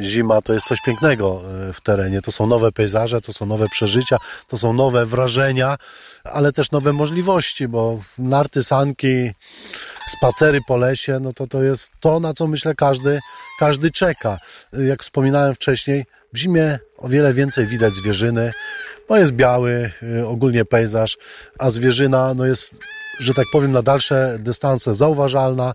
Zima 0.00 0.42
to 0.42 0.52
jest 0.52 0.66
coś 0.66 0.80
pięknego 0.80 1.40
e, 1.68 1.72
w 1.72 1.80
terenie. 1.80 2.22
To 2.22 2.32
są 2.32 2.46
nowe 2.46 2.72
pejzaże, 2.72 3.20
to 3.20 3.32
są 3.32 3.46
nowe 3.46 3.68
przeżycia, 3.68 4.16
to 4.46 4.58
są 4.58 4.72
nowe 4.72 5.06
wrażenia, 5.06 5.76
ale 6.24 6.52
też 6.52 6.70
nowe 6.70 6.92
możliwości, 6.92 7.68
bo 7.68 8.00
narty, 8.18 8.64
sanki, 8.64 9.30
spacery 10.06 10.60
po 10.66 10.76
lesie, 10.76 11.18
no 11.20 11.32
to 11.32 11.46
to 11.46 11.62
jest 11.62 11.90
to, 12.00 12.20
na 12.20 12.32
co 12.32 12.46
myślę 12.46 12.74
każdy, 12.74 13.20
każdy 13.58 13.90
czeka. 13.90 14.38
Jak 14.72 15.02
wspominałem 15.02 15.54
wcześniej, 15.54 16.04
w 16.32 16.38
zimie 16.38 16.78
o 16.98 17.08
wiele 17.08 17.34
więcej 17.34 17.66
widać 17.66 17.92
zwierzyny, 17.92 18.52
bo 19.08 19.16
jest 19.16 19.32
biały 19.32 19.90
y, 20.02 20.26
ogólnie 20.26 20.64
pejzaż, 20.64 21.18
a 21.58 21.70
zwierzyna 21.70 22.34
no 22.34 22.46
jest, 22.46 22.74
że 23.20 23.34
tak 23.34 23.46
powiem, 23.52 23.72
na 23.72 23.82
dalsze 23.82 24.38
dystanse 24.40 24.94
zauważalna, 24.94 25.74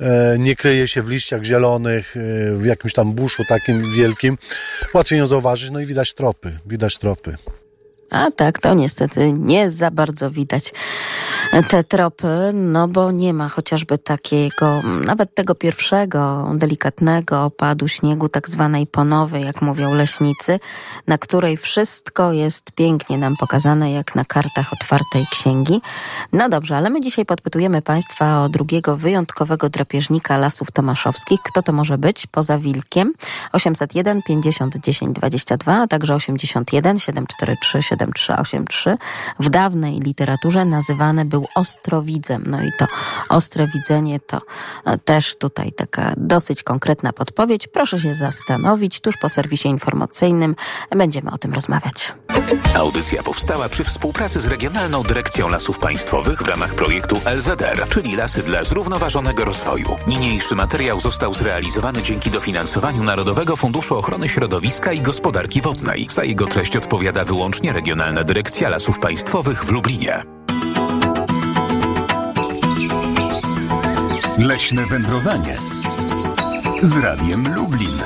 e, 0.00 0.36
nie 0.38 0.56
kryje 0.56 0.88
się 0.88 1.02
w 1.02 1.08
liściach 1.08 1.44
zielonych, 1.44 2.16
y, 2.16 2.56
w 2.56 2.64
jakimś 2.64 2.92
tam 2.92 3.12
buszu 3.12 3.42
takim 3.48 3.94
wielkim. 3.96 4.38
Łatwiej 4.94 5.18
ją 5.18 5.26
zauważyć, 5.26 5.70
no 5.70 5.80
i 5.80 5.86
widać 5.86 6.14
tropy, 6.14 6.58
widać 6.66 6.98
tropy. 6.98 7.36
A 8.10 8.30
tak, 8.30 8.58
to 8.58 8.74
niestety 8.74 9.32
nie 9.38 9.70
za 9.70 9.90
bardzo 9.90 10.30
widać 10.30 10.72
te 11.68 11.84
tropy, 11.84 12.50
no 12.54 12.88
bo 12.88 13.10
nie 13.10 13.34
ma 13.34 13.48
chociażby 13.48 13.98
takiego, 13.98 14.82
nawet 15.06 15.34
tego 15.34 15.54
pierwszego 15.54 16.50
delikatnego 16.54 17.44
opadu 17.44 17.88
śniegu, 17.88 18.28
tak 18.28 18.48
zwanej 18.48 18.86
ponowy, 18.86 19.40
jak 19.40 19.62
mówią 19.62 19.94
leśnicy, 19.94 20.60
na 21.06 21.18
której 21.18 21.56
wszystko 21.56 22.32
jest 22.32 22.72
pięknie 22.72 23.18
nam 23.18 23.36
pokazane, 23.36 23.92
jak 23.92 24.14
na 24.14 24.24
kartach 24.24 24.72
otwartej 24.72 25.26
księgi. 25.30 25.80
No 26.32 26.48
dobrze, 26.48 26.76
ale 26.76 26.90
my 26.90 27.00
dzisiaj 27.00 27.26
podpytujemy 27.26 27.82
Państwa 27.82 28.42
o 28.42 28.48
drugiego 28.48 28.96
wyjątkowego 28.96 29.68
drapieżnika 29.68 30.38
lasów 30.38 30.70
tomaszowskich. 30.70 31.40
Kto 31.42 31.62
to 31.62 31.72
może 31.72 31.98
być 31.98 32.26
poza 32.26 32.58
wilkiem? 32.58 33.12
801 33.52 34.22
50 34.22 34.76
10 34.76 35.16
22, 35.16 35.82
a 35.82 35.86
także 35.86 36.14
81 36.14 36.98
743 36.98 37.93
7383. 37.96 38.96
W 39.40 39.50
dawnej 39.50 40.00
literaturze 40.00 40.64
nazywany 40.64 41.24
był 41.24 41.46
ostrowidzem. 41.54 42.44
No 42.46 42.62
i 42.62 42.70
to 42.78 42.86
ostre 43.28 43.66
widzenie 43.66 44.20
to 44.20 44.40
e, 44.84 44.98
też 44.98 45.36
tutaj 45.36 45.72
taka 45.72 46.12
dosyć 46.16 46.62
konkretna 46.62 47.12
podpowiedź. 47.12 47.66
Proszę 47.66 48.00
się 48.00 48.14
zastanowić. 48.14 49.00
Tuż 49.00 49.16
po 49.16 49.28
serwisie 49.28 49.68
informacyjnym 49.68 50.56
będziemy 50.90 51.30
o 51.30 51.38
tym 51.38 51.54
rozmawiać. 51.54 52.12
Audycja 52.74 53.22
powstała 53.22 53.68
przy 53.68 53.84
współpracy 53.84 54.40
z 54.40 54.46
Regionalną 54.46 55.02
Dyrekcją 55.02 55.48
Lasów 55.48 55.78
Państwowych 55.78 56.42
w 56.42 56.48
ramach 56.48 56.74
projektu 56.74 57.20
LZR, 57.36 57.88
czyli 57.88 58.16
Lasy 58.16 58.42
dla 58.42 58.64
Zrównoważonego 58.64 59.44
Rozwoju. 59.44 59.96
Niniejszy 60.06 60.54
materiał 60.54 61.00
został 61.00 61.34
zrealizowany 61.34 62.02
dzięki 62.02 62.30
dofinansowaniu 62.30 63.02
Narodowego 63.02 63.56
Funduszu 63.56 63.98
Ochrony 63.98 64.28
Środowiska 64.28 64.92
i 64.92 65.00
Gospodarki 65.00 65.60
Wodnej. 65.60 66.06
Za 66.10 66.24
jego 66.24 66.46
treść 66.46 66.76
odpowiada 66.76 67.24
wyłącznie 67.24 67.72
Regionalna 67.72 67.83
Dyrekcja 67.84 68.68
Lasów 68.68 68.98
Państwowych 68.98 69.64
w 69.64 69.70
Lublinie. 69.70 70.22
Leśne 74.38 74.86
wędrowanie 74.86 75.56
z 76.82 76.96
Radiem 76.96 77.54
Lublin. 77.54 77.98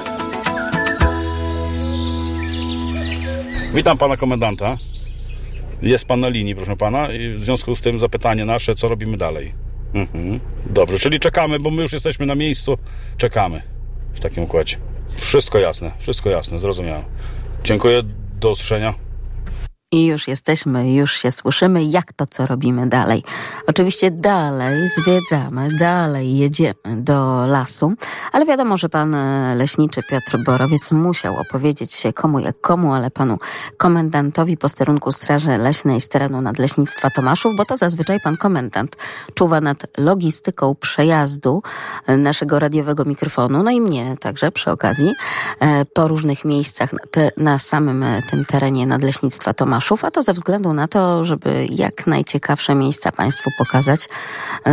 Witam 3.74 3.98
pana 3.98 4.16
komendanta. 4.16 4.76
Jest 5.82 6.04
pan 6.04 6.20
na 6.20 6.28
linii, 6.28 6.54
proszę 6.54 6.76
pana. 6.76 7.12
I 7.12 7.34
w 7.34 7.40
związku 7.40 7.74
z 7.74 7.80
tym 7.80 7.98
zapytanie 7.98 8.44
nasze, 8.44 8.74
co 8.74 8.88
robimy 8.88 9.16
dalej. 9.16 9.54
Mhm. 9.94 10.40
Dobrze, 10.66 10.98
czyli 10.98 11.20
czekamy, 11.20 11.58
bo 11.58 11.70
my 11.70 11.82
już 11.82 11.92
jesteśmy 11.92 12.26
na 12.26 12.34
miejscu. 12.34 12.78
Czekamy 13.16 13.62
w 14.14 14.20
takim 14.20 14.42
układzie. 14.42 14.76
Wszystko 15.16 15.58
jasne, 15.58 15.92
wszystko 15.98 16.30
jasne, 16.30 16.58
zrozumiałem. 16.58 17.04
Dziękuję, 17.64 18.02
do 18.40 18.50
usłyszenia. 18.50 19.07
I 19.92 20.06
już 20.06 20.28
jesteśmy, 20.28 20.94
już 20.94 21.12
się 21.12 21.32
słyszymy, 21.32 21.84
jak 21.84 22.12
to, 22.12 22.26
co 22.26 22.46
robimy 22.46 22.88
dalej. 22.88 23.22
Oczywiście 23.66 24.10
dalej 24.10 24.88
zwiedzamy, 24.88 25.68
dalej 25.78 26.38
jedziemy 26.38 26.74
do 26.96 27.46
lasu, 27.46 27.92
ale 28.32 28.46
wiadomo, 28.46 28.76
że 28.76 28.88
pan 28.88 29.14
e, 29.14 29.54
leśniczy 29.56 30.00
Piotr 30.10 30.44
Borowiec 30.44 30.92
musiał 30.92 31.40
opowiedzieć 31.40 31.94
się 31.94 32.12
komu 32.12 32.38
jak 32.38 32.60
komu, 32.60 32.94
ale 32.94 33.10
panu 33.10 33.38
komendantowi 33.76 34.56
posterunku 34.56 35.12
Straży 35.12 35.58
Leśnej 35.58 36.00
z 36.00 36.08
terenu 36.08 36.40
Nadleśnictwa 36.40 37.10
Tomaszów, 37.10 37.56
bo 37.56 37.64
to 37.64 37.76
zazwyczaj 37.76 38.20
pan 38.20 38.36
komendant 38.36 38.96
czuwa 39.34 39.60
nad 39.60 39.98
logistyką 39.98 40.74
przejazdu 40.74 41.62
e, 42.06 42.16
naszego 42.16 42.58
radiowego 42.58 43.04
mikrofonu, 43.04 43.62
no 43.62 43.70
i 43.70 43.80
mnie 43.80 44.16
także 44.20 44.52
przy 44.52 44.70
okazji 44.70 45.12
e, 45.60 45.84
po 45.84 46.08
różnych 46.08 46.44
miejscach 46.44 46.92
na, 46.92 46.98
na 47.36 47.58
samym 47.58 48.04
tym 48.30 48.44
terenie 48.44 48.86
Nadleśnictwa 48.86 49.52
Tomaszów 49.52 49.77
Tomaszów, 49.78 50.04
a 50.04 50.10
to 50.10 50.22
ze 50.22 50.32
względu 50.32 50.72
na 50.72 50.88
to, 50.88 51.24
żeby 51.24 51.66
jak 51.70 52.06
najciekawsze 52.06 52.74
miejsca 52.74 53.12
Państwu 53.12 53.50
pokazać, 53.58 54.08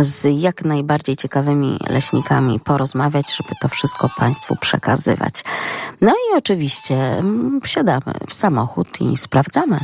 z 0.00 0.40
jak 0.40 0.64
najbardziej 0.64 1.16
ciekawymi 1.16 1.78
leśnikami 1.88 2.60
porozmawiać, 2.60 3.36
żeby 3.36 3.50
to 3.60 3.68
wszystko 3.68 4.08
Państwu 4.16 4.56
przekazywać. 4.56 5.44
No 6.00 6.10
i 6.10 6.36
oczywiście 6.36 6.94
mm, 6.94 7.60
wsiadamy 7.60 8.14
w 8.28 8.34
samochód 8.34 9.00
i 9.00 9.16
sprawdzamy. 9.16 9.78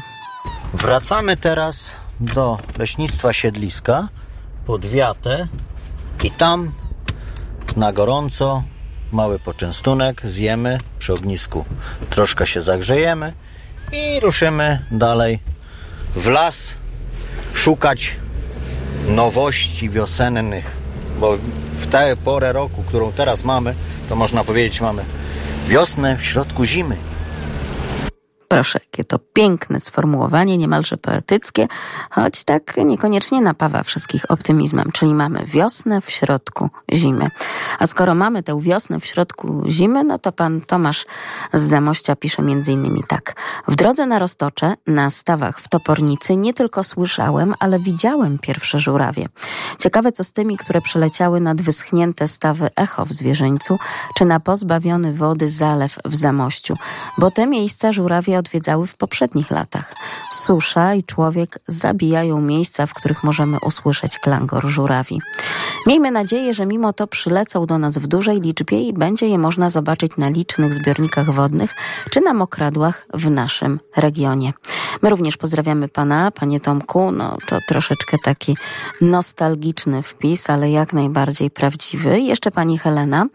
Wracamy 0.74 1.36
teraz 1.36 1.90
do 2.20 2.58
leśnictwa 2.78 3.32
siedliska 3.32 4.08
pod 4.66 4.86
wiatę 4.86 5.48
i 6.24 6.30
tam 6.30 6.70
na 7.76 7.92
gorąco 7.92 8.62
mały 9.12 9.38
poczęstunek 9.38 10.26
zjemy 10.26 10.78
przy 10.98 11.12
ognisku. 11.12 11.64
Troszkę 12.10 12.46
się 12.46 12.60
zagrzejemy 12.62 13.32
i 13.92 14.20
ruszymy 14.20 14.78
dalej 14.90 15.38
w 16.16 16.28
las 16.28 16.74
szukać 17.54 18.16
nowości 19.08 19.90
wiosennych, 19.90 20.76
bo 21.18 21.36
w 21.80 21.86
tę 21.86 22.16
porę 22.24 22.52
roku, 22.52 22.82
którą 22.82 23.12
teraz 23.12 23.44
mamy, 23.44 23.74
to 24.08 24.16
można 24.16 24.44
powiedzieć 24.44 24.80
mamy 24.80 25.04
wiosnę 25.66 26.16
w 26.16 26.24
środku 26.24 26.64
zimy. 26.64 26.96
Proszę, 28.52 28.78
Jakie 28.92 29.04
to 29.04 29.18
piękne 29.18 29.80
sformułowanie, 29.80 30.58
niemalże 30.58 30.96
poetyckie, 30.96 31.68
choć 32.10 32.44
tak 32.44 32.76
niekoniecznie 32.76 33.40
napawa 33.40 33.82
wszystkich 33.82 34.30
optymizmem, 34.30 34.92
czyli 34.92 35.14
mamy 35.14 35.44
wiosnę 35.44 36.00
w 36.00 36.10
środku 36.10 36.70
zimy. 36.92 37.28
A 37.78 37.86
skoro 37.86 38.14
mamy 38.14 38.42
tę 38.42 38.60
wiosnę 38.60 39.00
w 39.00 39.06
środku 39.06 39.62
zimy, 39.68 40.04
no 40.04 40.18
to 40.18 40.32
pan 40.32 40.60
Tomasz 40.60 41.06
z 41.52 41.60
Zamościa 41.60 42.16
pisze 42.16 42.42
między 42.42 42.72
innymi 42.72 43.04
tak. 43.08 43.34
W 43.68 43.76
drodze 43.76 44.06
na 44.06 44.18
Roztocze, 44.18 44.74
na 44.86 45.10
stawach 45.10 45.60
w 45.60 45.68
Topornicy 45.68 46.36
nie 46.36 46.54
tylko 46.54 46.84
słyszałem, 46.84 47.54
ale 47.58 47.78
widziałem 47.78 48.38
pierwsze 48.38 48.78
żurawie. 48.78 49.28
Ciekawe 49.78 50.12
co 50.12 50.24
z 50.24 50.32
tymi, 50.32 50.56
które 50.56 50.80
przeleciały 50.80 51.40
nad 51.40 51.62
wyschnięte 51.62 52.28
stawy 52.28 52.68
Echo 52.76 53.06
w 53.06 53.12
Zwierzyńcu, 53.12 53.78
czy 54.18 54.24
na 54.24 54.40
pozbawiony 54.40 55.12
wody 55.14 55.48
zalew 55.48 55.98
w 56.04 56.14
Zamościu, 56.14 56.76
bo 57.18 57.30
te 57.30 57.46
miejsca 57.46 57.92
żurawie 57.92 58.38
odwiedzały 58.42 58.86
w 58.86 58.96
poprzednich 58.96 59.50
latach. 59.50 59.94
Susza 60.30 60.94
i 60.94 61.04
człowiek 61.04 61.58
zabijają 61.66 62.40
miejsca, 62.40 62.86
w 62.86 62.94
których 62.94 63.24
możemy 63.24 63.56
usłyszeć 63.66 64.18
klangor 64.18 64.68
żurawi. 64.68 65.20
Miejmy 65.86 66.10
nadzieję, 66.10 66.54
że 66.54 66.66
mimo 66.66 66.92
to 66.92 67.06
przylecą 67.06 67.66
do 67.66 67.78
nas 67.78 67.98
w 67.98 68.06
dużej 68.06 68.40
liczbie 68.40 68.82
i 68.88 68.92
będzie 68.92 69.26
je 69.28 69.38
można 69.38 69.70
zobaczyć 69.70 70.12
na 70.16 70.28
licznych 70.28 70.74
zbiornikach 70.74 71.30
wodnych 71.30 71.74
czy 72.10 72.20
na 72.20 72.34
mokradłach 72.34 73.06
w 73.14 73.30
naszym 73.30 73.80
regionie. 73.96 74.52
My 75.02 75.10
również 75.10 75.36
pozdrawiamy 75.36 75.88
pana, 75.88 76.30
panie 76.30 76.60
Tomku. 76.60 77.12
No 77.12 77.36
to 77.46 77.58
troszeczkę 77.68 78.16
taki 78.24 78.56
nostalgiczny 79.00 80.02
wpis, 80.02 80.50
ale 80.50 80.70
jak 80.70 80.92
najbardziej 80.92 81.50
prawdziwy. 81.50 82.20
Jeszcze 82.20 82.50
pani 82.50 82.78
Helena. 82.78 83.26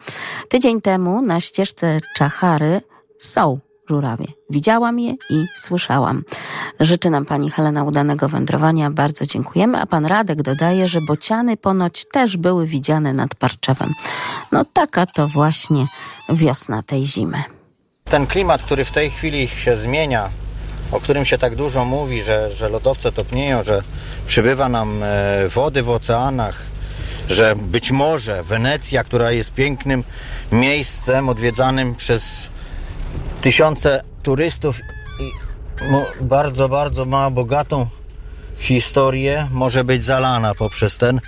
Tydzień 0.50 0.82
temu 0.82 1.22
na 1.22 1.40
ścieżce 1.40 2.00
Czachary 2.16 2.82
są 3.20 3.67
żurawie. 3.90 4.26
Widziałam 4.50 5.00
je 5.00 5.16
i 5.30 5.46
słyszałam. 5.56 6.24
Życzę 6.80 7.10
nam 7.10 7.26
pani 7.26 7.52
Helena 7.52 7.84
udanego 7.84 8.30
wędrowania. 8.30 8.92
Bardzo 8.92 9.26
dziękujemy. 9.26 9.82
A 9.82 9.86
pan 9.86 10.06
Radek 10.06 10.42
dodaje, 10.42 10.88
że 10.88 11.02
bociany 11.02 11.58
ponoć 11.58 12.06
też 12.06 12.38
były 12.38 12.66
widziane 12.66 13.14
nad 13.14 13.36
Parczewem. 13.36 13.94
No 14.52 14.66
taka 14.74 15.06
to 15.06 15.28
właśnie 15.28 15.88
wiosna 16.30 16.84
tej 16.84 17.06
zimy. 17.06 17.44
Ten 18.04 18.28
klimat, 18.28 18.64
który 18.64 18.86
w 18.86 18.92
tej 18.92 19.12
chwili 19.12 19.48
się 19.48 19.76
zmienia, 19.76 20.30
o 20.92 21.00
którym 21.00 21.26
się 21.26 21.38
tak 21.38 21.56
dużo 21.56 21.86
mówi, 21.86 22.24
że, 22.24 22.50
że 22.56 22.70
lodowce 22.70 23.12
topnieją, 23.12 23.64
że 23.64 23.84
przybywa 24.26 24.70
nam 24.70 25.04
e, 25.04 25.48
wody 25.50 25.84
w 25.84 25.90
oceanach, 25.90 26.62
że 27.30 27.56
być 27.56 27.92
może 27.92 28.44
Wenecja, 28.44 29.04
która 29.04 29.32
jest 29.32 29.54
pięknym 29.54 30.04
miejscem 30.52 31.30
odwiedzanym 31.30 31.96
przez 31.96 32.50
tysiące 33.42 34.04
turystów 34.24 34.80
i 35.20 35.32
bardzo, 36.22 36.70
bardzo 36.70 37.06
ma 37.06 37.32
bogatą 37.32 37.88
historię, 38.58 39.48
może 39.52 39.84
być 39.84 40.04
zalana 40.04 40.56
poprzez 40.56 40.98
ten 40.98 41.22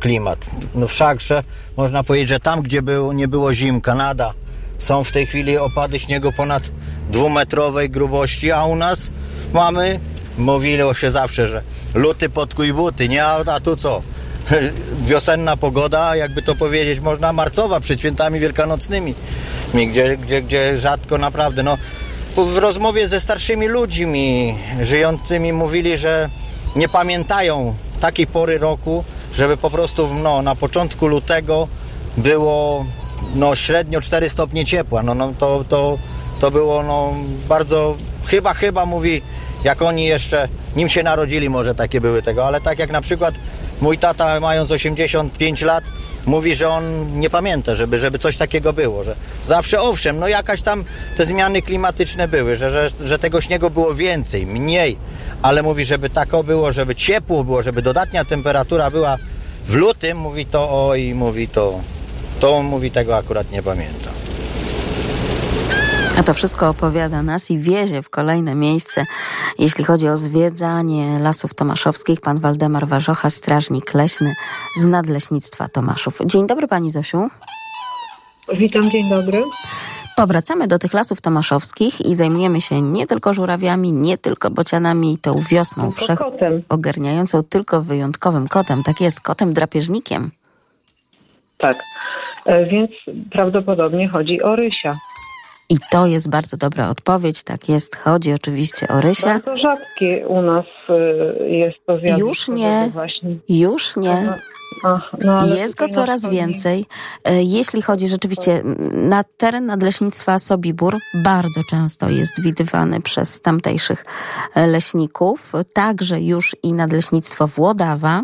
klimat. 0.00 0.46
No 0.74 0.88
wszakże 0.88 1.42
można 1.76 2.04
powiedzieć, 2.04 2.28
że 2.28 2.40
tam, 2.40 2.62
gdzie 2.62 2.82
był, 2.82 3.12
nie 3.12 3.28
było 3.28 3.54
zim, 3.54 3.80
Kanada, 3.80 4.34
są 4.78 5.04
w 5.04 5.12
tej 5.12 5.26
chwili 5.26 5.58
opady 5.58 5.98
śniegu 5.98 6.32
ponad 6.32 6.62
dwumetrowej 7.10 7.90
grubości, 7.90 8.52
a 8.52 8.64
u 8.64 8.76
nas 8.76 9.12
mamy, 9.52 10.00
mówiło 10.38 10.94
się 10.94 11.10
zawsze, 11.10 11.48
że 11.48 11.62
luty 11.94 12.28
podkuj 12.28 12.72
buty, 12.72 13.08
nie? 13.08 13.24
A, 13.24 13.44
a 13.54 13.60
tu 13.60 13.76
co? 13.76 14.02
Wiosenna 15.08 15.56
pogoda, 15.56 16.16
jakby 16.16 16.42
to 16.42 16.54
powiedzieć, 16.54 17.00
można 17.00 17.32
marcowa 17.32 17.80
przed 17.80 17.98
świętami 17.98 18.40
wielkanocnymi, 18.40 19.14
gdzie, 19.74 20.16
gdzie, 20.16 20.42
gdzie 20.42 20.78
rzadko 20.78 21.18
naprawdę, 21.18 21.62
no 21.62 21.78
w 22.36 22.58
rozmowie 22.58 23.08
ze 23.08 23.20
starszymi 23.20 23.66
ludźmi 23.66 24.54
żyjącymi 24.80 25.52
mówili, 25.52 25.96
że 25.96 26.28
nie 26.76 26.88
pamiętają 26.88 27.74
takiej 28.00 28.26
pory 28.26 28.58
roku, 28.58 29.04
żeby 29.34 29.56
po 29.56 29.70
prostu 29.70 30.14
no, 30.14 30.42
na 30.42 30.54
początku 30.54 31.06
lutego 31.06 31.68
było 32.16 32.84
no, 33.34 33.54
średnio 33.54 34.00
4 34.00 34.28
stopnie 34.28 34.64
ciepła. 34.64 35.02
No, 35.02 35.14
no, 35.14 35.32
to, 35.38 35.64
to, 35.68 35.98
to 36.40 36.50
było 36.50 36.82
no, 36.82 37.14
bardzo, 37.48 37.96
chyba, 38.26 38.54
chyba 38.54 38.86
mówi, 38.86 39.22
jak 39.64 39.82
oni 39.82 40.04
jeszcze, 40.04 40.48
nim 40.76 40.88
się 40.88 41.02
narodzili 41.02 41.50
może 41.50 41.74
takie 41.74 42.00
były 42.00 42.22
tego, 42.22 42.46
ale 42.46 42.60
tak 42.60 42.78
jak 42.78 42.90
na 42.90 43.00
przykład 43.00 43.34
mój 43.80 43.98
tata 43.98 44.40
mając 44.40 44.70
85 44.70 45.62
lat 45.62 45.84
mówi, 46.26 46.56
że 46.56 46.68
on 46.68 47.14
nie 47.20 47.30
pamięta, 47.30 47.74
żeby, 47.74 47.98
żeby 47.98 48.18
coś 48.18 48.36
takiego 48.36 48.72
było, 48.72 49.04
że 49.04 49.16
zawsze 49.44 49.80
owszem, 49.80 50.18
no 50.18 50.28
jakaś 50.28 50.62
tam 50.62 50.84
te 51.16 51.24
zmiany 51.24 51.62
klimatyczne 51.62 52.28
były, 52.28 52.56
że, 52.56 52.70
że, 52.70 52.90
że 53.06 53.18
tego 53.18 53.40
śniegu 53.40 53.70
było 53.70 53.94
więcej, 53.94 54.46
mniej, 54.46 54.96
ale 55.42 55.62
mówi, 55.62 55.84
żeby 55.84 56.10
tak 56.10 56.28
było, 56.44 56.72
żeby 56.72 56.94
ciepło 56.94 57.44
było, 57.44 57.62
żeby 57.62 57.82
dodatnia 57.82 58.24
temperatura 58.24 58.90
była 58.90 59.16
w 59.66 59.74
lutym, 59.74 60.18
mówi 60.18 60.46
to 60.46 60.88
oj, 60.88 61.14
mówi 61.14 61.48
to, 61.48 61.80
to 62.40 62.62
mówi 62.62 62.90
tego 62.90 63.16
akurat 63.16 63.50
nie 63.50 63.62
pamięta. 63.62 64.19
A 66.20 66.22
to 66.22 66.34
wszystko 66.34 66.68
opowiada 66.68 67.22
nas 67.22 67.50
i 67.50 67.58
wiezie 67.58 68.02
w 68.02 68.10
kolejne 68.10 68.54
miejsce, 68.54 69.04
jeśli 69.58 69.84
chodzi 69.84 70.08
o 70.08 70.16
zwiedzanie 70.16 71.18
lasów 71.18 71.54
tomaszowskich. 71.54 72.20
Pan 72.20 72.38
Waldemar 72.38 72.86
Warzocha, 72.86 73.30
strażnik 73.30 73.94
leśny 73.94 74.34
z 74.76 74.86
Nadleśnictwa 74.86 75.68
Tomaszów. 75.68 76.18
Dzień 76.24 76.46
dobry 76.46 76.68
Pani 76.68 76.90
Zosiu. 76.90 77.28
Witam, 78.52 78.90
dzień 78.90 79.10
dobry. 79.10 79.42
Powracamy 80.16 80.68
do 80.68 80.78
tych 80.78 80.94
lasów 80.94 81.20
tomaszowskich 81.20 82.00
i 82.00 82.14
zajmujemy 82.14 82.60
się 82.60 82.82
nie 82.82 83.06
tylko 83.06 83.34
żurawiami, 83.34 83.92
nie 83.92 84.18
tylko 84.18 84.50
bocianami, 84.50 85.18
tą 85.18 85.42
wiosną 85.50 85.90
wszech 85.90 86.18
kotem. 86.18 86.62
ogarniającą, 86.68 87.42
tylko 87.42 87.82
wyjątkowym 87.82 88.48
kotem. 88.48 88.82
Tak 88.82 89.00
jest, 89.00 89.20
kotem 89.20 89.52
drapieżnikiem. 89.52 90.30
Tak, 91.58 91.76
e, 92.46 92.66
więc 92.66 92.90
prawdopodobnie 93.30 94.08
chodzi 94.08 94.42
o 94.42 94.56
rysia. 94.56 94.98
I 95.70 95.76
to 95.90 96.06
jest 96.06 96.30
bardzo 96.30 96.56
dobra 96.56 96.88
odpowiedź. 96.88 97.42
Tak 97.42 97.68
jest, 97.68 97.96
chodzi 97.96 98.32
oczywiście 98.32 98.88
o 98.88 99.00
rysia. 99.00 99.40
Bardzo 99.40 99.56
rzadkie 99.56 100.26
u 100.28 100.42
nas 100.42 100.64
e, 100.88 101.48
jest 101.48 101.78
to 101.86 101.98
zjawisko. 101.98 102.28
Już 102.28 102.48
nie, 102.48 102.90
Właśnie. 102.92 103.36
już 103.48 103.96
nie. 103.96 104.28
Ach, 104.30 104.59
no, 105.24 105.46
Jest 105.46 105.74
go 105.74 105.86
na 105.86 105.92
coraz 105.92 106.26
więcej. 106.26 106.86
E, 107.24 107.42
Jeśli 107.42 107.82
chodzi 107.82 108.08
rzeczywiście 108.08 108.62
na 108.92 109.24
teren 109.24 109.66
nadleśnictwa 109.66 110.38
Sobibór, 110.38 110.96
bardzo 111.14 111.60
często 111.70 112.10
jest 112.10 112.40
widywany 112.40 113.00
przez 113.00 113.40
tamtejszych 113.40 114.04
e, 114.54 114.66
leśników, 114.66 115.52
także 115.72 116.20
już 116.20 116.56
i 116.62 116.72
nadleśnictwo 116.72 117.46
Włodawa, 117.46 118.22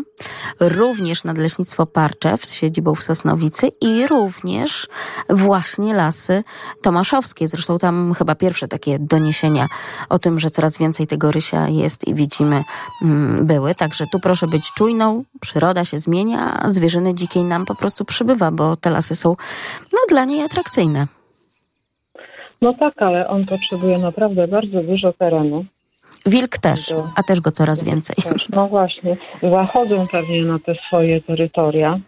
również 0.59 1.23
nadleśnictwo 1.23 1.85
Parczew 1.85 2.45
z 2.45 2.53
siedzibą 2.53 2.95
w 2.95 3.03
Sosnowicy 3.03 3.67
i 3.81 4.07
również 4.07 4.87
właśnie 5.29 5.93
lasy 5.93 6.43
tomaszowskie. 6.81 7.47
Zresztą 7.47 7.79
tam 7.79 8.13
chyba 8.17 8.35
pierwsze 8.35 8.67
takie 8.67 8.99
doniesienia 8.99 9.67
o 10.09 10.19
tym, 10.19 10.39
że 10.39 10.51
coraz 10.51 10.77
więcej 10.77 11.07
tego 11.07 11.31
rysia 11.31 11.67
jest 11.69 12.07
i 12.07 12.13
widzimy 12.13 12.63
były. 13.41 13.75
Także 13.75 14.05
tu 14.11 14.19
proszę 14.19 14.47
być 14.47 14.71
czujną, 14.73 15.23
przyroda 15.41 15.85
się 15.85 15.97
zmienia, 15.97 16.36
a 16.37 16.69
zwierzyny 16.71 17.13
dzikiej 17.13 17.43
nam 17.43 17.65
po 17.65 17.75
prostu 17.75 18.05
przybywa, 18.05 18.51
bo 18.51 18.75
te 18.75 18.89
lasy 18.89 19.15
są 19.15 19.35
no, 19.93 19.99
dla 20.09 20.25
niej 20.25 20.41
atrakcyjne. 20.41 21.07
No 22.61 22.73
tak, 22.73 23.01
ale 23.01 23.27
on 23.27 23.45
potrzebuje 23.45 23.97
naprawdę 23.97 24.47
bardzo 24.47 24.83
dużo 24.83 25.13
terenu. 25.13 25.65
Wilk 26.27 26.57
też, 26.57 26.95
a 27.15 27.23
też 27.23 27.41
go 27.41 27.51
coraz 27.51 27.83
więcej. 27.83 28.15
No 28.49 28.67
właśnie, 28.67 29.15
zachodzą 29.43 30.07
pewnie 30.11 30.43
na 30.43 30.59
te 30.59 30.75
swoje 30.75 31.21
terytoria. 31.21 31.99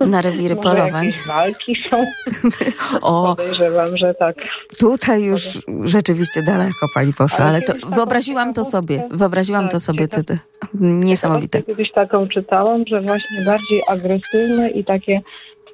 Na 0.00 0.20
rewiry 0.20 0.54
Może 0.56 0.68
polowań. 0.68 1.06
jakieś 1.06 1.26
walki 1.26 1.76
są. 1.90 2.04
O, 3.02 3.36
Podejrzewam, 3.36 3.96
że 3.96 4.14
tak. 4.14 4.36
tutaj 4.78 5.22
już 5.24 5.42
rzeczywiście 5.82 6.42
daleko 6.42 6.86
pani 6.94 7.12
poszła, 7.12 7.44
Ale 7.44 7.62
to 7.62 7.72
wyobraziłam 7.96 8.54
to 8.54 8.64
sobie. 8.64 9.08
Wyobraziłam 9.10 9.62
Tak, 9.64 9.72
to 9.72 9.78
sobie. 9.80 10.08
ty. 10.08 10.38
Niesamowite. 10.80 11.62
Kiedyś 11.62 11.92
taką 11.92 12.28
czytałam, 12.28 12.84
że 12.86 13.00
właśnie 13.00 13.44
bardziej 13.46 13.82
agresywne 13.88 14.70
i 14.70 14.84
takie 14.84 15.20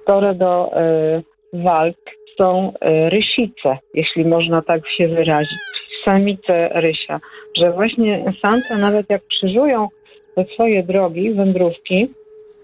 skore 0.02 0.34
do 0.34 0.70
e, 0.76 1.22
walk 1.52 1.96
są 2.38 2.72
e, 2.80 3.10
rysice, 3.10 3.78
jeśli 3.94 4.24
można 4.24 4.62
tak 4.62 4.80
się 4.96 5.08
wyrazić. 5.08 5.58
Samice 6.04 6.68
rysia. 6.68 7.20
Że 7.56 7.72
właśnie 7.72 8.32
samce 8.42 8.76
nawet 8.76 9.10
jak 9.10 9.26
krzyżują 9.26 9.88
te 10.34 10.44
swoje 10.54 10.82
drogi, 10.82 11.34
wędrówki, 11.34 12.08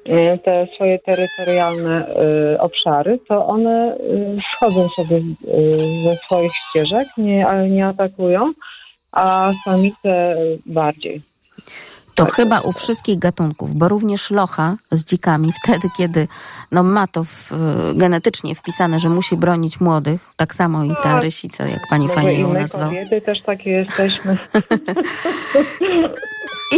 e, 0.04 0.38
te 0.38 0.66
swoje 0.74 0.98
terytorialne 0.98 2.06
e, 2.08 2.60
obszary, 2.60 3.18
to 3.28 3.46
one 3.46 3.96
e, 3.96 3.96
schodzą 4.56 4.88
sobie 4.88 5.20
ze 6.04 6.16
swoich 6.16 6.52
ścieżek, 6.54 7.08
nie, 7.18 7.46
nie 7.70 7.86
atakują, 7.86 8.52
a 9.12 9.52
samice 9.64 10.36
bardziej. 10.66 11.20
To 12.26 12.30
chyba 12.32 12.60
u 12.60 12.72
wszystkich 12.72 13.18
gatunków, 13.18 13.74
bo 13.74 13.88
również 13.88 14.30
locha 14.30 14.76
z 14.90 15.04
dzikami, 15.04 15.52
wtedy 15.62 15.88
kiedy 15.98 16.28
no, 16.72 16.82
ma 16.82 17.06
to 17.06 17.24
w, 17.24 17.52
genetycznie 17.94 18.54
wpisane, 18.54 18.98
że 19.00 19.08
musi 19.08 19.36
bronić 19.36 19.80
młodych, 19.80 20.20
tak 20.36 20.54
samo 20.54 20.84
i 20.84 20.90
ta 20.90 21.02
Tak. 21.02 21.22
rysica, 21.22 21.66
jak 21.68 21.88
pani 21.90 22.06
Może 22.06 22.14
fajnie 22.14 22.40
ją 22.40 22.48
my 22.48 22.60
nazwał. 22.60 22.88
kobiety 22.88 23.20
też 23.20 23.42
takie 23.42 23.70
jesteśmy. 23.70 24.36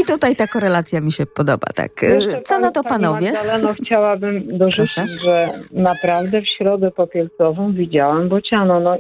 I 0.01 0.05
tutaj 0.05 0.37
ta 0.37 0.47
korelacja 0.47 1.01
mi 1.01 1.13
się 1.13 1.27
podoba, 1.27 1.67
tak. 1.75 2.03
Jeszcze 2.03 2.41
Co 2.41 2.59
na 2.59 2.71
to 2.71 2.83
panowie? 2.83 3.33
Magdaleno, 3.33 3.73
chciałabym 3.73 4.59
dorzucić, 4.59 5.11
że 5.23 5.49
naprawdę 5.73 6.43
w 6.43 6.49
środę 6.59 6.91
popielcową 6.91 7.73
widziałam 7.73 8.29
bociano. 8.29 8.81
No, 8.81 8.97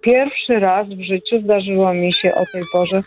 pierwszy 0.00 0.58
raz 0.60 0.86
w 0.88 1.02
życiu 1.02 1.40
zdarzyło 1.44 1.94
mi 1.94 2.12
się 2.12 2.34
o 2.34 2.44
tej 2.52 2.62
porze 2.72 3.02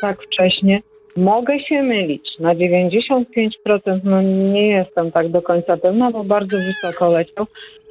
tak 0.00 0.18
wcześnie. 0.22 0.82
Mogę 1.18 1.60
się 1.60 1.82
mylić. 1.82 2.38
Na 2.38 2.54
95% 2.54 4.00
no 4.04 4.22
nie 4.22 4.68
jestem 4.68 5.12
tak 5.12 5.28
do 5.28 5.42
końca 5.42 5.76
pewna, 5.76 6.10
bo 6.10 6.24
bardzo 6.24 6.56
wysoko 6.58 7.08
leciał. 7.08 7.46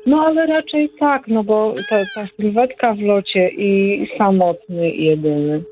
No 0.06 0.22
ale 0.22 0.46
raczej 0.46 0.90
tak, 1.00 1.28
no 1.28 1.44
bo 1.44 1.76
ta, 1.90 1.98
ta 2.16 2.28
sylwetka 2.38 2.94
w 2.94 3.00
locie 3.00 3.50
i 3.50 4.08
samotny 4.18 4.90
jedyny. 4.90 5.64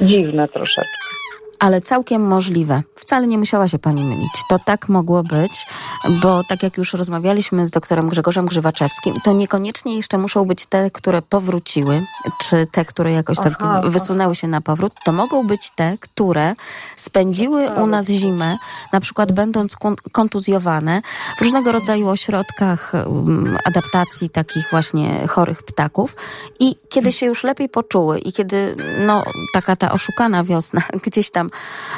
Dziwne 0.00 0.48
troszeczkę. 0.48 1.17
Ale 1.58 1.80
całkiem 1.80 2.26
możliwe. 2.26 2.82
Wcale 2.96 3.26
nie 3.26 3.38
musiała 3.38 3.68
się 3.68 3.78
pani 3.78 4.04
mylić. 4.04 4.30
To 4.48 4.58
tak 4.58 4.88
mogło 4.88 5.22
być, 5.22 5.66
bo 6.22 6.44
tak 6.44 6.62
jak 6.62 6.76
już 6.76 6.92
rozmawialiśmy 6.92 7.66
z 7.66 7.70
doktorem 7.70 8.08
Grzegorzem 8.08 8.46
Grzywaczewskim, 8.46 9.14
to 9.24 9.32
niekoniecznie 9.32 9.96
jeszcze 9.96 10.18
muszą 10.18 10.44
być 10.44 10.66
te, 10.66 10.90
które 10.90 11.22
powróciły, 11.22 12.02
czy 12.40 12.66
te, 12.72 12.84
które 12.84 13.12
jakoś 13.12 13.36
tak 13.38 13.52
Aha, 13.60 13.82
w- 13.84 13.90
wysunęły 13.90 14.34
się 14.34 14.48
na 14.48 14.60
powrót. 14.60 14.92
To 15.04 15.12
mogą 15.12 15.46
być 15.46 15.70
te, 15.76 15.98
które 16.00 16.54
spędziły 16.96 17.68
u 17.70 17.86
nas 17.86 18.06
zimę, 18.08 18.56
na 18.92 19.00
przykład 19.00 19.32
będąc 19.32 19.76
kon- 19.76 19.96
kontuzjowane 20.12 21.02
w 21.38 21.42
różnego 21.42 21.72
rodzaju 21.72 22.08
ośrodkach 22.08 22.92
um, 23.06 23.58
adaptacji 23.64 24.30
takich 24.30 24.70
właśnie 24.70 25.26
chorych 25.26 25.62
ptaków 25.62 26.16
i 26.60 26.76
kiedy 26.88 27.12
się 27.12 27.26
już 27.26 27.44
lepiej 27.44 27.68
poczuły 27.68 28.18
i 28.18 28.32
kiedy 28.32 28.76
no, 29.06 29.24
taka 29.54 29.76
ta 29.76 29.92
oszukana 29.92 30.44
wiosna 30.44 30.82
gdzieś 31.06 31.30
tam 31.30 31.47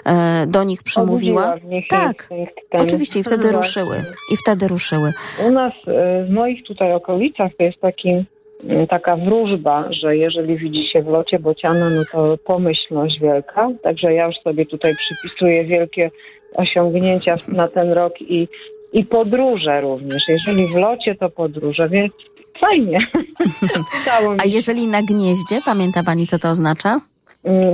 e, 0.04 0.46
do 0.46 0.64
nich 0.64 0.82
przemówiła. 0.82 1.56
Nich 1.64 1.86
Tak, 1.88 2.28
oczywiście 2.72 3.20
i 3.20 3.24
wtedy 3.24 3.52
No 3.52 3.56
ruszyły. 3.56 3.96
I 4.32 4.36
wtedy 4.36 4.68
ruszyły. 4.68 5.12
U 5.46 5.50
nas 5.50 5.72
e, 5.86 6.22
w 6.22 6.30
moich 6.30 6.64
tutaj 6.64 6.92
okolicach 6.92 7.52
to 7.58 7.64
jest 7.64 7.80
taki, 7.80 8.08
m, 8.08 8.26
taka 8.88 9.16
wróżba, 9.16 9.92
że 9.92 10.16
jeżeli 10.16 10.56
widzi 10.56 10.90
się 10.92 11.02
w 11.02 11.06
locie 11.06 11.38
bociana, 11.38 11.90
no 11.90 12.02
to 12.12 12.36
pomyślność 12.46 13.20
wielka. 13.20 13.68
Także 13.82 14.14
ja 14.14 14.26
już 14.26 14.36
sobie 14.36 14.66
tutaj 14.66 14.94
przypisuję 14.96 15.64
wielkie 15.64 16.10
osiągnięcia 16.54 17.36
na 17.48 17.68
ten 17.68 17.92
rok 17.92 18.20
i, 18.20 18.48
i 18.92 19.04
podróże 19.04 19.80
również. 19.80 20.22
Jeżeli 20.28 20.66
w 20.66 20.74
locie, 20.74 21.14
to 21.14 21.30
podróże, 21.30 21.88
więc 21.88 22.12
fajnie. 22.60 22.98
A 24.44 24.48
jeżeli 24.48 24.86
na 24.86 25.02
gnieździe, 25.02 25.60
pamięta 25.64 26.02
pani, 26.02 26.26
co 26.26 26.38
to 26.38 26.50
oznacza? 26.50 27.00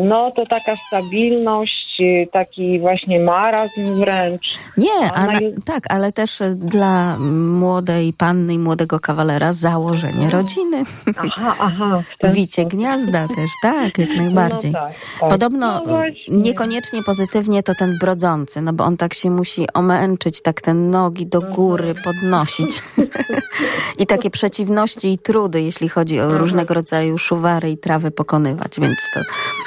No 0.04 0.30
to 0.30 0.46
taka 0.46 0.76
stabilność, 0.76 1.85
taki 2.32 2.80
właśnie 2.80 3.20
marazm 3.20 3.94
wręcz. 4.00 4.58
Nie, 4.76 5.12
a 5.12 5.14
A 5.14 5.26
na- 5.26 5.32
na, 5.32 5.40
tak, 5.64 5.82
ale 5.88 6.12
też 6.12 6.40
e, 6.40 6.54
dla 6.54 7.18
młodej 7.18 8.12
panny 8.12 8.54
i 8.54 8.58
młodego 8.58 9.00
kawalera 9.00 9.52
założenie 9.52 10.30
rodziny. 10.30 10.82
Aha, 11.16 11.56
aha. 11.60 12.02
Wicie 12.24 12.64
gniazda 12.64 13.28
też, 13.28 13.50
tak, 13.62 13.98
jak 13.98 14.08
najbardziej. 14.16 14.70
No 14.72 14.78
tak, 14.78 14.92
tak. 15.20 15.30
Podobno 15.30 15.82
No 15.86 16.02
niekoniecznie 16.28 17.02
pozytywnie 17.02 17.62
to 17.62 17.74
ten 17.74 17.98
brodzący, 18.00 18.60
no 18.60 18.72
bo 18.72 18.84
on 18.84 18.96
tak 18.96 19.14
się 19.14 19.30
musi 19.30 19.66
omęczyć, 19.74 20.42
tak 20.42 20.60
te 20.60 20.74
nogi 20.74 21.26
do 21.26 21.40
góry 21.40 21.88
Mhm. 21.88 22.04
podnosić. 22.04 22.82
I 23.98 24.06
takie 24.06 24.30
przeciwności 24.30 25.12
i 25.12 25.18
trudy, 25.18 25.60
jeśli 25.62 25.88
chodzi 25.88 26.20
o 26.20 26.22
Mhm. 26.22 26.40
różnego 26.40 26.74
rodzaju 26.74 27.18
szuwary 27.18 27.70
i 27.70 27.78
trawy 27.78 28.10
pokonywać, 28.10 28.72
więc 28.80 28.96
to 29.14 29.20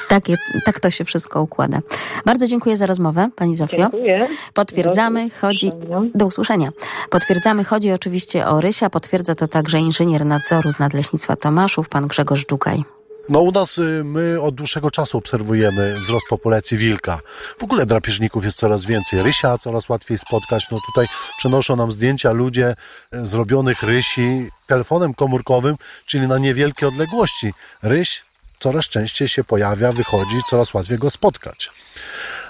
takie, 0.08 0.34
tak 0.64 0.80
to 0.80 0.90
się 0.90 1.04
wszystko 1.04 1.42
układa. 1.42 1.80
Bardzo 2.24 2.46
dziękuję 2.46 2.76
za 2.76 2.86
rozmowę, 2.86 3.28
pani 3.36 3.54
Zofio. 3.54 3.76
Dziękuję. 3.76 4.28
Potwierdzamy, 4.54 5.28
Do 5.28 5.36
chodzi. 5.40 5.72
Do 6.14 6.26
usłyszenia. 6.26 6.70
Potwierdzamy, 7.10 7.64
chodzi 7.64 7.92
oczywiście 7.92 8.46
o 8.46 8.60
Rysia. 8.60 8.90
Potwierdza 8.90 9.34
to 9.34 9.48
także 9.48 9.78
inżynier 9.78 10.26
nadzoru 10.26 10.72
z 10.72 10.78
Nadleśnictwa 10.78 11.36
Tomaszów, 11.36 11.88
pan 11.88 12.06
Grzegorz 12.06 12.46
Dżugaj. 12.46 12.84
No 13.28 13.40
u 13.40 13.52
nas 13.52 13.78
y, 13.78 14.02
my 14.04 14.40
od 14.40 14.54
dłuższego 14.54 14.90
czasu 14.90 15.18
obserwujemy 15.18 16.00
wzrost 16.00 16.26
populacji 16.28 16.76
wilka. 16.76 17.20
W 17.58 17.64
ogóle 17.64 17.86
drapieżników 17.86 18.44
jest 18.44 18.58
coraz 18.58 18.84
więcej. 18.84 19.22
Rysia 19.22 19.58
coraz 19.58 19.88
łatwiej 19.88 20.18
spotkać. 20.18 20.66
No 20.70 20.78
tutaj 20.86 21.06
przenoszą 21.38 21.76
nam 21.76 21.92
zdjęcia 21.92 22.32
ludzie 22.32 22.74
e, 23.12 23.26
zrobionych 23.26 23.82
rysi 23.82 24.48
telefonem 24.66 25.14
komórkowym, 25.14 25.76
czyli 26.06 26.26
na 26.26 26.38
niewielkie 26.38 26.88
odległości. 26.88 27.52
Ryś 27.82 28.24
coraz 28.60 28.84
częściej 28.84 29.28
się 29.28 29.44
pojawia, 29.44 29.92
wychodzi, 29.92 30.36
coraz 30.50 30.74
łatwiej 30.74 30.98
go 30.98 31.10
spotkać. 31.10 31.70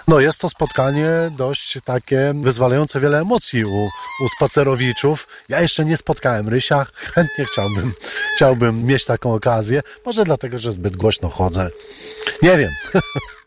No 0.08 0.20
jest 0.20 0.40
to 0.40 0.48
spotkanie 0.48 1.08
dość 1.30 1.78
takie 1.84 2.32
wyzwalające 2.40 3.00
wiele 3.00 3.20
emocji 3.20 3.64
u, 3.64 3.84
u 4.24 4.28
spacerowiczów. 4.36 5.28
Ja 5.48 5.60
jeszcze 5.60 5.84
nie 5.84 5.96
spotkałem 5.96 6.48
Rysia, 6.48 6.86
chętnie 6.94 7.44
chciałbym, 7.44 7.92
chciałbym 8.36 8.84
mieć 8.84 9.04
taką 9.04 9.34
okazję. 9.34 9.82
Może 10.06 10.24
dlatego, 10.24 10.58
że 10.58 10.72
zbyt 10.72 10.96
głośno 10.96 11.28
chodzę. 11.28 11.70
Nie 12.42 12.56
wiem. 12.56 12.70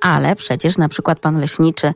Ale 0.00 0.36
przecież 0.36 0.78
na 0.78 0.88
przykład 0.88 1.18
pan 1.18 1.40
leśniczy 1.40 1.92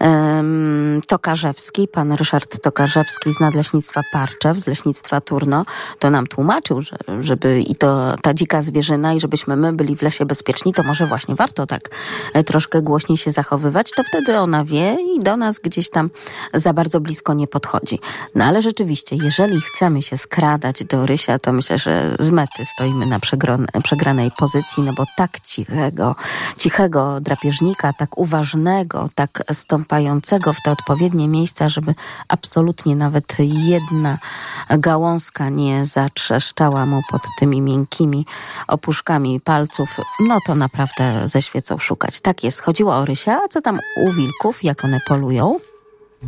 um, 0.00 1.00
Tokarzewski, 1.08 1.88
pan 1.88 2.12
Ryszard 2.12 2.60
Tokarzewski 2.62 3.32
z 3.32 3.40
Nadleśnictwa 3.40 4.00
Parczew, 4.12 4.58
z 4.58 4.66
Leśnictwa 4.66 5.20
Turno, 5.20 5.64
to 5.98 6.10
nam 6.10 6.26
tłumaczył, 6.26 6.80
że, 6.80 6.96
żeby 7.20 7.60
i 7.60 7.74
to 7.74 8.16
ta 8.22 8.34
dzika 8.34 8.62
zwierzyna 8.62 9.14
i 9.14 9.20
żebyśmy 9.20 9.56
my 9.56 9.72
byli 9.72 9.96
w 9.96 10.02
lesie 10.02 10.26
bezpieczni, 10.26 10.72
to 10.72 10.82
może 10.82 11.06
właśnie 11.06 11.34
warto 11.34 11.66
tak 11.66 11.88
e, 12.34 12.44
troszkę 12.44 12.82
głośniej 12.82 13.18
się 13.18 13.32
zachowywać, 13.32 13.90
to 13.96 14.02
wtedy 14.04 14.38
ona 14.38 14.64
wie 14.64 14.96
i 15.16 15.20
do 15.20 15.36
nas 15.36 15.58
gdzieś 15.58 15.90
tam 15.90 16.10
za 16.54 16.72
bardzo 16.72 17.00
blisko 17.00 17.34
nie 17.34 17.46
podchodzi. 17.46 17.98
No 18.34 18.44
ale 18.44 18.62
rzeczywiście, 18.62 19.16
jeżeli 19.16 19.60
chcemy 19.60 20.02
się 20.02 20.16
skradać 20.16 20.84
do 20.84 21.06
Rysia, 21.06 21.38
to 21.38 21.52
myślę, 21.52 21.78
że 21.78 22.16
z 22.18 22.30
mety 22.30 22.64
stoimy 22.64 23.06
na 23.06 23.20
przegranej 23.82 24.30
pozycji, 24.38 24.82
no 24.82 24.92
bo 24.92 25.04
tak 25.16 25.40
cichego, 25.40 26.16
cichego 26.56 27.20
drapieżnika, 27.44 27.92
tak 27.92 28.18
uważnego, 28.18 29.08
tak 29.14 29.42
stąpającego 29.52 30.52
w 30.52 30.56
te 30.64 30.70
odpowiednie 30.70 31.28
miejsca, 31.28 31.68
żeby 31.68 31.94
absolutnie 32.28 32.96
nawet 32.96 33.36
jedna 33.38 34.18
gałązka 34.78 35.48
nie 35.48 35.86
zatrzeszczała 35.86 36.86
mu 36.86 37.02
pod 37.10 37.22
tymi 37.38 37.60
miękkimi 37.60 38.26
opuszkami 38.68 39.40
palców, 39.40 39.96
no 40.20 40.38
to 40.46 40.54
naprawdę 40.54 41.28
ze 41.28 41.42
świecą 41.42 41.78
szukać. 41.78 42.20
Tak 42.20 42.44
jest. 42.44 42.62
Chodziło 42.62 42.96
o 42.96 43.04
Rysia, 43.04 43.40
a 43.44 43.48
co 43.48 43.60
tam 43.60 43.80
u 43.96 44.12
wilków, 44.12 44.64
jak 44.64 44.84
one 44.84 45.00
polują? 45.08 45.56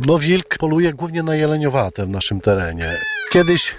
No 0.05 0.19
wilk 0.19 0.57
poluje 0.57 0.93
głównie 0.93 1.23
na 1.23 1.35
jeleniowate 1.35 2.05
w 2.05 2.09
naszym 2.09 2.41
terenie. 2.41 2.97
Kiedyś 3.31 3.75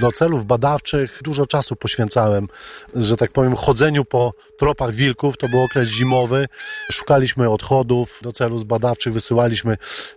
do 0.00 0.12
celów 0.12 0.46
badawczych 0.46 1.20
dużo 1.22 1.46
czasu 1.46 1.76
poświęcałem, 1.76 2.48
że 2.94 3.16
tak 3.16 3.32
powiem, 3.32 3.56
chodzeniu 3.56 4.04
po 4.04 4.32
tropach 4.58 4.94
wilków. 4.94 5.36
To 5.36 5.48
był 5.48 5.62
okres 5.62 5.88
zimowy. 5.88 6.48
Szukaliśmy 6.92 7.50
odchodów 7.50 8.18
do 8.22 8.32
celów 8.32 8.64
badawczych, 8.64 9.12
wysyłaliśmy 9.12 9.76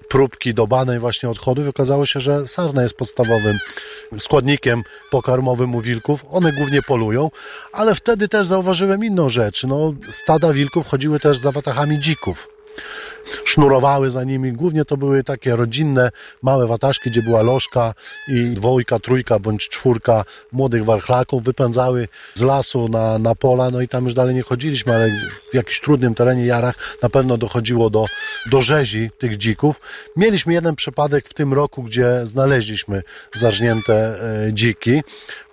próbki 0.09 0.53
do 0.53 0.67
badań 0.67 0.99
właśnie 0.99 1.29
odchodów 1.29 1.65
i 1.65 1.69
okazało 1.69 2.05
się, 2.05 2.19
że 2.19 2.47
sarna 2.47 2.83
jest 2.83 2.97
podstawowym 2.97 3.57
składnikiem 4.19 4.83
pokarmowym 5.11 5.75
u 5.75 5.81
wilków. 5.81 6.25
One 6.31 6.51
głównie 6.51 6.81
polują, 6.81 7.29
ale 7.73 7.95
wtedy 7.95 8.27
też 8.27 8.47
zauważyłem 8.47 9.05
inną 9.05 9.29
rzecz. 9.29 9.63
No, 9.63 9.93
stada 10.09 10.53
wilków 10.53 10.88
chodziły 10.88 11.19
też 11.19 11.38
za 11.38 11.51
watachami 11.51 11.99
dzików 11.99 12.54
sznurowały 13.45 14.09
za 14.09 14.23
nimi. 14.23 14.53
Głównie 14.53 14.85
to 14.85 14.97
były 14.97 15.23
takie 15.23 15.55
rodzinne, 15.55 16.11
małe 16.41 16.67
wataszki, 16.67 17.09
gdzie 17.09 17.21
była 17.21 17.41
lożka 17.41 17.93
i 18.27 18.49
dwójka, 18.49 18.99
trójka 18.99 19.39
bądź 19.39 19.69
czwórka 19.69 20.25
młodych 20.51 20.85
warchlaków 20.85 21.43
wypędzały 21.43 22.07
z 22.33 22.41
lasu 22.41 22.89
na, 22.89 23.19
na 23.19 23.35
pola, 23.35 23.71
no 23.71 23.81
i 23.81 23.88
tam 23.88 24.03
już 24.03 24.13
dalej 24.13 24.35
nie 24.35 24.41
chodziliśmy, 24.41 24.95
ale 24.95 25.09
w 25.51 25.53
jakimś 25.53 25.81
trudnym 25.81 26.15
terenie, 26.15 26.45
jarach 26.45 26.97
na 27.01 27.09
pewno 27.09 27.38
dochodziło 27.38 27.89
do, 27.89 28.05
do 28.51 28.61
rzezi 28.61 29.09
tych 29.17 29.38
dzików. 29.38 29.81
Mieliśmy 30.17 30.53
jeden 30.53 30.75
przypadek 30.75 31.29
w 31.29 31.33
tym 31.33 31.53
roku, 31.53 31.83
gdzie 31.83 32.21
znaleźliśmy 32.23 33.03
zarżnięte 33.33 34.17
e, 34.47 34.53
dziki 34.53 35.03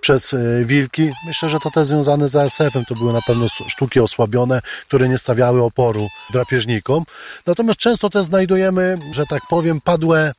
przez 0.02 0.34
e, 0.34 0.38
wilki. 0.64 1.10
Myślę, 1.26 1.48
że 1.48 1.58
to 1.60 1.70
też 1.70 1.86
związane 1.86 2.28
z 2.28 2.36
ASF-em. 2.36 2.84
To 2.84 2.94
były 2.94 3.12
na 3.12 3.22
pewno 3.22 3.46
sztuki 3.68 4.00
osłabione, 4.00 4.60
które 4.88 5.08
nie 5.08 5.18
stawiały 5.18 5.62
oporu 5.62 6.08
drapieżnikom. 6.32 7.04
Natomiast 7.46 7.78
często 7.78 8.10
też 8.10 8.24
znajdujemy, 8.24 8.98
że 9.12 9.26
tak 9.26 9.42
powiem, 9.50 9.80
padłe 9.80 10.32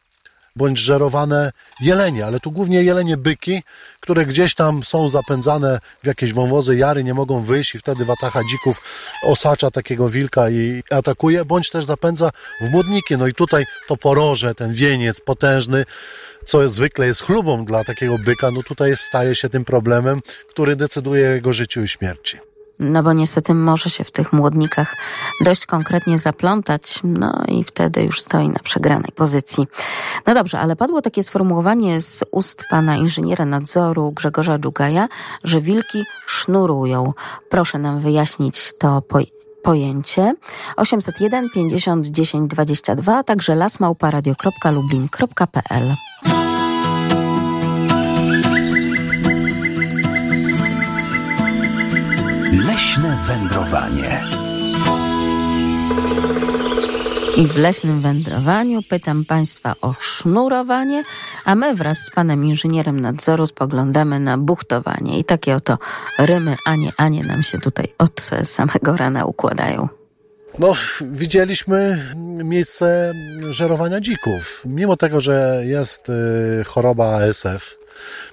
bądź 0.56 0.80
żerowane 0.80 1.52
jelenie, 1.82 2.26
ale 2.26 2.40
tu 2.40 2.52
głównie 2.52 2.84
jelenie 2.84 3.18
byki, 3.18 3.64
które 4.00 4.26
gdzieś 4.26 4.56
tam 4.56 4.84
są 4.84 5.10
zapędzane 5.10 5.80
w 6.04 6.08
jakieś 6.08 6.34
wąwozy, 6.34 6.76
jary, 6.76 7.04
nie 7.04 7.14
mogą 7.14 7.44
wyjść 7.44 7.76
i 7.76 7.80
wtedy 7.80 8.06
watacha 8.06 8.40
dzików 8.52 8.82
osacza 9.24 9.72
takiego 9.72 10.10
wilka 10.10 10.50
i 10.50 10.84
atakuje, 10.92 11.46
bądź 11.46 11.70
też 11.70 11.86
zapędza 11.86 12.32
w 12.62 12.70
młodniki. 12.70 13.18
No 13.18 13.28
i 13.28 13.34
tutaj 13.34 13.66
to 13.88 13.98
poroże, 13.98 14.56
ten 14.56 14.74
wieniec 14.74 15.22
potężny, 15.22 15.86
co 16.46 16.70
zwykle 16.70 17.08
jest 17.08 17.22
chlubą 17.22 17.66
dla 17.66 17.84
takiego 17.84 18.18
byka, 18.18 18.52
no 18.52 18.64
tutaj 18.64 18.98
staje 18.98 19.36
się 19.36 19.50
tym 19.50 19.66
problemem, 19.66 20.22
który 20.50 20.76
decyduje 20.76 21.30
o 21.30 21.32
jego 21.32 21.54
życiu 21.54 21.82
i 21.82 21.88
śmierci. 21.88 22.53
No 22.80 23.04
bo 23.04 23.14
niestety 23.14 23.54
może 23.54 23.90
się 23.90 24.04
w 24.04 24.12
tych 24.12 24.34
młodnikach 24.34 24.96
dość 25.42 25.66
konkretnie 25.66 26.18
zaplątać, 26.18 27.00
no 27.04 27.44
i 27.48 27.64
wtedy 27.64 28.04
już 28.04 28.22
stoi 28.22 28.50
na 28.50 28.60
przegranej 28.60 29.12
pozycji. 29.16 29.68
No 30.28 30.34
dobrze, 30.34 30.60
ale 30.60 30.76
padło 30.76 31.02
takie 31.02 31.24
sformułowanie 31.24 32.00
z 32.00 32.24
ust 32.32 32.64
pana 32.70 32.98
inżyniera 32.98 33.46
nadzoru 33.46 34.12
Grzegorza 34.12 34.60
Dżugaja, 34.60 35.08
że 35.44 35.62
wilki 35.62 36.04
sznurują. 36.28 37.14
Proszę 37.50 37.78
nam 37.78 38.00
wyjaśnić 38.00 38.74
to 38.78 39.02
po 39.02 39.20
pojęcie 39.64 40.36
801 40.76 41.50
50 41.50 42.08
10 42.08 42.52
22, 42.52 43.18
a 43.18 43.24
także 43.24 43.56
lasmałparadio.lublin.pl 43.56 45.96
Leśne 52.94 53.18
wędrowanie. 53.28 54.22
I 57.38 57.48
w 57.48 57.58
leśnym 57.58 58.00
wędrowaniu 58.00 58.82
pytam 58.90 59.26
Państwa 59.26 59.76
o 59.82 59.94
sznurowanie, 60.00 61.04
a 61.46 61.56
my 61.56 61.76
wraz 61.76 61.98
z 61.98 62.12
Panem 62.12 62.46
Inżynierem 62.46 63.00
Nadzoru 63.00 63.46
spoglądamy 63.46 64.20
na 64.20 64.38
buchtowanie. 64.38 65.20
I 65.20 65.24
takie 65.24 65.56
oto 65.56 65.78
rymy, 66.20 66.56
anie, 66.66 66.92
anie 66.98 67.24
nam 67.24 67.44
się 67.44 67.60
tutaj 67.60 67.88
od 67.98 68.30
samego 68.44 68.98
rana 68.98 69.26
układają. 69.26 69.88
No, 70.60 70.74
widzieliśmy 71.02 72.06
miejsce 72.44 73.14
żerowania 73.50 74.02
dzików. 74.02 74.62
Mimo 74.66 74.98
tego, 74.98 75.22
że 75.22 75.62
jest 75.66 76.10
y, 76.10 76.64
choroba 76.64 77.06
ASF, 77.06 77.78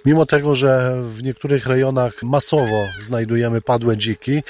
mimo 0.04 0.26
tego, 0.26 0.54
że 0.54 1.02
w 1.04 1.22
niektórych 1.22 1.66
rejonach 1.66 2.22
masowo 2.22 2.86
znajdujemy 3.00 3.60
padłe 3.60 3.96
dziki, 3.96 4.42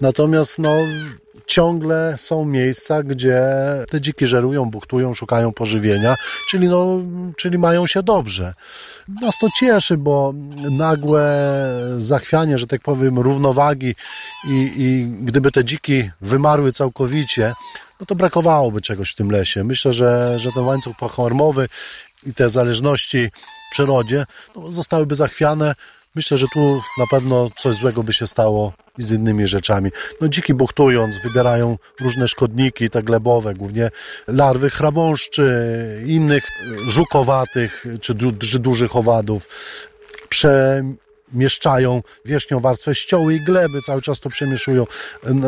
natomiast 0.00 0.58
no, 0.58 0.76
ciągle 1.48 2.14
są 2.18 2.44
miejsca, 2.44 3.02
gdzie 3.02 3.42
te 3.90 4.00
dziki 4.00 4.26
żerują, 4.26 4.70
buktują, 4.70 5.14
szukają 5.14 5.52
pożywienia, 5.52 6.14
czyli, 6.48 6.68
no, 6.68 7.02
czyli 7.36 7.58
mają 7.58 7.86
się 7.86 8.02
dobrze. 8.02 8.54
Nas 9.22 9.38
to 9.38 9.48
cieszy, 9.58 9.96
bo 9.96 10.34
nagłe 10.70 11.50
zachwianie, 11.96 12.58
że 12.58 12.66
tak 12.66 12.80
powiem, 12.80 13.18
równowagi 13.18 13.94
i, 14.48 14.72
i 14.76 15.06
gdyby 15.24 15.52
te 15.52 15.64
dziki 15.64 16.10
wymarły 16.20 16.72
całkowicie, 16.72 17.52
no 18.00 18.06
to 18.06 18.14
brakowałoby 18.14 18.80
czegoś 18.80 19.12
w 19.12 19.16
tym 19.16 19.30
lesie. 19.30 19.64
Myślę, 19.64 19.92
że, 19.92 20.38
że 20.38 20.52
ten 20.52 20.64
łańcuch 20.64 20.96
pochormowy 20.96 21.68
i 22.26 22.34
te 22.34 22.48
zależności 22.48 23.30
przyrodzie 23.72 24.26
no, 24.56 24.72
zostałyby 24.72 25.14
zachwiane. 25.14 25.74
Myślę, 26.14 26.38
że 26.38 26.46
tu 26.54 26.80
na 26.98 27.06
pewno 27.10 27.50
coś 27.56 27.74
złego 27.74 28.02
by 28.02 28.12
się 28.12 28.26
stało 28.26 28.72
i 28.98 29.02
z 29.02 29.12
innymi 29.12 29.46
rzeczami. 29.46 29.90
No 30.20 30.28
dziki 30.28 30.54
buchtując, 30.54 31.18
wybierają 31.22 31.78
różne 32.00 32.28
szkodniki, 32.28 32.90
te 32.90 33.02
glebowe, 33.02 33.54
głównie 33.54 33.90
larwy 34.26 34.70
chrabąszczy, 34.70 35.52
innych 36.06 36.44
żukowatych 36.88 37.84
czy, 38.00 38.14
du 38.14 38.32
dużych 38.58 38.96
owadów. 38.96 39.48
Przemieszczają 40.28 42.02
wierzchnią 42.24 42.60
warstwę 42.60 42.94
ścioły 42.94 43.34
i 43.34 43.44
gleby, 43.44 43.82
cały 43.82 44.02
czas 44.02 44.20
to 44.20 44.30
przemieszują. 44.30 44.86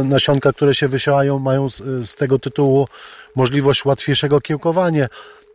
Nasionka, 0.04 0.52
które 0.52 0.74
się 0.74 0.88
wysiłają, 0.88 1.38
mają 1.38 1.70
z, 1.70 2.08
z 2.08 2.14
tego 2.14 2.38
tytułu 2.38 2.88
możliwość 3.36 3.84
łatwiejszego 3.84 4.40
kiełkowania. 4.40 5.08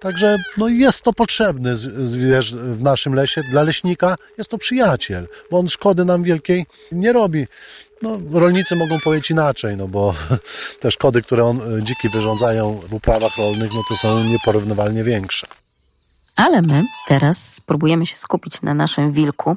Także 0.05 0.37
no 0.57 0.67
jest 0.67 1.01
to 1.01 1.13
potrzebny 1.13 1.75
zwierz 1.75 2.55
w 2.55 2.81
naszym 2.81 3.13
lesie. 3.13 3.41
Dla 3.51 3.63
leśnika 3.63 4.15
jest 4.37 4.49
to 4.49 4.57
przyjaciel, 4.57 5.27
bo 5.51 5.59
on 5.59 5.69
szkody 5.69 6.05
nam 6.05 6.23
wielkiej 6.23 6.65
nie 6.91 7.13
robi. 7.13 7.47
No, 8.01 8.19
rolnicy 8.31 8.75
mogą 8.75 8.99
powiedzieć 8.99 9.31
inaczej, 9.31 9.77
no 9.77 9.87
bo 9.87 10.15
te 10.81 10.91
szkody, 10.91 11.21
które 11.21 11.45
on, 11.45 11.61
dziki 11.81 12.09
wyrządzają 12.09 12.81
w 12.89 12.93
uprawach 12.93 13.37
rolnych, 13.37 13.71
no 13.73 13.81
to 13.89 13.95
są 13.95 14.23
nieporównywalnie 14.23 15.03
większe. 15.03 15.47
Ale 16.35 16.61
my 16.61 16.83
teraz 17.07 17.55
spróbujemy 17.55 18.05
się 18.05 18.17
skupić 18.17 18.61
na 18.61 18.73
naszym 18.73 19.11
wilku. 19.11 19.55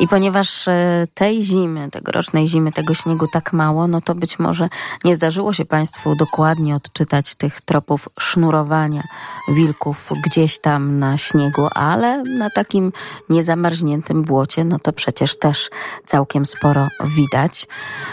I 0.00 0.08
ponieważ 0.08 0.68
e, 0.68 1.06
tej 1.14 1.42
zimy, 1.42 1.90
tegorocznej 1.90 2.46
zimy, 2.46 2.72
tego 2.72 2.94
śniegu 2.94 3.26
tak 3.32 3.52
mało, 3.52 3.86
no 3.86 4.00
to 4.00 4.14
być 4.14 4.38
może 4.38 4.68
nie 5.04 5.16
zdarzyło 5.16 5.52
się 5.52 5.64
Państwu 5.64 6.16
dokładnie 6.16 6.74
odczytać 6.74 7.34
tych 7.34 7.60
tropów 7.60 8.08
sznurowania 8.20 9.02
wilków 9.48 10.10
gdzieś 10.24 10.58
tam 10.58 10.98
na 10.98 11.18
śniegu, 11.18 11.68
ale 11.74 12.22
na 12.22 12.50
takim 12.50 12.92
niezamarzniętym 13.28 14.22
błocie, 14.22 14.64
no 14.64 14.78
to 14.78 14.92
przecież 14.92 15.38
też 15.38 15.70
całkiem 16.06 16.44
sporo 16.44 16.88
widać. 17.04 17.66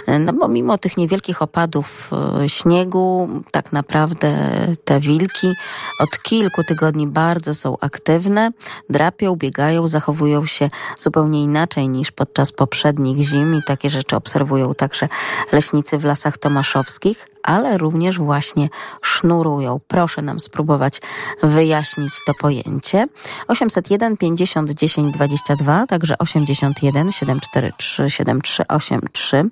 E, 0.07 0.19
no 0.19 0.33
bo 0.33 0.47
mimo 0.47 0.77
tych 0.77 0.97
niewielkich 0.97 1.41
opadów 1.41 2.11
e, 2.43 2.49
śniegu, 2.49 3.29
tak 3.51 3.73
naprawdę 3.73 4.49
te 4.85 4.99
wilki 4.99 5.53
od 5.99 6.21
kilku 6.21 6.63
tygodni 6.63 7.07
bardzo 7.07 7.53
są 7.53 7.77
aktywne 7.81 7.98
aktywne, 7.99 8.51
drapią, 8.89 9.35
biegają, 9.35 9.87
zachowują 9.87 10.45
się 10.45 10.69
zupełnie 10.97 11.43
inaczej 11.43 11.89
niż 11.89 12.11
podczas 12.11 12.51
poprzednich 12.51 13.23
zim 13.23 13.55
i 13.55 13.63
takie 13.63 13.89
rzeczy 13.89 14.15
obserwują 14.15 14.75
także 14.75 15.07
leśnicy 15.51 15.97
w 15.97 16.05
lasach 16.05 16.37
tomaszowskich, 16.37 17.27
ale 17.43 17.77
również 17.77 18.17
właśnie 18.17 18.69
sznurują. 19.01 19.79
Proszę 19.87 20.21
nam 20.21 20.39
spróbować 20.39 21.01
wyjaśnić 21.43 22.13
to 22.25 22.33
pojęcie. 22.33 23.05
801 23.47 24.17
50 24.17 24.71
10 24.71 25.13
22, 25.13 25.87
także 25.87 26.17
81 26.17 27.11
743 27.11 28.09
7383, 28.09 29.49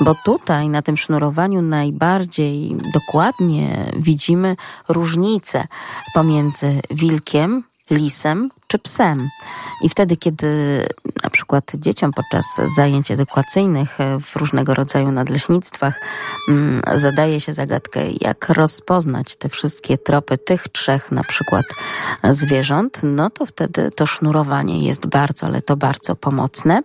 bo 0.00 0.14
tutaj 0.24 0.68
na 0.68 0.82
tym 0.82 0.96
sznurowaniu 0.96 1.62
najbardziej 1.62 2.76
dokładnie 2.94 3.90
widzimy 3.96 4.56
różnicę 4.88 5.66
pomiędzy 6.14 6.80
wilkiem, 6.90 7.64
lisem 7.90 8.50
czy 8.66 8.78
psem. 8.78 9.28
I 9.82 9.88
wtedy, 9.88 10.16
kiedy 10.16 10.46
na 11.24 11.30
przykład 11.30 11.72
dzieciom 11.74 12.12
podczas 12.12 12.44
zajęć 12.76 13.10
edukacyjnych 13.10 13.98
w 14.20 14.36
różnego 14.36 14.74
rodzaju 14.74 15.12
nadleśnictwach 15.12 16.00
mm, 16.48 16.80
zadaje 16.94 17.40
się 17.40 17.52
zagadkę, 17.52 18.00
jak 18.20 18.48
rozpoznać 18.48 19.36
te 19.36 19.48
wszystkie 19.48 19.98
tropy 19.98 20.38
tych 20.38 20.68
trzech 20.68 21.12
na 21.12 21.22
przykład 21.22 21.64
zwierząt, 22.24 23.00
no 23.02 23.30
to 23.30 23.46
wtedy 23.46 23.90
to 23.90 24.06
sznurowanie 24.06 24.86
jest 24.86 25.06
bardzo, 25.06 25.46
ale 25.46 25.62
to 25.62 25.76
bardzo 25.76 26.16
pomocne. 26.16 26.80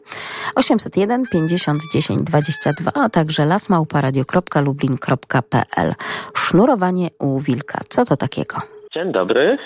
801 0.55 1.23
50 1.31 1.81
10 1.93 2.21
22, 2.21 2.91
a 2.93 3.09
także 3.09 3.45
lasmałparadio.lublin.pl 3.45 5.93
Sznurowanie 6.37 7.09
u 7.19 7.39
wilka. 7.39 7.79
Co 7.89 8.05
to 8.05 8.17
takiego? 8.17 8.57
Dzień 8.93 9.11
dobry 9.11 9.57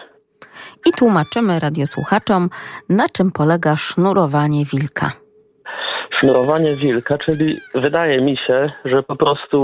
i 0.86 0.92
tłumaczymy 0.92 1.60
radiosłuchaczom, 1.60 2.50
na 2.90 3.06
czym 3.14 3.32
polega 3.32 3.78
sznurowanie 3.78 4.66
wilka. 4.74 5.12
Sznurowanie 6.10 6.76
wilka, 6.76 7.18
czyli 7.18 7.58
wydaje 7.76 8.22
mi 8.22 8.38
się, 8.38 8.72
że 8.86 9.04
po 9.04 9.16
prostu 9.16 9.58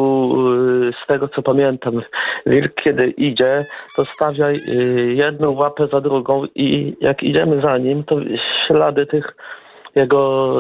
y, 0.89 0.91
z 1.03 1.07
tego 1.07 1.27
co 1.27 1.41
pamiętam, 1.41 2.01
wilk 2.45 2.73
kiedy 2.83 3.07
idzie, 3.07 3.63
to 3.95 4.05
stawia 4.05 4.49
y, 4.49 4.55
jedną 5.13 5.51
łapę 5.51 5.87
za 5.87 6.01
drugą 6.01 6.45
i 6.55 6.97
jak 7.01 7.23
idziemy 7.23 7.61
za 7.61 7.77
nim, 7.77 8.03
to 8.03 8.15
ślady 8.67 9.05
tych 9.05 9.35
jego 9.95 10.53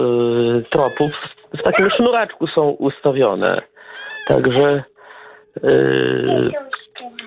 y, 0.59 0.63
tropów 0.63 1.11
w 1.57 1.63
takim 1.63 1.89
sznureczku 1.89 2.47
są 2.47 2.69
ustawione. 2.69 3.61
Także 4.27 4.83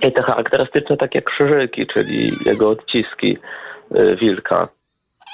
i 0.02 0.12
te 0.12 0.22
charakterystyczne 0.22 0.96
takie 0.96 1.22
krzyżyki, 1.22 1.86
czyli 1.86 2.30
jego 2.46 2.70
odciski 2.70 3.38
y, 3.96 4.16
wilka. 4.16 4.68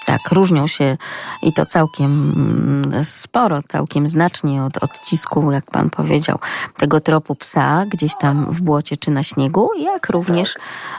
Tak, 0.07 0.21
różnią 0.33 0.67
się 0.67 0.97
i 1.43 1.53
to 1.53 1.67
całkiem 1.67 2.33
mm, 2.37 3.05
sporo, 3.05 3.63
całkiem 3.69 4.07
znacznie 4.07 4.63
od 4.63 4.77
odcisku, 4.85 5.53
jak 5.53 5.65
pan 5.71 5.91
powiedział, 5.91 6.39
tego 6.79 7.01
tropu 7.01 7.35
psa 7.35 7.85
gdzieś 7.89 8.13
tam 8.21 8.47
w 8.51 8.61
błocie 8.63 8.97
czy 8.97 9.11
na 9.11 9.23
śniegu, 9.23 9.69
jak 9.85 10.11
również 10.11 10.55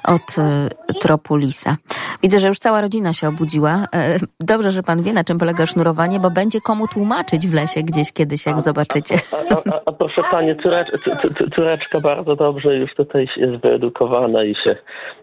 od 0.07 0.21
e, 0.39 0.69
tropu 1.01 1.35
lisa. 1.35 1.77
Widzę, 2.23 2.39
że 2.39 2.47
już 2.47 2.59
cała 2.59 2.81
rodzina 2.81 3.13
się 3.13 3.27
obudziła. 3.27 3.71
E, 3.95 4.17
Dobrze, 4.39 4.71
że 4.71 4.83
pan 4.83 5.01
wie, 5.03 5.13
na 5.13 5.23
czym 5.23 5.37
polega 5.37 5.65
sznurowanie, 5.65 6.19
bo 6.19 6.31
będzie 6.31 6.61
komu 6.61 6.87
tłumaczyć 6.87 7.47
w 7.47 7.53
lesie 7.53 7.83
gdzieś 7.83 8.11
kiedyś, 8.13 8.45
jak 8.45 8.61
zobaczycie. 8.61 9.15
A, 9.31 9.55
a, 9.75 9.79
a 9.85 9.91
proszę 9.91 10.21
pani, 10.31 10.55
córecz, 10.63 10.87
c- 10.91 10.99
c- 11.37 11.49
córeczka 11.55 11.99
bardzo 11.99 12.35
dobrze 12.35 12.75
już 12.75 12.95
tutaj 12.95 13.27
jest 13.37 13.63
wyedukowana 13.63 14.43
i 14.43 14.55
się... 14.63 14.75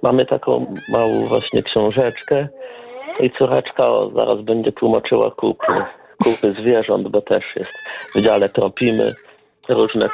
Mamy 0.03 0.26
taką 0.26 0.74
małą 0.93 1.26
właśnie 1.26 1.62
książeczkę 1.62 2.49
i 3.20 3.30
córeczka 3.30 3.86
o, 3.88 4.10
zaraz 4.14 4.40
będzie 4.40 4.72
tłumaczyła 4.72 5.30
kupy, 5.30 5.72
kupy 6.24 6.54
zwierząt, 6.60 7.08
bo 7.08 7.20
też 7.22 7.44
jest 7.56 7.72
w 8.14 8.20
dziale 8.22 8.48
tropimy 8.48 9.14
różne... 9.68 10.08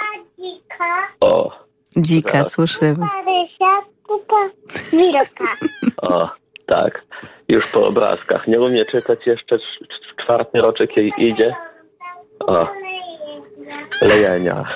O, 1.21 1.51
Dzika, 1.97 2.33
Tak. 2.33 2.45
słyszymy. 2.47 2.97
Marysia, 2.99 3.81
kupa 4.07 4.37
wilka. 4.93 5.45
o, 6.09 6.29
tak, 6.67 7.03
już 7.49 7.73
po 7.73 7.87
obrazkach. 7.87 8.47
Nie 8.49 8.61
umie 8.61 8.85
czytać 8.85 9.27
jeszcze, 9.27 9.57
cz- 9.57 9.61
cz- 9.83 10.23
czwarty 10.25 10.61
roczek 10.61 10.97
jej 10.97 11.13
idzie. 11.19 11.55
O, 12.41 12.67
lejenia. 14.03 14.65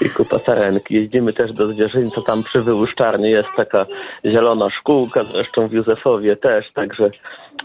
I 0.00 0.10
kupa 0.10 0.38
sarenki. 0.38 0.94
Jeździmy 0.94 1.32
też 1.32 1.52
do 1.52 1.66
zwierzyńca, 1.66 2.20
tam 2.26 2.42
przy 2.42 2.62
wyłuszczarni 2.62 3.30
jest 3.30 3.48
taka 3.56 3.86
zielona 4.24 4.70
szkółka, 4.70 5.24
zresztą 5.24 5.68
w 5.68 5.72
Józefowie 5.72 6.36
też, 6.36 6.72
także 6.72 7.10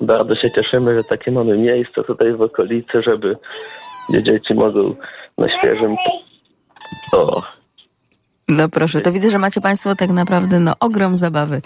bardzo 0.01 0.35
się 0.35 0.51
cieszymy, 0.51 0.95
że 0.95 1.03
takie 1.03 1.31
mamy 1.31 1.57
miejsce 1.57 2.03
tutaj 2.03 2.33
w 2.33 2.41
okolicy, 2.41 3.01
żeby 3.01 3.37
dzieci 4.09 4.53
mogą 4.53 4.95
na 5.37 5.57
świeżym... 5.57 5.95
O, 7.13 7.41
No 8.51 8.69
proszę, 8.69 9.01
to 9.01 9.11
widzę, 9.11 9.29
że 9.29 9.37
macie 9.37 9.61
Państwo 9.61 9.95
tak 9.95 10.09
naprawdę 10.09 10.59
no, 10.59 10.73
ogrom 10.79 11.15
zabawy 11.15 11.61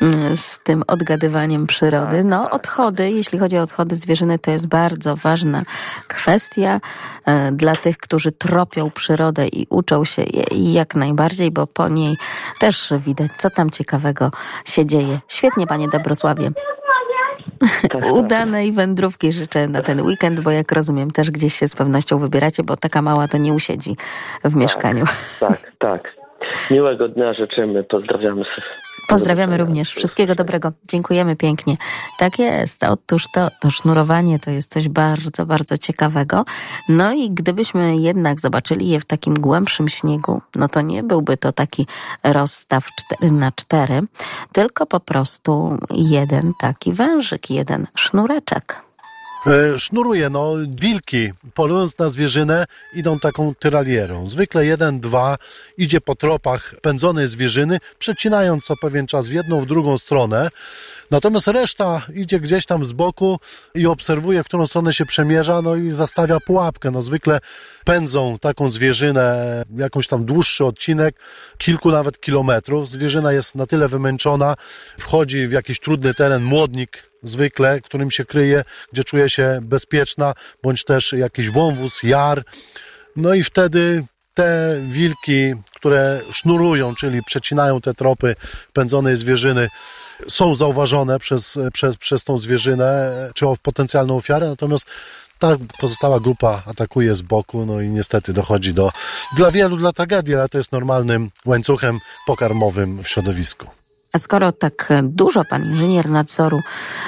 mm, 0.00 0.36
z 0.36 0.58
tym 0.64 0.82
odgadywaniem 0.86 1.66
przyrody. 1.66 2.24
No, 2.24 2.50
odchody, 2.50 3.10
jeśli 3.10 3.38
chodzi 3.38 3.58
o 3.58 3.62
odchody 3.62 3.96
zwierzyny, 3.96 4.38
to 4.38 4.50
jest 4.50 4.68
bardzo 4.68 5.16
ważna 5.16 5.62
kwestia 6.08 6.80
e, 7.24 7.52
dla 7.52 7.76
tych, 7.76 7.98
którzy 7.98 8.32
tropią 8.32 8.90
przyrodę 8.90 9.48
i 9.48 9.66
uczą 9.70 10.04
się 10.04 10.22
jej 10.22 10.72
jak 10.72 10.94
najbardziej, 10.94 11.50
bo 11.50 11.66
po 11.66 11.88
niej 11.88 12.16
też 12.58 12.92
widać, 12.98 13.30
co 13.38 13.50
tam 13.50 13.70
ciekawego 13.70 14.30
się 14.64 14.86
dzieje. 14.86 15.20
Świetnie, 15.28 15.66
Panie 15.66 15.88
Dobrosławie. 15.88 16.50
Udanej 18.12 18.72
wędrówki 18.72 19.32
życzę 19.32 19.68
na 19.68 19.82
ten 19.82 20.00
weekend, 20.00 20.40
bo 20.40 20.50
jak 20.50 20.72
rozumiem, 20.72 21.10
też 21.10 21.30
gdzieś 21.30 21.54
się 21.54 21.68
z 21.68 21.76
pewnością 21.76 22.18
wybieracie, 22.18 22.62
bo 22.62 22.76
taka 22.76 23.02
mała 23.02 23.28
to 23.28 23.38
nie 23.38 23.52
usiedzi 23.52 23.96
w 24.44 24.56
mieszkaniu. 24.56 25.04
tak, 25.40 25.72
tak. 25.78 26.21
Miłego 26.70 27.08
dnia 27.08 27.34
życzymy, 27.34 27.84
pozdrawiamy. 27.84 28.44
Pozdrawiamy 29.08 29.58
również. 29.58 29.94
Wszystkiego 29.94 30.34
dobrego. 30.34 30.72
Dziękujemy 30.88 31.36
pięknie. 31.36 31.76
Tak 32.18 32.38
jest. 32.38 32.84
Otóż 32.84 33.24
to, 33.34 33.48
to 33.60 33.70
sznurowanie 33.70 34.38
to 34.38 34.50
jest 34.50 34.72
coś 34.72 34.88
bardzo, 34.88 35.46
bardzo 35.46 35.78
ciekawego. 35.78 36.44
No 36.88 37.12
i 37.12 37.30
gdybyśmy 37.30 37.96
jednak 37.96 38.40
zobaczyli 38.40 38.88
je 38.88 39.00
w 39.00 39.04
takim 39.04 39.34
głębszym 39.34 39.88
śniegu, 39.88 40.40
no 40.56 40.68
to 40.68 40.80
nie 40.80 41.02
byłby 41.02 41.36
to 41.36 41.52
taki 41.52 41.86
rozstaw 42.24 42.88
4 43.18 43.32
na 43.32 43.52
4, 43.52 44.00
tylko 44.52 44.86
po 44.86 45.00
prostu 45.00 45.78
jeden 45.90 46.52
taki 46.60 46.92
wężyk, 46.92 47.50
jeden 47.50 47.86
sznureczek. 47.94 48.91
E, 49.46 49.78
Sznuruje, 49.78 50.30
no, 50.30 50.54
wilki, 50.68 51.32
polując 51.54 51.98
na 51.98 52.08
zwierzynę, 52.08 52.64
idą 52.94 53.18
taką 53.18 53.54
tyralierą. 53.54 54.30
Zwykle 54.30 54.66
jeden, 54.66 55.00
dwa 55.00 55.38
idzie 55.78 56.00
po 56.00 56.14
tropach 56.14 56.74
pędzonej 56.82 57.28
zwierzyny, 57.28 57.78
przecinając 57.98 58.64
co 58.64 58.74
pewien 58.76 59.06
czas 59.06 59.28
w 59.28 59.32
jedną, 59.32 59.60
w 59.60 59.66
drugą 59.66 59.98
stronę. 59.98 60.50
Natomiast 61.12 61.46
reszta 61.46 62.02
idzie 62.14 62.40
gdzieś 62.40 62.66
tam 62.66 62.84
z 62.84 62.92
boku 62.92 63.38
i 63.74 63.86
obserwuje, 63.86 64.42
w 64.42 64.46
którą 64.46 64.66
stronę 64.66 64.92
się 64.92 65.06
przemierza, 65.06 65.62
no 65.62 65.76
i 65.76 65.90
zastawia 65.90 66.40
pułapkę. 66.40 66.90
No 66.90 67.02
zwykle 67.02 67.40
pędzą 67.84 68.38
taką 68.38 68.70
zwierzynę, 68.70 69.62
jakąś 69.76 70.06
tam 70.06 70.24
dłuższy 70.24 70.64
odcinek, 70.64 71.16
kilku 71.58 71.90
nawet 71.90 72.20
kilometrów. 72.20 72.88
Zwierzyna 72.90 73.32
jest 73.32 73.54
na 73.54 73.66
tyle 73.66 73.88
wymęczona, 73.88 74.54
wchodzi 74.98 75.46
w 75.46 75.52
jakiś 75.52 75.80
trudny 75.80 76.14
teren, 76.14 76.42
młodnik 76.42 77.10
zwykle, 77.22 77.80
którym 77.80 78.10
się 78.10 78.24
kryje, 78.24 78.64
gdzie 78.92 79.04
czuje 79.04 79.30
się 79.30 79.58
bezpieczna, 79.62 80.34
bądź 80.62 80.84
też 80.84 81.12
jakiś 81.12 81.50
wąwóz, 81.50 82.02
jar. 82.02 82.44
No 83.16 83.34
i 83.34 83.44
wtedy 83.44 84.04
te 84.34 84.80
wilki, 84.82 85.54
które 85.74 86.20
sznurują, 86.30 86.94
czyli 86.94 87.22
przecinają 87.22 87.80
te 87.80 87.94
tropy 87.94 88.34
pędzonej 88.72 89.16
zwierzyny, 89.16 89.68
są 90.28 90.54
zauważone 90.54 91.18
przez, 91.18 91.58
przez, 91.72 91.96
przez 91.96 92.24
tą 92.24 92.38
zwierzynę, 92.38 93.12
czy 93.34 93.46
potencjalną 93.62 94.16
ofiarę, 94.16 94.48
natomiast 94.48 94.86
ta 95.38 95.56
pozostała 95.80 96.20
grupa 96.20 96.62
atakuje 96.66 97.14
z 97.14 97.22
boku, 97.22 97.66
no 97.66 97.80
i 97.80 97.88
niestety 97.88 98.32
dochodzi 98.32 98.74
do, 98.74 98.90
dla 99.36 99.50
wielu, 99.50 99.76
dla 99.76 99.92
tragedii, 99.92 100.34
ale 100.34 100.48
to 100.48 100.58
jest 100.58 100.72
normalnym 100.72 101.30
łańcuchem 101.44 101.98
pokarmowym 102.26 103.02
w 103.02 103.08
środowisku. 103.08 103.81
Skoro 104.16 104.52
tak 104.52 104.88
dużo 105.02 105.44
pan 105.44 105.64
inżynier 105.64 106.10
nadzoru, 106.10 106.60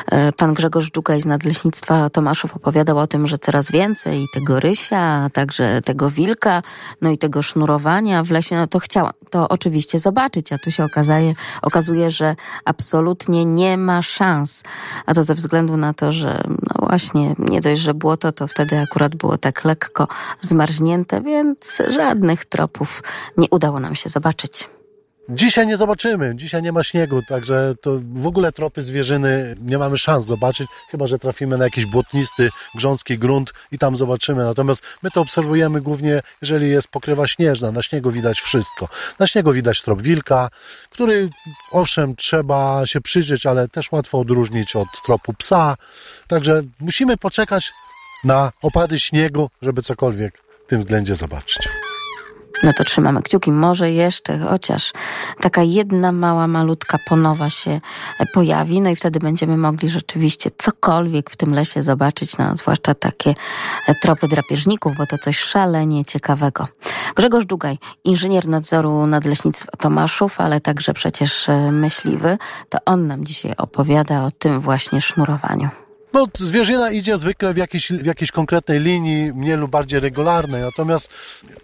e, 0.06 0.32
pan 0.32 0.54
Grzegorz 0.54 0.90
Dżugaj 0.90 1.20
z 1.20 1.26
Nadleśnictwa 1.26 2.10
Tomaszów 2.10 2.56
opowiadał 2.56 2.98
o 2.98 3.06
tym, 3.06 3.26
że 3.26 3.38
coraz 3.38 3.70
więcej 3.70 4.26
tego 4.34 4.60
rysia, 4.60 4.98
a 4.98 5.30
także 5.30 5.80
tego 5.82 6.10
wilka, 6.10 6.62
no 7.00 7.10
i 7.10 7.18
tego 7.18 7.42
sznurowania 7.42 8.22
w 8.22 8.30
lesie, 8.30 8.56
no 8.56 8.66
to 8.66 8.78
chciałam 8.78 9.12
to 9.30 9.48
oczywiście 9.48 9.98
zobaczyć, 9.98 10.52
a 10.52 10.58
tu 10.58 10.70
się 10.70 10.84
okazuje, 10.84 11.34
okazuje, 11.62 12.10
że 12.10 12.36
absolutnie 12.64 13.44
nie 13.44 13.78
ma 13.78 14.02
szans. 14.02 14.62
A 15.06 15.14
to 15.14 15.22
ze 15.22 15.34
względu 15.34 15.76
na 15.76 15.94
to, 15.94 16.12
że 16.12 16.42
no 16.48 16.86
właśnie 16.86 17.34
nie 17.38 17.60
dość, 17.60 17.80
że 17.80 17.94
błoto, 17.94 18.32
to 18.32 18.46
wtedy 18.46 18.78
akurat 18.78 19.16
było 19.16 19.38
tak 19.38 19.64
lekko 19.64 20.08
zmarznięte, 20.40 21.20
więc 21.20 21.82
żadnych 21.88 22.44
tropów 22.44 23.02
nie 23.36 23.46
udało 23.50 23.80
nam 23.80 23.94
się 23.94 24.08
zobaczyć. 24.08 24.68
Dzisiaj 25.28 25.66
nie 25.66 25.76
zobaczymy, 25.76 26.32
dzisiaj 26.36 26.62
nie 26.62 26.72
ma 26.72 26.82
śniegu, 26.82 27.22
także 27.28 27.74
to 27.80 27.90
w 28.12 28.26
ogóle 28.26 28.52
tropy 28.52 28.82
zwierzyny 28.82 29.54
nie 29.60 29.78
mamy 29.78 29.96
szans 29.98 30.24
zobaczyć, 30.24 30.68
chyba 30.90 31.06
że 31.06 31.18
trafimy 31.18 31.58
na 31.58 31.64
jakiś 31.64 31.86
błotnisty, 31.86 32.50
grząski 32.74 33.18
grunt 33.18 33.52
i 33.72 33.78
tam 33.78 33.96
zobaczymy. 33.96 34.44
Natomiast 34.44 34.82
my 35.02 35.10
to 35.10 35.20
obserwujemy 35.20 35.80
głównie, 35.80 36.22
jeżeli 36.42 36.70
jest 36.70 36.88
pokrywa 36.88 37.26
śnieżna. 37.26 37.72
Na 37.72 37.82
śniegu 37.82 38.10
widać 38.10 38.40
wszystko. 38.40 38.88
Na 39.18 39.26
śniegu 39.26 39.52
widać 39.52 39.82
trop 39.82 40.02
wilka, 40.02 40.48
który 40.90 41.30
owszem 41.70 42.16
trzeba 42.16 42.86
się 42.86 43.00
przyjrzeć, 43.00 43.46
ale 43.46 43.68
też 43.68 43.92
łatwo 43.92 44.18
odróżnić 44.18 44.76
od 44.76 44.88
tropu 45.06 45.34
psa. 45.34 45.76
Także 46.28 46.62
musimy 46.80 47.16
poczekać 47.16 47.72
na 48.24 48.52
opady 48.62 48.98
śniegu, 48.98 49.50
żeby 49.62 49.82
cokolwiek 49.82 50.38
w 50.66 50.68
tym 50.68 50.80
względzie 50.80 51.16
zobaczyć. 51.16 51.68
No 52.62 52.72
to 52.72 52.84
trzymamy 52.84 53.22
kciuki. 53.22 53.52
Może 53.52 53.90
jeszcze 53.90 54.38
chociaż 54.38 54.92
taka 55.40 55.62
jedna 55.62 56.12
mała, 56.12 56.46
malutka 56.46 56.98
ponowa 57.08 57.50
się 57.50 57.80
pojawi, 58.32 58.80
no 58.80 58.90
i 58.90 58.96
wtedy 58.96 59.18
będziemy 59.18 59.56
mogli 59.56 59.88
rzeczywiście 59.88 60.50
cokolwiek 60.58 61.30
w 61.30 61.36
tym 61.36 61.54
lesie 61.54 61.82
zobaczyć, 61.82 62.38
no 62.38 62.56
zwłaszcza 62.56 62.94
takie 62.94 63.34
tropy 64.02 64.28
drapieżników, 64.28 64.96
bo 64.96 65.06
to 65.06 65.18
coś 65.18 65.38
szalenie 65.38 66.04
ciekawego. 66.04 66.68
Grzegorz 67.16 67.46
Dżugaj, 67.46 67.78
inżynier 68.04 68.48
nadzoru 68.48 69.06
nadleśnictwa 69.06 69.76
Tomaszów, 69.78 70.40
ale 70.40 70.60
także 70.60 70.94
przecież 70.94 71.48
myśliwy, 71.72 72.38
to 72.68 72.78
on 72.84 73.06
nam 73.06 73.24
dzisiaj 73.24 73.52
opowiada 73.56 74.24
o 74.24 74.30
tym 74.30 74.60
właśnie 74.60 75.00
sznurowaniu. 75.00 75.83
No, 76.14 76.26
zwierzyna 76.34 76.90
idzie 76.90 77.16
zwykle 77.16 77.52
w 77.52 77.56
jakiejś, 77.56 77.92
w 77.92 78.06
jakiejś 78.06 78.30
konkretnej 78.30 78.80
linii, 78.80 79.32
mniej 79.32 79.56
lub 79.56 79.70
bardziej 79.70 80.00
regularnej, 80.00 80.62
natomiast 80.62 81.14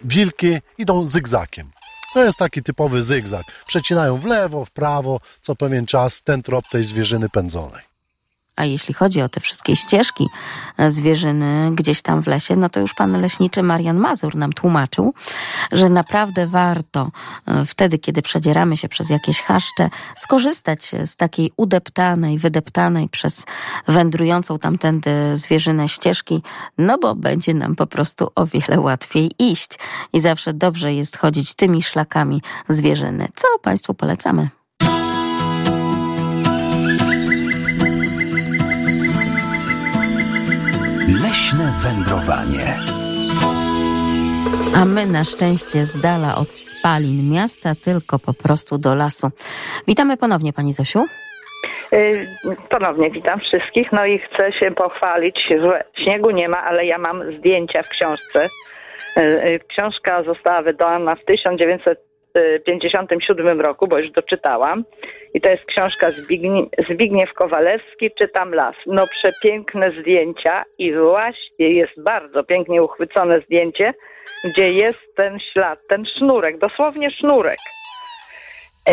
wilki 0.04 0.58
idą 0.78 1.06
zygzakiem. 1.06 1.70
To 2.14 2.24
jest 2.24 2.38
taki 2.38 2.62
typowy 2.62 3.02
zygzak. 3.02 3.42
Przecinają 3.66 4.16
w 4.16 4.24
lewo, 4.24 4.64
w 4.64 4.70
prawo, 4.70 5.20
co 5.40 5.56
pewien 5.56 5.86
czas 5.86 6.22
ten 6.22 6.42
trop 6.42 6.64
tej 6.70 6.84
zwierzyny 6.84 7.28
pędzonej. 7.28 7.89
A 8.56 8.64
jeśli 8.64 8.94
chodzi 8.94 9.22
o 9.22 9.28
te 9.28 9.40
wszystkie 9.40 9.76
ścieżki 9.76 10.28
zwierzyny 10.88 11.70
gdzieś 11.74 12.02
tam 12.02 12.22
w 12.22 12.26
lesie, 12.26 12.56
no 12.56 12.68
to 12.68 12.80
już 12.80 12.94
pan 12.94 13.20
leśniczy 13.20 13.62
Marian 13.62 13.96
Mazur 13.96 14.36
nam 14.36 14.52
tłumaczył, 14.52 15.14
że 15.72 15.88
naprawdę 15.88 16.46
warto 16.46 17.10
wtedy, 17.66 17.98
kiedy 17.98 18.22
przedzieramy 18.22 18.76
się 18.76 18.88
przez 18.88 19.10
jakieś 19.10 19.42
chaszcze, 19.42 19.90
skorzystać 20.16 20.90
z 21.04 21.16
takiej 21.16 21.52
udeptanej, 21.56 22.38
wydeptanej 22.38 23.08
przez 23.08 23.44
wędrującą 23.88 24.58
tamtędy 24.58 25.10
zwierzynę 25.34 25.88
ścieżki, 25.88 26.42
no 26.78 26.98
bo 26.98 27.14
będzie 27.14 27.54
nam 27.54 27.74
po 27.74 27.86
prostu 27.86 28.28
o 28.34 28.46
wiele 28.46 28.80
łatwiej 28.80 29.30
iść. 29.38 29.78
I 30.12 30.20
zawsze 30.20 30.52
dobrze 30.52 30.94
jest 30.94 31.18
chodzić 31.18 31.54
tymi 31.54 31.82
szlakami 31.82 32.42
zwierzyny, 32.68 33.28
co 33.34 33.46
Państwu 33.62 33.94
polecamy. 33.94 34.59
Leśne 41.50 41.72
wędrowanie. 41.84 42.66
A 44.76 44.84
my 44.84 45.06
na 45.06 45.24
szczęście 45.24 45.84
z 45.84 46.00
dala 46.00 46.34
od 46.42 46.48
spalin 46.48 47.32
miasta, 47.32 47.70
tylko 47.84 48.18
po 48.18 48.34
prostu 48.42 48.78
do 48.78 48.94
lasu. 48.94 49.26
Witamy 49.88 50.16
ponownie 50.16 50.52
Pani 50.52 50.72
Zosiu. 50.72 51.04
Y, 51.92 52.26
Ponownie 52.70 53.10
witam 53.10 53.40
wszystkich. 53.40 53.92
No 53.92 54.06
i 54.06 54.18
chcę 54.18 54.52
się 54.52 54.70
pochwalić, 54.70 55.38
że 55.48 55.84
śniegu 56.04 56.30
nie 56.30 56.48
ma, 56.48 56.64
ale 56.64 56.86
ja 56.86 56.98
mam 56.98 57.38
zdjęcia 57.38 57.82
w 57.82 57.88
książce. 57.88 58.48
Y, 59.16 59.20
y, 59.20 59.60
Książka 59.68 60.22
została 60.22 60.62
wydana 60.62 61.14
w 61.14 61.24
1957 62.32 63.60
roku, 63.60 63.88
bo 63.88 63.98
już 63.98 64.10
doczytałam. 64.10 64.84
I 65.34 65.40
to 65.40 65.48
jest 65.48 65.64
książka 65.64 66.10
Zbignie- 66.10 66.66
Zbigniew 66.88 67.32
Kowalewski, 67.32 68.10
Czytam 68.18 68.54
las. 68.54 68.76
No 68.86 69.06
przepiękne 69.06 69.92
zdjęcia 70.00 70.64
i 70.78 70.94
właśnie 70.94 71.70
jest 71.74 72.02
bardzo 72.02 72.44
pięknie 72.44 72.82
uchwycone 72.82 73.40
zdjęcie, 73.40 73.94
gdzie 74.44 74.72
jest 74.72 74.98
ten 75.16 75.38
ślad, 75.52 75.78
ten 75.88 76.06
sznurek, 76.06 76.58
dosłownie 76.58 77.10
sznurek 77.10 77.58
e, 78.86 78.92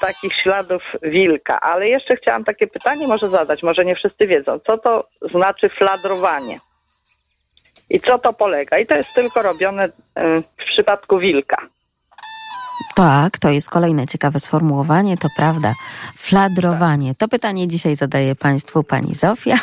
takich 0.00 0.32
śladów 0.32 0.82
wilka. 1.02 1.60
Ale 1.60 1.88
jeszcze 1.88 2.16
chciałam 2.16 2.44
takie 2.44 2.66
pytanie 2.66 3.08
może 3.08 3.28
zadać, 3.28 3.62
może 3.62 3.84
nie 3.84 3.94
wszyscy 3.94 4.26
wiedzą. 4.26 4.58
Co 4.66 4.78
to 4.78 5.08
znaczy 5.32 5.68
fladrowanie? 5.68 6.58
I 7.90 8.00
co 8.00 8.18
to 8.18 8.32
polega? 8.32 8.78
I 8.78 8.86
to 8.86 8.94
jest 8.94 9.14
tylko 9.14 9.42
robione 9.42 9.84
e, 9.84 10.40
w 10.40 10.64
przypadku 10.64 11.18
wilka. 11.18 11.66
Tak, 12.96 13.38
to 13.38 13.50
jest 13.50 13.70
kolejne 13.70 14.06
ciekawe 14.06 14.38
sformułowanie, 14.38 15.16
to 15.16 15.28
prawda. 15.36 15.74
Fladrowanie. 16.16 17.14
To 17.14 17.28
pytanie 17.28 17.68
dzisiaj 17.68 17.96
zadaje 17.96 18.34
Państwu 18.34 18.84
Pani 18.84 19.14
Zofia. 19.14 19.56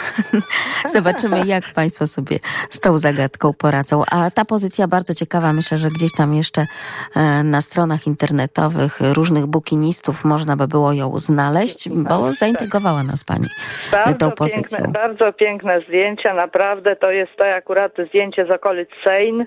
Zobaczymy, 0.95 1.45
jak 1.45 1.63
Państwo 1.76 2.07
sobie 2.07 2.39
z 2.70 2.80
tą 2.80 2.97
zagadką 2.97 3.53
poradzą. 3.53 4.03
A 4.11 4.32
ta 4.32 4.45
pozycja 4.45 4.88
bardzo 4.88 5.13
ciekawa, 5.13 5.53
myślę, 5.53 5.78
że 5.78 5.89
gdzieś 5.89 6.11
tam 6.18 6.34
jeszcze 6.34 6.65
e, 7.15 7.43
na 7.43 7.61
stronach 7.61 8.07
internetowych 8.07 8.99
różnych 9.13 9.45
bukinistów 9.45 10.26
można 10.26 10.55
by 10.55 10.68
było 10.68 10.93
ją 10.93 11.20
znaleźć, 11.20 11.89
bo 11.89 12.32
zaintrygowała 12.32 13.03
nas 13.03 13.24
Pani 13.24 13.47
tą 14.20 14.32
pozycją. 14.32 14.78
piękne, 14.78 14.91
bardzo 14.93 15.34
piękne 15.34 15.82
zdjęcia, 15.82 16.34
naprawdę 16.34 16.95
to 16.95 17.11
jest 17.11 17.32
to 17.38 17.45
akurat 17.45 17.91
zdjęcie 18.07 18.45
z 18.45 18.51
okolic 18.51 18.89
Sejn, 19.03 19.45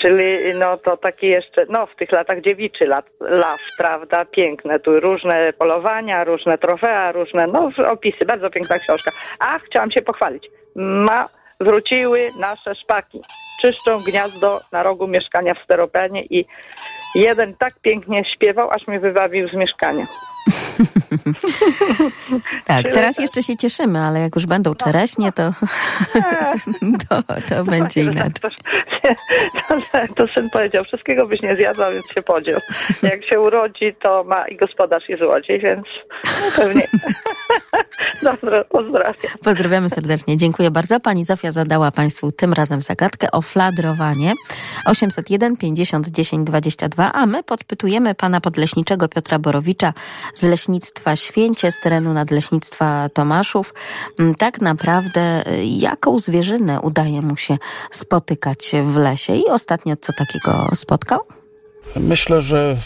czyli 0.00 0.54
no 0.54 0.76
to 0.76 0.96
taki 0.96 1.26
jeszcze, 1.26 1.66
no 1.68 1.86
w 1.86 1.96
tych 1.96 2.12
latach 2.12 2.40
dziewiczy 2.40 2.86
lat, 2.86 3.10
las, 3.20 3.60
prawda, 3.78 4.24
piękne, 4.24 4.80
tu 4.80 5.00
różne 5.00 5.52
polowania, 5.52 6.24
różne 6.24 6.58
trofea, 6.58 7.12
różne, 7.12 7.46
no 7.46 7.70
opisy, 7.90 8.24
bardzo 8.24 8.50
piękna 8.50 8.78
książka. 8.78 9.10
A 9.38 9.58
chciałam 9.58 9.90
się 9.90 10.02
pochwalić, 10.02 10.50
ma, 10.76 11.28
wróciły 11.60 12.28
nasze 12.40 12.74
szpaki, 12.74 13.20
czyszczą 13.60 14.02
gniazdo 14.02 14.60
na 14.72 14.82
rogu 14.82 15.08
mieszkania 15.08 15.54
w 15.54 15.64
Steropenie 15.64 16.24
i 16.24 16.44
jeden 17.14 17.54
tak 17.56 17.74
pięknie 17.82 18.24
śpiewał, 18.34 18.70
aż 18.70 18.86
mnie 18.86 19.00
wybawił 19.00 19.48
z 19.48 19.54
mieszkania. 19.54 20.06
Tak, 22.66 22.90
teraz 22.90 23.18
jeszcze 23.18 23.42
się 23.42 23.56
cieszymy, 23.56 23.98
ale 23.98 24.20
jak 24.20 24.34
już 24.34 24.46
będą 24.46 24.74
czereśnie, 24.74 25.32
to, 25.32 25.52
to, 27.08 27.22
to 27.48 27.64
będzie 27.64 28.02
inaczej. 28.02 28.50
To, 30.16 30.28
syn 30.28 30.50
powiedział, 30.50 30.84
wszystkiego 30.84 31.26
byś 31.26 31.42
nie 31.42 31.56
zjadła, 31.56 31.90
więc 31.90 32.06
się 32.14 32.22
podziel. 32.22 32.60
Jak 33.02 33.24
się 33.24 33.40
urodzi, 33.40 33.94
to 34.02 34.24
ma 34.24 34.48
i 34.48 34.56
gospodarz 34.56 35.08
i 35.08 35.18
złodziej, 35.18 35.60
więc 35.60 35.86
pewnie. 36.56 36.82
Dobra, 38.22 38.64
pozdrawiam. 38.64 39.14
Pozdrawiamy 39.44 39.88
serdecznie. 39.88 40.36
Dziękuję 40.36 40.70
bardzo. 40.70 41.00
Pani 41.00 41.24
Zofia 41.24 41.52
zadała 41.52 41.90
Państwu 41.90 42.32
tym 42.32 42.52
razem 42.52 42.80
zagadkę 42.80 43.30
o 43.30 43.42
fladrowanie 43.42 44.32
801 44.86 45.56
50 45.56 46.08
10 46.08 46.46
22, 46.46 47.12
a 47.12 47.26
my 47.26 47.42
podpytujemy 47.42 48.14
pana 48.14 48.40
podleśniczego 48.40 49.08
Piotra 49.08 49.38
Borowicza 49.38 49.92
z 50.34 50.42
Leśnictwa 50.42 51.16
Święcie, 51.16 51.72
z 51.72 51.80
terenu 51.80 52.12
Nadleśnictwa 52.12 53.08
Tomaszów. 53.08 53.74
Mm, 54.18 54.34
Tak 54.34 54.60
naprawdę, 54.60 55.52
y, 55.52 55.64
jaką 55.64 56.18
zwierzynę 56.18 56.80
udaje 56.80 57.22
mu 57.22 57.36
się 57.36 57.58
spotykać 57.90 58.72
w 58.84 58.96
lesie 58.96 59.36
i 59.36 59.46
ostatnio 59.46 59.96
co 59.96 60.12
takiego 60.12 60.68
spotkał? 60.74 61.39
Myślę, 61.96 62.40
że 62.40 62.76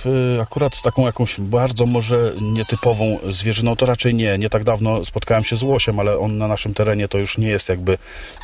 akurat 0.42 0.76
z 0.76 0.82
taką 0.82 1.06
jakąś 1.06 1.40
bardzo 1.40 1.86
może 1.86 2.32
nietypową 2.40 3.18
zwierzyną 3.28 3.76
to 3.76 3.86
raczej 3.86 4.14
nie. 4.14 4.38
Nie 4.38 4.50
tak 4.50 4.64
dawno 4.64 5.04
spotkałem 5.04 5.44
się 5.44 5.56
z 5.56 5.62
łosiem, 5.62 6.00
ale 6.00 6.18
on 6.18 6.38
na 6.38 6.48
naszym 6.48 6.74
terenie 6.74 7.08
to 7.08 7.18
już 7.18 7.38
nie 7.38 7.48
jest 7.48 7.68
jakby 7.68 7.98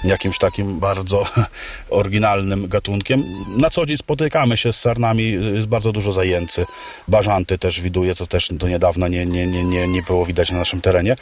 jakimś 0.04 0.38
takim 0.38 0.80
bardzo 0.80 1.24
oryginalnym 1.90 2.68
gatunkiem. 2.68 3.22
Na 3.56 3.70
co 3.70 3.86
dzień 3.86 3.96
spotykamy 3.96 4.56
się 4.56 4.72
z 4.72 4.78
sarnami, 4.78 5.32
jest 5.54 5.68
bardzo 5.68 5.92
dużo 5.92 6.12
zajęcy. 6.12 6.66
Bażanty 7.08 7.58
też 7.58 7.80
widuję, 7.80 8.14
to 8.14 8.26
też 8.26 8.48
do 8.52 8.68
niedawna 8.68 9.08
nie, 9.08 9.26
nie, 9.26 9.46
nie, 9.46 9.64
nie, 9.64 9.88
nie 9.88 10.02
było 10.02 10.26
widać 10.26 10.50
na 10.50 10.58
naszym 10.58 10.80
terenie. 10.80 11.16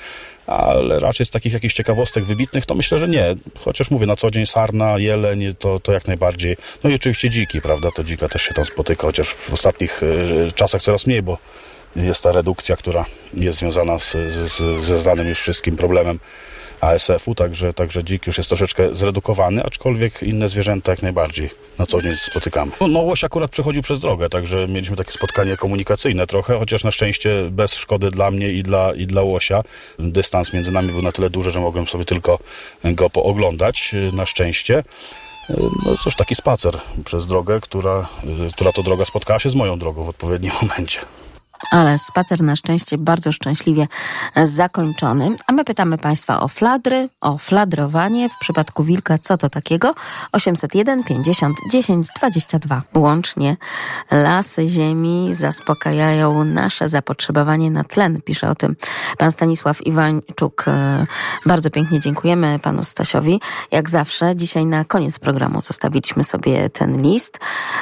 Ale 0.49 0.99
raczej 0.99 1.27
z 1.27 1.31
takich 1.31 1.53
jakichś 1.53 1.75
ciekawostek 1.75 2.25
wybitnych 2.25 2.67
to 2.67 2.75
myślę, 2.75 2.99
że 2.99 3.09
nie. 3.09 3.35
Chociaż 3.59 3.91
mówię, 3.91 4.07
na 4.07 4.17
co 4.17 4.31
dzień 4.31 4.47
sarna, 4.47 4.99
jeleń, 4.99 5.55
to, 5.59 5.81
to 5.81 5.93
jak 5.93 6.07
najbardziej. 6.07 6.57
No 6.85 6.91
i 6.91 6.95
oczywiście 6.95 7.31
dziki, 7.31 7.61
prawda? 7.61 7.89
To 7.97 8.05
dzika 8.05 8.29
też 8.29 8.43
się 8.43 8.55
tam 8.55 8.65
spotyka, 8.65 9.03
chociaż 9.03 9.29
w 9.29 9.53
ostatnich 9.53 10.03
e, 10.03 10.53
czasach 10.53 10.83
coraz 10.83 11.07
mniej, 11.07 11.23
bo 11.23 11.39
jest 11.97 12.23
ta 12.23 12.33
redukcja, 12.33 12.77
która 12.77 13.05
jest 13.35 13.59
związana 13.59 13.99
z, 13.99 14.13
z, 14.13 14.85
ze 14.85 14.99
znanym 14.99 15.29
już 15.29 15.41
wszystkim 15.41 15.77
problemem 15.77 16.19
ASF-u, 16.81 17.35
także, 17.35 17.73
także 17.73 18.05
dzik 18.05 18.27
już 18.27 18.37
jest 18.37 18.49
troszeczkę 18.49 18.97
zredukowany, 18.97 19.65
aczkolwiek 19.65 20.23
inne 20.23 20.49
zwierzęta 20.49 20.93
jak 20.93 21.03
najbardziej 21.03 21.51
na 21.79 21.87
co 21.87 22.03
dzień 22.03 22.15
spotykamy. 22.15 22.73
No, 22.81 22.89
no 22.89 23.01
łoś 23.01 23.25
akurat 23.25 23.51
przechodził 23.51 23.83
przez 23.83 24.01
drogę, 24.01 24.29
także 24.29 24.69
mieliśmy 24.69 24.97
takie 24.97 25.13
spotkanie 25.13 25.57
komunikacyjne 25.57 26.27
trochę, 26.27 26.59
chociaż 26.59 26.85
na 26.85 26.91
szczęście 26.91 27.49
bez 27.51 27.75
szkody 27.75 28.11
dla 28.11 28.31
mnie 28.31 28.53
i 28.53 28.63
dla, 28.63 28.95
i 28.95 29.07
dla 29.07 29.23
łosia. 29.23 29.63
Dystans 29.99 30.53
między 30.53 30.73
nami 30.73 30.93
był 30.93 31.03
na 31.03 31.13
tyle 31.13 31.31
duży, 31.31 31.51
że 31.51 31.61
mogłem 31.61 31.87
sobie 31.87 32.05
tylko 32.05 32.39
go 32.85 33.11
pooglądać, 33.11 33.95
na 34.13 34.27
szczęście. 34.27 34.85
No 35.85 35.97
cóż, 35.97 36.17
taki 36.17 36.35
spacer 36.35 36.79
przez 37.05 37.27
drogę, 37.27 37.61
która, 37.61 38.09
która 38.53 38.73
to 38.73 38.83
droga 38.83 39.05
spotkała 39.05 39.39
się 39.39 39.49
z 39.49 39.55
moją 39.55 39.79
drogą 39.79 40.05
w 40.05 40.09
odpowiednim 40.09 40.53
momencie. 40.63 41.01
Ale 41.71 41.99
spacer 41.99 42.43
na 42.43 42.57
szczęście 42.57 42.99
bardzo 42.99 43.33
szczęśliwie 43.33 43.87
zakończony. 44.43 45.37
A 45.47 45.53
my 45.53 45.65
pytamy 45.65 45.99
Państwa 45.99 46.41
o 46.41 46.49
fladry, 46.49 47.09
o 47.21 47.39
fladrowanie. 47.39 48.29
W 48.29 48.39
przypadku 48.41 48.85
wilka 48.85 49.19
co 49.19 49.37
to 49.37 49.51
takiego? 49.51 49.95
801 50.33 51.05
50 51.05 51.57
10 51.73 52.07
22. 52.17 52.83
Łącznie 52.97 53.57
lasy 54.11 54.67
ziemi 54.67 55.35
zaspokajają 55.35 56.45
nasze 56.45 56.89
zapotrzebowanie 56.89 57.71
na 57.71 57.85
tlen. 57.85 58.23
Pisze 58.23 58.51
o 58.51 58.55
tym 58.55 58.77
pan 59.19 59.33
Stanisław 59.33 59.87
Iwańczuk. 59.87 60.65
E, 60.69 61.07
Bardzo 61.47 61.71
pięknie 61.71 62.01
dziękujemy 62.01 62.59
panu 62.59 62.85
Stasiowi. 62.85 63.41
Jak 63.71 63.91
zawsze 63.91 64.37
dzisiaj 64.37 64.67
na 64.67 64.85
koniec 64.85 65.19
programu 65.19 65.61
zostawiliśmy 65.61 66.25
sobie 66.25 66.71
ten 66.71 67.03
list, 67.03 67.39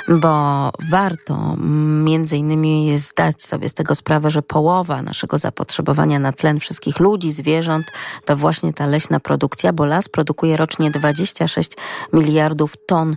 bo 0.09 0.71
warto 0.91 1.57
między 2.05 2.37
innymi 2.37 2.99
zdać 2.99 3.43
sobie 3.43 3.66
z 3.69 3.75
tego 3.75 3.95
sprawę, 3.95 4.31
że 4.31 4.43
połowa 4.43 5.03
naszego 5.03 5.39
zapotrzebowania 5.39 6.19
na 6.19 6.33
tlen 6.33 6.61
wszystkich 6.61 7.01
ludzi, 7.01 7.33
zwierząt 7.33 7.87
to 8.25 8.37
właśnie 8.37 8.73
ta 8.73 8.87
leśna 8.87 9.21
produkcja, 9.21 9.73
bo 9.73 9.85
las 9.85 10.09
produkuje 10.09 10.57
rocznie 10.57 10.91
26 10.91 11.73
miliardów 12.13 12.75
ton 12.87 13.17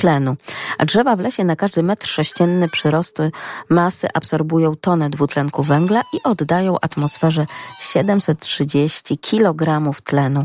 tlenu. 0.00 0.36
A 0.78 0.84
drzewa 0.84 1.16
w 1.16 1.20
lesie 1.20 1.44
na 1.44 1.56
każdy 1.56 1.82
metr 1.82 2.08
sześcienny 2.08 2.68
przyrostu 2.68 3.22
masy 3.68 4.08
absorbują 4.14 4.76
tonę 4.76 5.10
dwutlenku 5.10 5.62
węgla 5.62 6.02
i 6.12 6.22
oddają 6.24 6.76
atmosferze 6.82 7.46
730 7.80 9.18
kg 9.18 9.92
tlenu. 10.04 10.44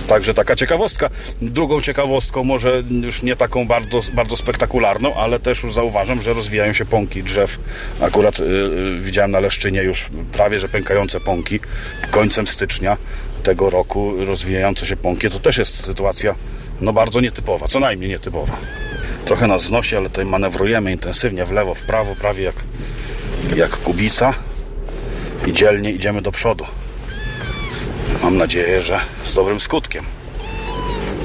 także 0.07 0.33
taka 0.33 0.55
ciekawostka. 0.55 1.09
Drugą 1.41 1.81
ciekawostką, 1.81 2.43
może 2.43 2.83
już 3.01 3.23
nie 3.23 3.35
taką 3.35 3.67
bardzo, 3.67 3.99
bardzo 4.13 4.37
spektakularną, 4.37 5.15
ale 5.15 5.39
też 5.39 5.63
już 5.63 5.73
zauważam, 5.73 6.21
że 6.21 6.33
rozwijają 6.33 6.73
się 6.73 6.85
pąki 6.85 7.23
drzew. 7.23 7.59
Akurat 8.01 8.39
yy, 8.39 8.99
widziałem 8.99 9.31
na 9.31 9.39
Leszczynie 9.39 9.83
już 9.83 10.09
prawie, 10.31 10.59
że 10.59 10.69
pękające 10.69 11.19
pąki. 11.19 11.59
Końcem 12.11 12.47
stycznia 12.47 12.97
tego 13.43 13.69
roku 13.69 14.25
rozwijające 14.25 14.85
się 14.85 14.97
pąki. 14.97 15.29
To 15.29 15.39
też 15.39 15.57
jest 15.57 15.85
sytuacja 15.85 16.35
no 16.81 16.93
bardzo 16.93 17.21
nietypowa, 17.21 17.67
co 17.67 17.79
najmniej 17.79 18.09
nietypowa. 18.09 18.57
Trochę 19.27 19.47
nas 19.47 19.61
znosi, 19.63 19.95
ale 19.95 20.09
tutaj 20.09 20.25
manewrujemy 20.25 20.91
intensywnie 20.91 21.45
w 21.45 21.51
lewo, 21.51 21.75
w 21.75 21.81
prawo, 21.81 22.15
prawie 22.15 22.43
jak, 22.43 22.55
jak 23.55 23.71
kubica 23.77 24.33
i 25.47 25.51
dzielnie 25.51 25.91
idziemy 25.91 26.21
do 26.21 26.31
przodu. 26.31 26.65
Mam 28.23 28.37
nadzieję, 28.37 28.81
że 28.81 28.99
z 29.23 29.33
dobrym 29.33 29.59
skutkiem. 29.59 30.05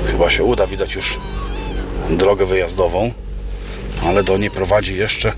Chyba 0.07 0.31
się 0.31 0.45
uda, 0.45 0.67
widać 0.67 0.95
już 0.95 1.19
drogę 2.11 2.47
wyjazdową, 2.47 3.13
ale 4.07 4.25
do 4.25 4.39
niej 4.39 4.51
prowadzi 4.51 4.97
jeszcze 4.97 5.33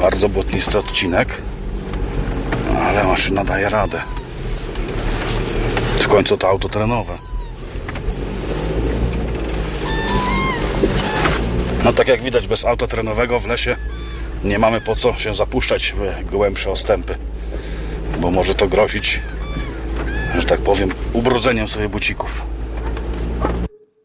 bardzo 0.00 0.28
błotnisty 0.28 0.78
odcinek, 0.78 1.42
ale 2.82 3.04
maszyna 3.04 3.44
daje 3.44 3.68
radę. 3.68 4.02
W 5.98 6.08
końcu 6.08 6.36
to 6.36 6.48
auto 6.48 6.68
terenowe. 6.68 7.29
No 11.84 11.92
tak 11.92 12.08
jak 12.08 12.22
widać, 12.22 12.46
bez 12.46 12.64
auta 12.64 12.86
trenowego 12.86 13.40
w 13.40 13.46
lesie 13.46 13.76
nie 14.44 14.58
mamy 14.58 14.80
po 14.80 14.94
co 14.94 15.16
się 15.16 15.34
zapuszczać 15.34 15.94
w 15.96 16.30
głębsze 16.30 16.70
ostępy, 16.70 17.14
bo 18.18 18.30
może 18.30 18.54
to 18.54 18.68
grozić, 18.68 19.20
że 20.38 20.46
tak 20.46 20.60
powiem, 20.60 20.90
ubrudzeniem 21.12 21.68
sobie 21.68 21.88
bucików. 21.88 22.46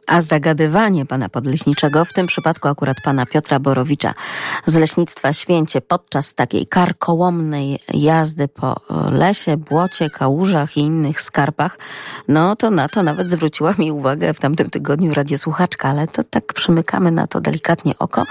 A 0.07 0.21
zagadywanie 0.21 1.05
pana 1.05 1.29
podleśniczego, 1.29 2.05
w 2.05 2.13
tym 2.13 2.27
przypadku 2.27 2.67
akurat 2.67 2.97
pana 3.03 3.25
Piotra 3.25 3.59
Borowicza 3.59 4.13
z 4.65 4.75
Leśnictwa 4.75 5.33
Święcie, 5.33 5.81
podczas 5.81 6.33
takiej 6.33 6.67
karkołomnej 6.67 7.79
jazdy 7.93 8.47
po 8.47 8.75
lesie, 9.11 9.57
błocie, 9.57 10.09
kałużach 10.09 10.77
i 10.77 10.79
innych 10.79 11.21
skarpach, 11.21 11.77
no 12.27 12.55
to 12.55 12.71
na 12.71 12.89
to 12.89 13.03
nawet 13.03 13.29
zwróciła 13.29 13.73
mi 13.77 13.91
uwagę 13.91 14.33
w 14.33 14.39
tamtym 14.39 14.69
tygodniu 14.69 15.13
radiosłuchaczka, 15.13 15.89
ale 15.89 16.07
to 16.07 16.23
tak 16.23 16.53
przymykamy 16.53 17.11
na 17.11 17.27
to 17.27 17.41
delikatnie 17.41 17.99
oko. 17.99 18.23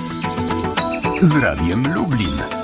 z 1.22 1.36
Radiem 1.36 1.94
Lublin. 1.94 2.59